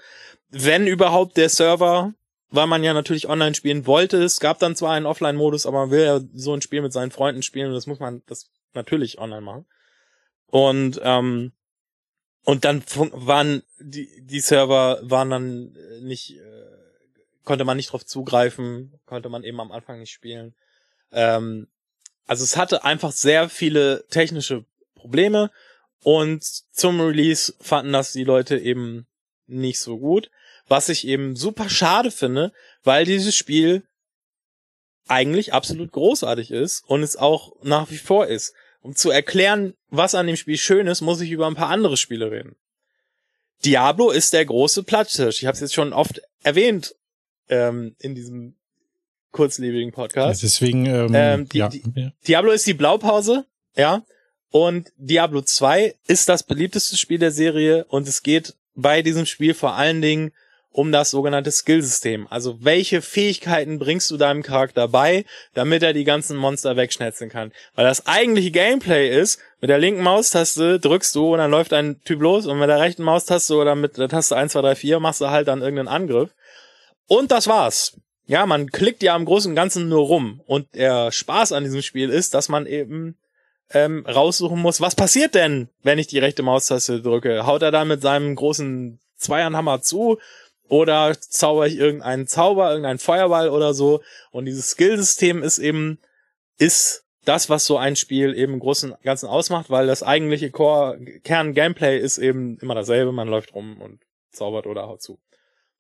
[0.49, 2.15] Wenn überhaupt der Server
[2.55, 4.23] weil man ja natürlich online spielen wollte.
[4.23, 7.11] Es gab dann zwar einen Offline-Modus, aber man will ja so ein Spiel mit seinen
[7.11, 9.67] Freunden spielen und das muss man das natürlich online machen.
[10.47, 11.53] Und ähm,
[12.45, 16.65] und dann waren die die Server waren dann nicht äh,
[17.45, 20.55] konnte man nicht drauf zugreifen, konnte man eben am Anfang nicht spielen.
[21.13, 21.67] Ähm,
[22.27, 24.65] also es hatte einfach sehr viele technische
[24.95, 25.51] Probleme
[26.03, 29.07] und zum Release fanden das die Leute eben
[29.47, 30.31] nicht so gut.
[30.67, 33.85] Was ich eben super schade finde, weil dieses Spiel
[35.09, 38.55] eigentlich absolut großartig ist und es auch nach wie vor ist.
[38.81, 41.97] Um zu erklären, was an dem Spiel schön ist, muss ich über ein paar andere
[41.97, 42.57] Spiele reden.
[43.65, 45.41] Diablo ist der große Platzhirsch.
[45.41, 46.95] Ich habe es jetzt schon oft erwähnt
[47.49, 48.57] ähm, in diesem
[49.33, 50.43] kurzlebigen Podcast.
[50.43, 51.69] Ja, deswegen, ähm, ähm, die, ja.
[51.69, 51.83] die,
[52.27, 53.47] Diablo ist die Blaupause,
[53.77, 54.05] ja.
[54.51, 59.53] Und Diablo 2 ist das beliebteste Spiel der Serie und es geht bei diesem Spiel
[59.53, 60.33] vor allen Dingen
[60.75, 62.27] um das sogenannte Skillsystem.
[62.31, 65.25] Also welche Fähigkeiten bringst du deinem Charakter bei,
[65.55, 67.53] damit er die ganzen Monster wegschnetzeln kann.
[67.77, 72.01] Weil das eigentliche Gameplay ist, mit der linken Maustaste drückst du und dann läuft ein
[72.05, 75.01] Typ los und mit der rechten Maustaste oder mit der Taste 1, 2, 3, 4
[75.01, 76.31] machst du halt dann irgendeinen Angriff.
[77.07, 77.97] Und das war's.
[78.27, 80.43] Ja, man klickt ja am Großen und Ganzen nur rum.
[80.45, 83.17] Und der Spaß an diesem Spiel ist, dass man eben
[83.71, 87.47] ähm, raussuchen muss, was passiert denn, wenn ich die rechte Maustaste drücke?
[87.47, 90.19] Haut er da mit seinem großen Zweiernhammer zu
[90.75, 94.03] oder zauber ich irgendeinen Zauber, irgendeinen Feuerball oder so.
[94.33, 96.01] Und dieses Skillsystem ist eben,
[96.59, 100.51] ist das, was so ein Spiel eben im Großen und Ganzen ausmacht, weil das eigentliche
[100.51, 103.13] Core, Kern-Gameplay ist eben immer dasselbe.
[103.13, 104.01] Man läuft rum und
[104.33, 105.21] zaubert oder haut zu.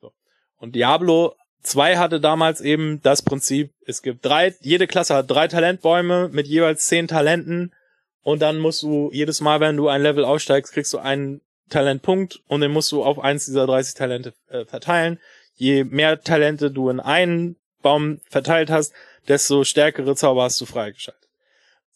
[0.01, 0.13] So.
[0.59, 1.35] Und Diablo
[1.65, 6.47] 2 hatte damals eben das Prinzip, es gibt drei, jede Klasse hat drei Talentbäume mit
[6.47, 7.75] jeweils zehn Talenten
[8.23, 12.41] und dann musst du jedes Mal, wenn du ein Level aussteigst, kriegst du einen Talentpunkt
[12.47, 15.19] und den musst du auf eins dieser 30 Talente äh, verteilen.
[15.55, 18.93] Je mehr Talente du in einen Baum verteilt hast,
[19.29, 21.29] desto stärkere Zauber hast du freigeschaltet.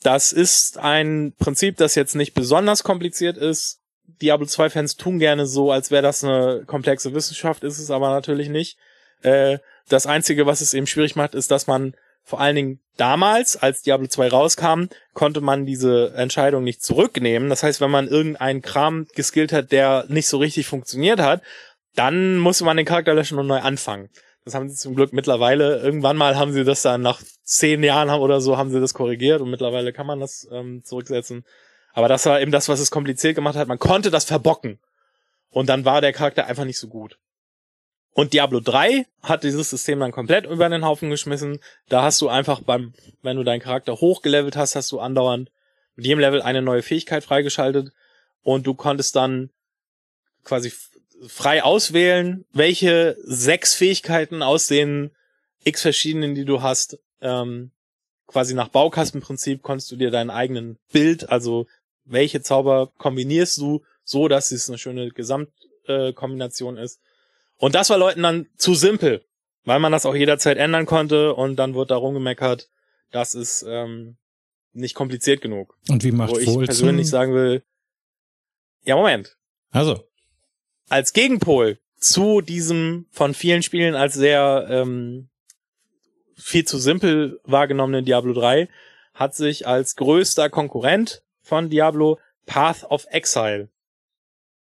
[0.02, 3.80] Das ist ein Prinzip, das jetzt nicht besonders kompliziert ist.
[4.22, 8.10] Diablo 2 Fans tun gerne so, als wäre das eine komplexe Wissenschaft, ist es aber
[8.10, 8.78] natürlich nicht.
[9.22, 9.58] Äh,
[9.88, 11.94] das einzige, was es eben schwierig macht, ist, dass man
[12.28, 17.48] vor allen Dingen damals, als Diablo 2 rauskam, konnte man diese Entscheidung nicht zurücknehmen.
[17.48, 21.40] Das heißt, wenn man irgendeinen Kram geskillt hat, der nicht so richtig funktioniert hat,
[21.94, 24.10] dann musste man den Charakter löschen und neu anfangen.
[24.44, 28.10] Das haben sie zum Glück mittlerweile, irgendwann mal haben sie das dann nach zehn Jahren
[28.10, 31.46] oder so, haben sie das korrigiert und mittlerweile kann man das ähm, zurücksetzen.
[31.94, 33.68] Aber das war eben das, was es kompliziert gemacht hat.
[33.68, 34.80] Man konnte das verbocken.
[35.48, 37.18] Und dann war der Charakter einfach nicht so gut.
[38.18, 41.60] Und Diablo 3 hat dieses System dann komplett über den Haufen geschmissen.
[41.88, 42.92] Da hast du einfach beim,
[43.22, 45.52] wenn du deinen Charakter hochgelevelt hast, hast du andauernd
[45.94, 47.92] mit jedem Level eine neue Fähigkeit freigeschaltet
[48.42, 49.50] und du konntest dann
[50.42, 50.72] quasi
[51.28, 55.12] frei auswählen, welche sechs Fähigkeiten aus den
[55.62, 57.70] x verschiedenen, die du hast, ähm,
[58.26, 61.68] quasi nach Baukastenprinzip konntest du dir deinen eigenen Bild, also
[62.04, 66.98] welche Zauber kombinierst du so, dass es eine schöne Gesamtkombination äh, ist
[67.58, 69.24] und das war Leuten dann zu simpel.
[69.64, 72.70] Weil man das auch jederzeit ändern konnte und dann wird da rumgemeckert,
[73.10, 74.16] das ist ähm,
[74.72, 75.76] nicht kompliziert genug.
[75.90, 76.64] Und wie macht Wo ich Wolzen?
[76.64, 77.62] persönlich sagen will,
[78.84, 79.36] ja Moment,
[79.70, 80.08] Also,
[80.88, 85.28] als Gegenpol zu diesem von vielen Spielen als sehr ähm,
[86.36, 88.68] viel zu simpel wahrgenommenen Diablo 3
[89.12, 93.68] hat sich als größter Konkurrent von Diablo Path of Exile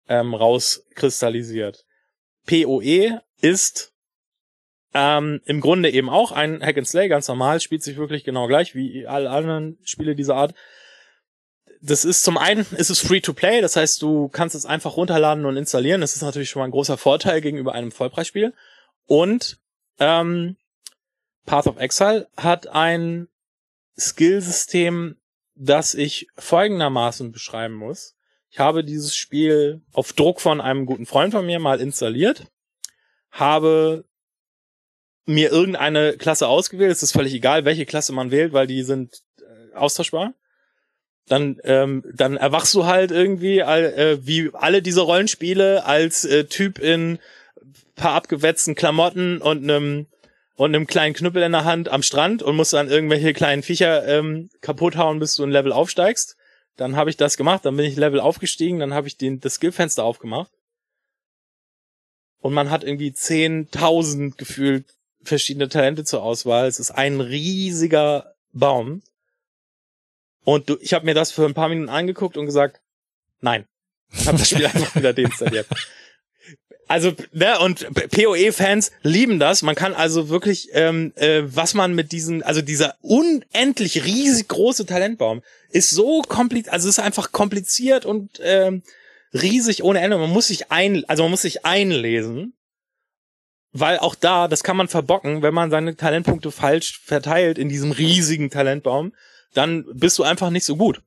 [0.08, 1.84] ähm, rauskristallisiert.
[2.46, 3.92] PoE ist
[4.94, 8.46] ähm, im Grunde eben auch ein Hack and Slay, ganz normal, spielt sich wirklich genau
[8.46, 10.54] gleich wie alle anderen Spiele dieser Art.
[11.82, 14.96] Das ist zum einen ist es free to play, das heißt, du kannst es einfach
[14.96, 16.00] runterladen und installieren.
[16.00, 18.54] Das ist natürlich schon mal ein großer Vorteil gegenüber einem Vollpreisspiel.
[19.06, 19.58] Und
[19.98, 20.56] ähm,
[21.44, 23.28] Path of Exile hat ein
[23.98, 25.16] Skillsystem,
[25.54, 28.15] das ich folgendermaßen beschreiben muss.
[28.50, 32.46] Ich habe dieses Spiel auf Druck von einem guten Freund von mir mal installiert,
[33.30, 34.04] habe
[35.26, 36.92] mir irgendeine Klasse ausgewählt.
[36.92, 40.34] Es ist völlig egal, welche Klasse man wählt, weil die sind äh, austauschbar.
[41.28, 46.44] Dann, ähm, dann erwachst du halt irgendwie, all, äh, wie alle diese Rollenspiele, als äh,
[46.44, 47.18] Typ in
[47.96, 50.06] paar abgewetzten Klamotten und einem
[50.54, 54.06] und einem kleinen Knüppel in der Hand am Strand und musst dann irgendwelche kleinen Viecher
[54.06, 56.36] ähm, kaputt hauen, bis du ein Level aufsteigst.
[56.76, 59.54] Dann habe ich das gemacht, dann bin ich Level aufgestiegen, dann habe ich den, das
[59.54, 60.50] Skillfenster aufgemacht.
[62.40, 64.84] Und man hat irgendwie 10.000 gefühlt
[65.22, 66.66] verschiedene Talente zur Auswahl.
[66.66, 69.02] Es ist ein riesiger Baum.
[70.44, 72.80] Und du, ich habe mir das für ein paar Minuten angeguckt und gesagt,
[73.40, 73.66] nein.
[74.12, 75.66] Ich habe das Spiel einfach wieder deinstalliert.
[76.88, 79.62] Also, ne, und PoE-Fans lieben das.
[79.62, 84.86] Man kann also wirklich, ähm, äh, was man mit diesen, also dieser unendlich riesig große
[84.86, 88.82] Talentbaum ist so kompliziert, also ist einfach kompliziert und ähm,
[89.32, 90.16] riesig ohne Ende.
[90.16, 92.54] Man muss sich ein, also man muss sich einlesen,
[93.72, 97.90] weil auch da, das kann man verbocken, wenn man seine Talentpunkte falsch verteilt in diesem
[97.90, 99.12] riesigen Talentbaum,
[99.54, 101.02] dann bist du einfach nicht so gut.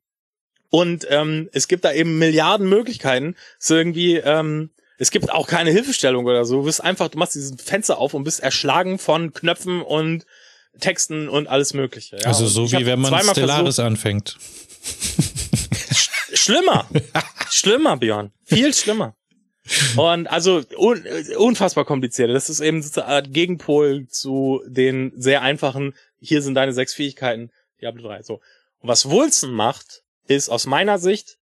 [0.68, 4.70] Und ähm, es gibt da eben Milliarden Möglichkeiten, so irgendwie ähm,
[5.00, 6.56] es gibt auch keine Hilfestellung oder so.
[6.58, 10.26] Du bist einfach, du machst dieses Fenster auf und bist erschlagen von Knöpfen und
[10.78, 12.18] Texten und alles Mögliche.
[12.18, 12.26] Ja.
[12.26, 14.36] also so wie wenn man Stellaris versucht- anfängt.
[16.34, 16.86] Schlimmer.
[17.50, 18.32] schlimmer, Björn.
[18.44, 19.16] Viel schlimmer.
[19.96, 21.02] Und also un
[21.38, 22.28] unfassbar kompliziert.
[22.30, 26.92] Das ist eben so eine Art Gegenpol zu den sehr einfachen, hier sind deine sechs
[26.92, 27.50] Fähigkeiten,
[27.80, 28.22] Diablo 3.
[28.22, 28.34] So.
[28.80, 31.38] Und was Wulzen macht, ist aus meiner Sicht,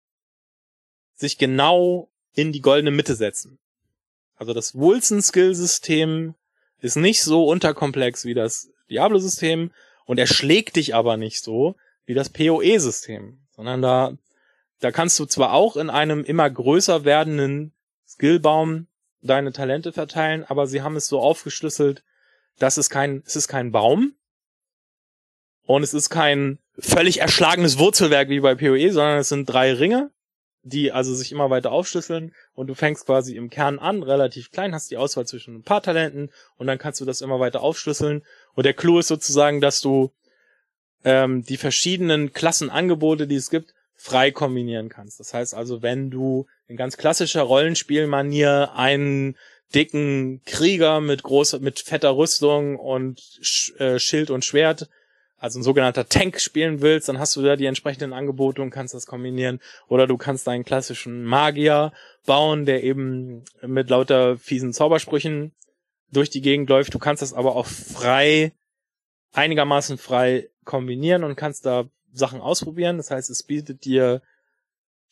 [1.14, 3.58] sich genau in die goldene Mitte setzen.
[4.36, 6.34] Also das Wulzen-Skill-System
[6.80, 9.70] ist nicht so unterkomplex wie das Diablo-System
[10.04, 14.16] und er schlägt dich aber nicht so wie das PoE-System, sondern da,
[14.80, 17.72] da kannst du zwar auch in einem immer größer werdenden
[18.06, 18.88] Skillbaum
[19.20, 22.02] deine Talente verteilen, aber sie haben es so aufgeschlüsselt,
[22.58, 24.14] dass es kein, es ist kein Baum
[25.64, 30.10] und es ist kein völlig erschlagenes Wurzelwerk wie bei PoE, sondern es sind drei Ringe,
[30.62, 34.74] die also sich immer weiter aufschlüsseln und du fängst quasi im Kern an, relativ klein,
[34.74, 38.22] hast die Auswahl zwischen ein paar Talenten und dann kannst du das immer weiter aufschlüsseln.
[38.54, 40.12] Und der Clou ist sozusagen, dass du
[41.04, 45.20] ähm, die verschiedenen Klassenangebote, die es gibt, frei kombinieren kannst.
[45.20, 49.36] Das heißt also, wenn du in ganz klassischer Rollenspielmanier einen
[49.74, 54.88] dicken Krieger mit großer, mit fetter Rüstung und Sch äh, Schild und Schwert
[55.42, 58.94] also ein sogenannter Tank spielen willst, dann hast du da die entsprechenden Angebote und kannst
[58.94, 59.58] das kombinieren.
[59.88, 61.92] Oder du kannst deinen klassischen Magier
[62.24, 65.50] bauen, der eben mit lauter fiesen Zaubersprüchen
[66.12, 66.94] durch die Gegend läuft.
[66.94, 68.52] Du kannst das aber auch frei,
[69.32, 72.96] einigermaßen frei kombinieren und kannst da Sachen ausprobieren.
[72.96, 74.22] Das heißt, es bietet dir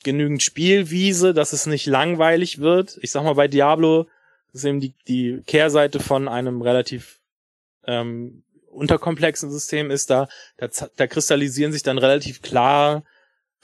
[0.04, 3.00] genügend Spielwiese, dass es nicht langweilig wird.
[3.02, 4.06] Ich sag mal, bei Diablo
[4.52, 7.18] ist eben die, die Kehrseite von einem relativ
[7.84, 13.04] ähm, unterkomplexen System ist da, da, da kristallisieren sich dann relativ klar,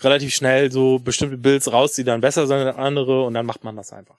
[0.01, 3.65] relativ schnell so bestimmte Builds raus, die dann besser sind als andere und dann macht
[3.65, 4.19] man das einfach.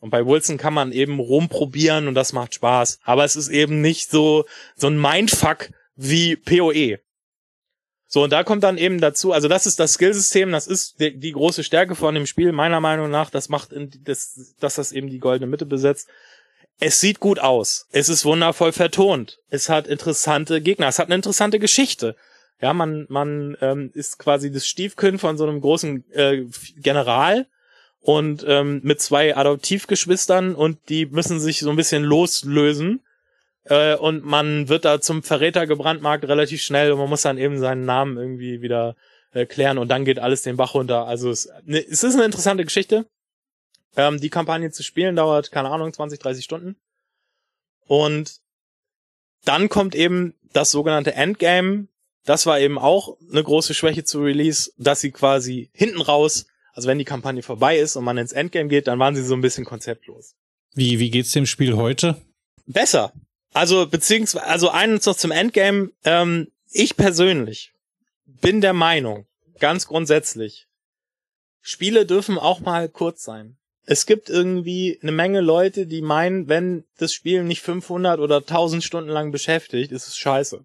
[0.00, 3.00] Und bei Wilson kann man eben rumprobieren und das macht Spaß.
[3.02, 4.44] Aber es ist eben nicht so,
[4.76, 7.00] so ein Mindfuck wie PoE.
[8.06, 11.18] So, und da kommt dann eben dazu, also das ist das Skillsystem, das ist die,
[11.18, 14.92] die große Stärke von dem Spiel, meiner Meinung nach, das macht, in, das, dass das
[14.92, 16.08] eben die goldene Mitte besetzt.
[16.80, 17.86] Es sieht gut aus.
[17.90, 19.38] Es ist wundervoll vertont.
[19.50, 20.88] Es hat interessante Gegner.
[20.88, 22.14] Es hat eine interessante Geschichte.
[22.60, 26.44] Ja, man, man ähm, ist quasi das Stiefkind von so einem großen äh,
[26.76, 27.46] General
[28.00, 33.00] und ähm, mit zwei Adoptivgeschwistern und die müssen sich so ein bisschen loslösen.
[33.64, 37.58] Äh, und man wird da zum Verräter gebrandmarkt relativ schnell und man muss dann eben
[37.58, 38.96] seinen Namen irgendwie wieder
[39.32, 41.06] äh, klären und dann geht alles den Bach runter.
[41.06, 43.06] Also es, ne, es ist eine interessante Geschichte.
[43.96, 46.76] Ähm, die Kampagne zu spielen dauert, keine Ahnung, 20, 30 Stunden.
[47.86, 48.40] Und
[49.44, 51.88] dann kommt eben das sogenannte Endgame.
[52.24, 56.88] Das war eben auch eine große Schwäche zu Release, dass sie quasi hinten raus, also
[56.88, 59.40] wenn die Kampagne vorbei ist und man ins Endgame geht, dann waren sie so ein
[59.40, 60.34] bisschen konzeptlos.
[60.74, 62.20] Wie, wie geht's dem Spiel heute?
[62.66, 63.12] Besser.
[63.54, 65.90] Also, beziehungsweise, also eines noch zum Endgame.
[66.04, 67.72] Ähm, ich persönlich
[68.26, 69.26] bin der Meinung,
[69.58, 70.66] ganz grundsätzlich,
[71.60, 73.57] Spiele dürfen auch mal kurz sein.
[73.90, 78.84] Es gibt irgendwie eine Menge Leute, die meinen, wenn das Spiel nicht 500 oder 1000
[78.84, 80.60] Stunden lang beschäftigt, ist es scheiße.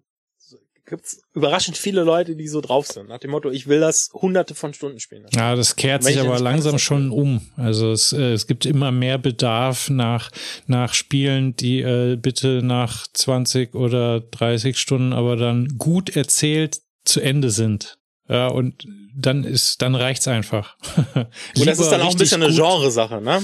[0.84, 3.08] Gibt's überraschend viele Leute, die so drauf sind.
[3.08, 5.24] Nach dem Motto, ich will das hunderte von Stunden spielen.
[5.32, 7.40] Ja, das kehrt sich aber langsam schon um.
[7.56, 10.30] Also es, äh, es gibt immer mehr Bedarf nach,
[10.66, 17.22] nach Spielen, die äh, bitte nach 20 oder 30 Stunden aber dann gut erzählt zu
[17.22, 17.96] Ende sind.
[18.28, 20.76] Ja, und dann ist, dann reicht's einfach.
[21.14, 23.42] und das ist dann auch ein bisschen eine Genresache, ne?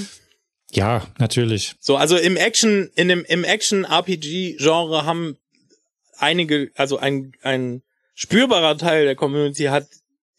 [0.71, 1.75] Ja, natürlich.
[1.79, 5.37] So, also im Action, in dem, im Action-RPG-Genre haben
[6.17, 7.83] einige, also ein, ein
[8.13, 9.87] spürbarer Teil der Community hat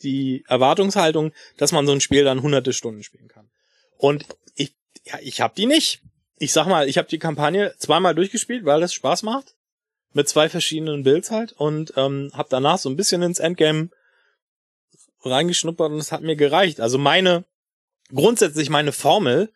[0.03, 3.51] die Erwartungshaltung, dass man so ein Spiel dann hunderte Stunden spielen kann.
[3.97, 4.75] Und ich,
[5.05, 6.01] ja, ich habe die nicht.
[6.39, 9.55] Ich sag mal, ich habe die Kampagne zweimal durchgespielt, weil es Spaß macht.
[10.13, 11.53] Mit zwei verschiedenen Builds halt.
[11.53, 13.91] Und ähm, habe danach so ein bisschen ins Endgame
[15.25, 16.81] reingeschnuppert und es hat mir gereicht.
[16.81, 17.45] Also meine,
[18.13, 19.51] grundsätzlich meine Formel,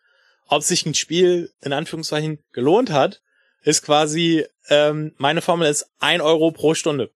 [0.47, 3.21] ob sich ein Spiel in Anführungszeichen gelohnt hat,
[3.63, 7.11] ist quasi, ähm, meine Formel ist ein Euro pro Stunde.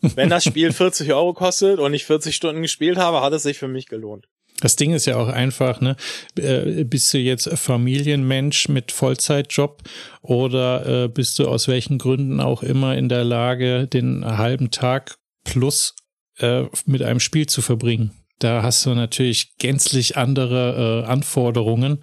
[0.00, 3.58] Wenn das Spiel 40 Euro kostet und ich 40 Stunden gespielt habe, hat es sich
[3.58, 4.28] für mich gelohnt.
[4.60, 5.96] Das Ding ist ja auch einfach, ne?
[6.38, 9.82] Äh, bist du jetzt Familienmensch mit Vollzeitjob
[10.22, 15.18] oder äh, bist du aus welchen Gründen auch immer in der Lage, den halben Tag
[15.44, 15.94] plus
[16.38, 18.12] äh, mit einem Spiel zu verbringen.
[18.38, 22.02] Da hast du natürlich gänzlich andere äh, Anforderungen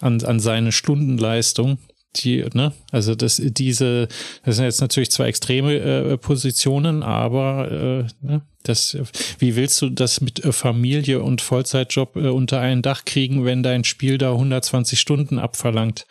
[0.00, 1.78] an, an seine Stundenleistung.
[2.16, 4.06] Die, ne, also das, diese,
[4.44, 8.96] das sind jetzt natürlich zwei extreme äh, Positionen, aber äh, ne, das,
[9.40, 13.64] wie willst du das mit äh, Familie und Vollzeitjob äh, unter ein Dach kriegen, wenn
[13.64, 16.06] dein Spiel da 120 Stunden abverlangt?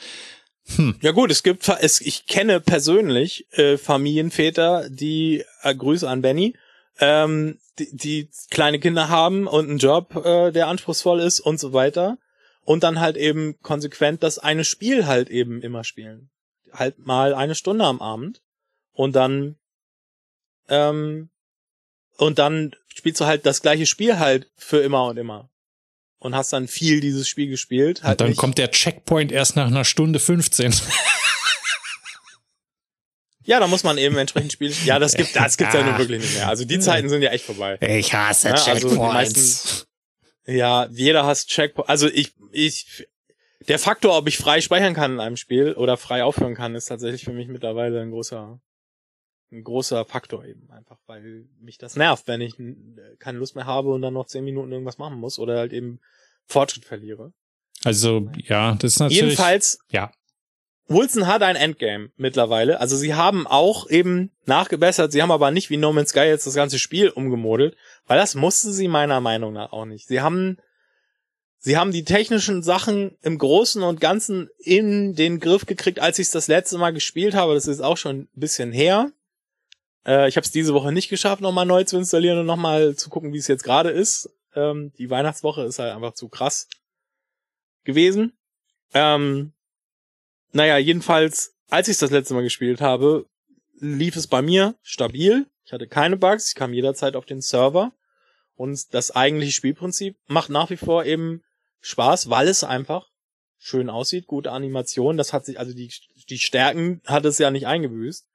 [0.76, 0.96] Hm.
[1.02, 6.54] Ja gut, es gibt, es, ich kenne persönlich äh, Familienväter, die äh, Grüße an Benny,
[7.00, 11.74] ähm, die, die kleine Kinder haben und einen Job, äh, der anspruchsvoll ist und so
[11.74, 12.18] weiter.
[12.66, 16.30] Und dann halt eben konsequent das eine Spiel halt eben immer spielen.
[16.72, 18.42] Halt mal eine Stunde am Abend.
[18.94, 19.58] Und dann,
[20.70, 21.30] ähm,
[22.18, 25.50] und dann spielst du halt das gleiche Spiel halt für immer und immer.
[26.20, 28.04] Und hast dann viel dieses Spiel gespielt.
[28.04, 28.38] Halt und dann nicht.
[28.38, 30.74] kommt der Checkpoint erst nach einer Stunde 15.
[33.46, 34.74] Ja, da muss man eben entsprechend spielen.
[34.86, 36.48] Ja, das gibt, das gibt's ja, ja nun wirklich nicht mehr.
[36.48, 37.78] Also die Zeiten sind ja echt vorbei.
[37.82, 38.84] Ich hasse ja, Checkpoints.
[38.84, 39.88] Also meisten,
[40.46, 41.90] ja, jeder hasst Checkpoints.
[41.90, 43.08] Also ich, ich,
[43.68, 46.88] der Faktor, ob ich frei speichern kann in einem Spiel oder frei aufhören kann, ist
[46.88, 48.60] tatsächlich für mich mittlerweile ein großer,
[49.52, 52.56] ein großer Faktor eben einfach, weil mich das nervt, wenn ich
[53.20, 56.00] keine Lust mehr habe und dann noch zehn Minuten irgendwas machen muss oder halt eben
[56.46, 57.34] Fortschritt verliere.
[57.84, 59.22] Also ja, das ist natürlich.
[59.22, 60.12] Jedenfalls, ja.
[60.88, 62.80] Wilson hat ein Endgame mittlerweile.
[62.80, 65.12] Also sie haben auch eben nachgebessert.
[65.12, 68.36] Sie haben aber nicht wie No Man's Sky jetzt das ganze Spiel umgemodelt, weil das
[68.36, 70.08] musste sie meiner Meinung nach auch nicht.
[70.08, 70.58] Sie haben,
[71.58, 76.28] sie haben die technischen Sachen im Großen und Ganzen in den Griff gekriegt, als ich
[76.28, 77.54] es das letzte Mal gespielt habe.
[77.54, 79.12] Das ist auch schon ein bisschen her.
[80.06, 83.10] Äh, ich habe es diese Woche nicht geschafft, nochmal neu zu installieren und nochmal zu
[83.10, 84.30] gucken, wie es jetzt gerade ist.
[84.54, 86.68] Ähm, die Weihnachtswoche ist halt einfach zu krass
[87.86, 88.34] gewesen.
[88.94, 89.54] Ähm,
[90.54, 93.26] naja, jedenfalls, als ich das letzte Mal gespielt habe,
[93.80, 95.48] lief es bei mir stabil.
[95.66, 97.92] Ich hatte keine Bugs, ich kam jederzeit auf den Server.
[98.56, 101.42] Und das eigentliche Spielprinzip macht nach wie vor eben
[101.82, 103.10] Spaß, weil es einfach
[103.58, 105.18] schön aussieht, gute Animation.
[105.18, 105.92] Das hat sich, also die,
[106.30, 108.28] die Stärken hat es ja nicht eingebüßt.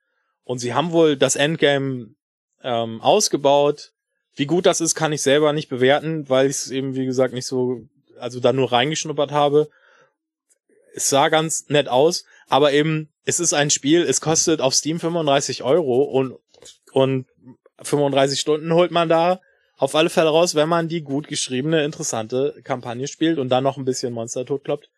[0.43, 2.15] Und sie haben wohl das Endgame
[2.63, 3.93] ähm, ausgebaut.
[4.35, 7.33] Wie gut das ist, kann ich selber nicht bewerten, weil ich es eben, wie gesagt,
[7.33, 7.83] nicht so,
[8.19, 9.71] also da nur reingeschnuppert habe
[10.99, 14.99] es sah ganz nett aus, aber eben, es ist ein Spiel, es kostet auf Steam
[14.99, 16.37] 35 Euro und,
[16.93, 17.27] und
[17.81, 19.41] 35 Stunden holt man da
[19.77, 23.77] auf alle Fälle raus, wenn man die gut geschriebene, interessante Kampagne spielt und dann noch
[23.77, 24.91] ein bisschen Monster totkloppt.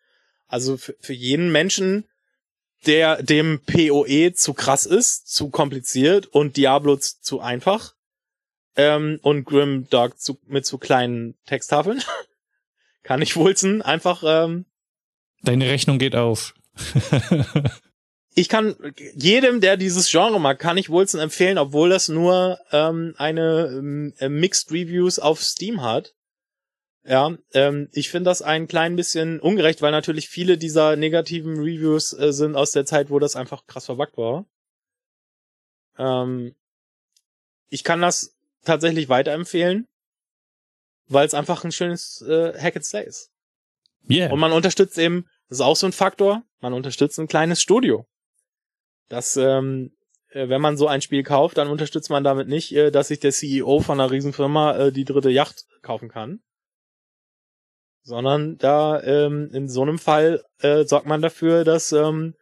[0.47, 2.05] Also für, für jeden Menschen,
[2.87, 7.93] der dem PoE zu krass ist, zu kompliziert und Diablo zu einfach
[8.75, 12.01] ähm, und Grim Dog zu, mit zu kleinen Texttafeln,
[13.03, 14.65] kann ich Wulzen einfach ähm,
[15.43, 16.53] Deine Rechnung geht auf.
[18.35, 18.75] ich kann
[19.15, 24.29] jedem, der dieses Genre mag, kann ich Wilson empfehlen, obwohl das nur ähm, eine äh,
[24.29, 26.13] Mixed Reviews auf Steam hat.
[27.03, 32.13] Ja, ähm, ich finde das ein klein bisschen ungerecht, weil natürlich viele dieser negativen Reviews
[32.13, 34.45] äh, sind aus der Zeit, wo das einfach krass verbuggt war.
[35.97, 36.55] Ähm,
[37.69, 39.87] ich kann das tatsächlich weiterempfehlen,
[41.07, 43.31] weil es einfach ein schönes äh, Hack and Slay ist.
[44.09, 44.31] Yeah.
[44.31, 48.05] Und man unterstützt eben, das ist auch so ein Faktor, man unterstützt ein kleines Studio.
[49.09, 49.91] Das, ähm,
[50.29, 53.19] äh, wenn man so ein Spiel kauft, dann unterstützt man damit nicht, äh, dass sich
[53.19, 56.39] der CEO von einer Riesenfirma äh, die dritte Yacht kaufen kann.
[58.01, 62.33] Sondern da ähm, in so einem Fall äh, sorgt man dafür, dass ähm,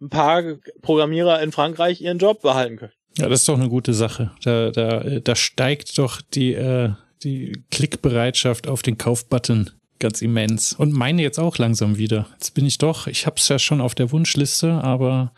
[0.00, 0.42] ein paar
[0.82, 2.92] Programmierer in Frankreich ihren Job behalten können.
[3.18, 4.32] Ja, das ist doch eine gute Sache.
[4.42, 6.90] Da, da, da steigt doch die, äh,
[7.22, 10.72] die Klickbereitschaft auf den Kaufbutton ganz immens.
[10.72, 12.26] Und meine jetzt auch langsam wieder.
[12.32, 15.32] Jetzt bin ich doch, ich hab's ja schon auf der Wunschliste, aber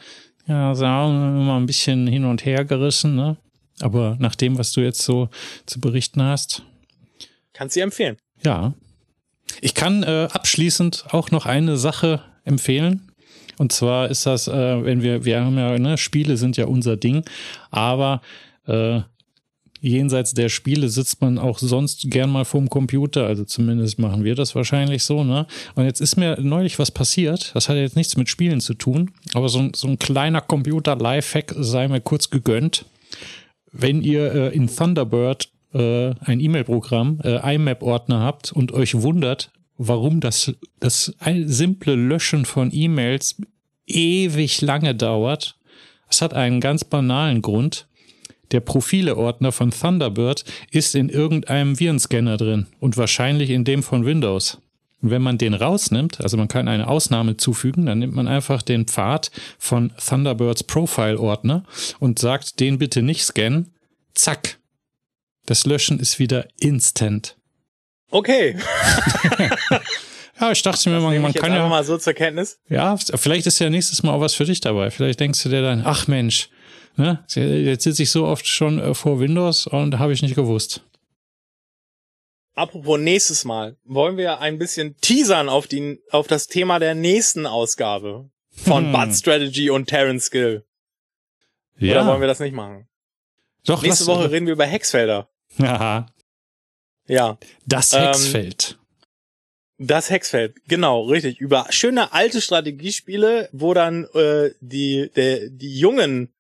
[0.46, 3.36] ja, sagen wir mal ein bisschen hin und her gerissen, ne?
[3.80, 5.28] Aber nach dem, was du jetzt so
[5.66, 6.62] zu berichten hast.
[7.52, 8.16] Kannst du empfehlen.
[8.44, 8.74] Ja.
[9.60, 13.10] Ich kann äh, abschließend auch noch eine Sache empfehlen.
[13.58, 16.96] Und zwar ist das, äh, wenn wir, wir haben ja, ne, Spiele sind ja unser
[16.96, 17.24] Ding,
[17.70, 18.22] aber
[18.66, 19.00] äh,
[19.81, 23.27] jenseits der Spiele sitzt man auch sonst gern mal vorm Computer.
[23.27, 25.47] Also zumindest machen wir das wahrscheinlich so, ne?
[25.74, 27.52] Und jetzt ist mir neulich was passiert.
[27.55, 31.55] Das hat jetzt nichts mit Spielen zu tun, aber so, ein so ein kleiner Computer-Lifehack
[31.59, 32.85] sei mir kurz gegönnt.
[33.73, 40.20] Wenn ihr äh, in Thunderbird äh, ein E-Mail-Programm, äh, IMAP-Ordner habt und euch wundert, warum
[40.20, 41.15] das, das
[41.47, 43.36] simple Löschen von E-Mails
[43.86, 45.57] ewig lange dauert.
[46.09, 47.86] Es hat einen ganz banalen Grund.
[48.52, 54.59] Der Profile-Ordner von Thunderbird ist in irgendeinem Virenscanner drin und wahrscheinlich in dem von Windows.
[55.02, 58.60] Und wenn man den rausnimmt, also man kann eine Ausnahme zufügen, dann nimmt man einfach
[58.62, 61.64] den Pfad von Thunderbirds Profile-Ordner
[62.01, 63.72] und sagt, den bitte nicht scannen.
[64.14, 64.59] Zack.
[65.47, 67.36] Das Löschen ist wieder instant.
[68.10, 68.56] Okay.
[70.40, 72.59] Ja, ich dachte mir, man, man kann ja, mal so zur Kenntnis.
[72.70, 74.90] ja, vielleicht ist ja nächstes Mal auch was für dich dabei.
[74.90, 76.48] Vielleicht denkst du dir dann, ach Mensch,
[76.96, 80.82] ne, jetzt sitze ich so oft schon äh, vor Windows und habe ich nicht gewusst.
[82.54, 87.46] Apropos nächstes Mal, wollen wir ein bisschen teasern auf, die, auf das Thema der nächsten
[87.46, 88.92] Ausgabe von Hm.
[88.92, 90.64] Bud Strategy und Terran Skill.
[91.80, 92.86] Oder wollen wir das nicht machen?
[93.64, 95.28] Doch, Nächste Woche reden wir über Hexfelder.
[95.58, 96.06] Aha,
[97.06, 98.78] Ja, das Ähm, Hexfeld.
[99.78, 100.56] das Hexfeld.
[100.68, 101.38] Genau, richtig.
[101.40, 106.32] Über schöne alte Strategiespiele, wo dann äh, die, der, die jungen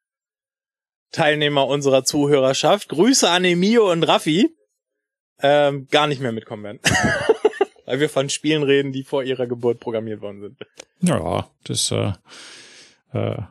[1.12, 4.54] Teilnehmer unserer Zuhörerschaft, Grüße an Emio und Raffi,
[5.42, 6.80] ähm, gar nicht mehr mitkommen werden.
[7.86, 10.58] Weil wir von Spielen reden, die vor ihrer Geburt programmiert worden sind.
[11.00, 12.12] Ja, das, äh,
[13.12, 13.42] äh,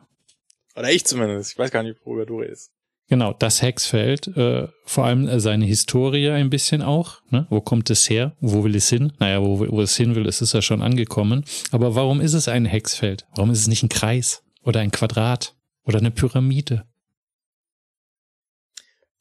[0.75, 1.51] Oder ich zumindest.
[1.51, 2.71] Ich weiß gar nicht, worüber du redest.
[3.09, 7.21] genau, das Hexfeld, äh, vor allem äh, seine Historie ein bisschen auch.
[7.31, 7.47] Ne?
[7.49, 8.37] Wo kommt es her?
[8.39, 9.11] Wo will es hin?
[9.19, 11.43] Naja, wo, wo es hin will, es ist ja schon angekommen.
[11.71, 13.25] Aber warum ist es ein Hexfeld?
[13.35, 16.85] Warum ist es nicht ein Kreis oder ein Quadrat oder eine Pyramide?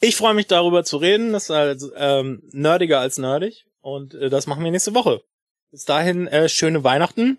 [0.00, 1.32] Ich freue mich darüber zu reden.
[1.32, 3.66] Das ist also, ähm, nerdiger als nerdig.
[3.80, 5.22] Und äh, das machen wir nächste Woche.
[5.70, 7.38] Bis dahin, äh, schöne Weihnachten.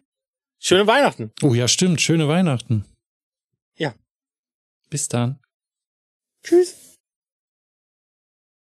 [0.60, 1.32] Schöne Weihnachten.
[1.42, 2.86] Oh ja, stimmt, schöne Weihnachten.
[3.76, 3.96] Ja.
[4.90, 5.40] Bis dann.
[6.44, 6.89] Tschüss.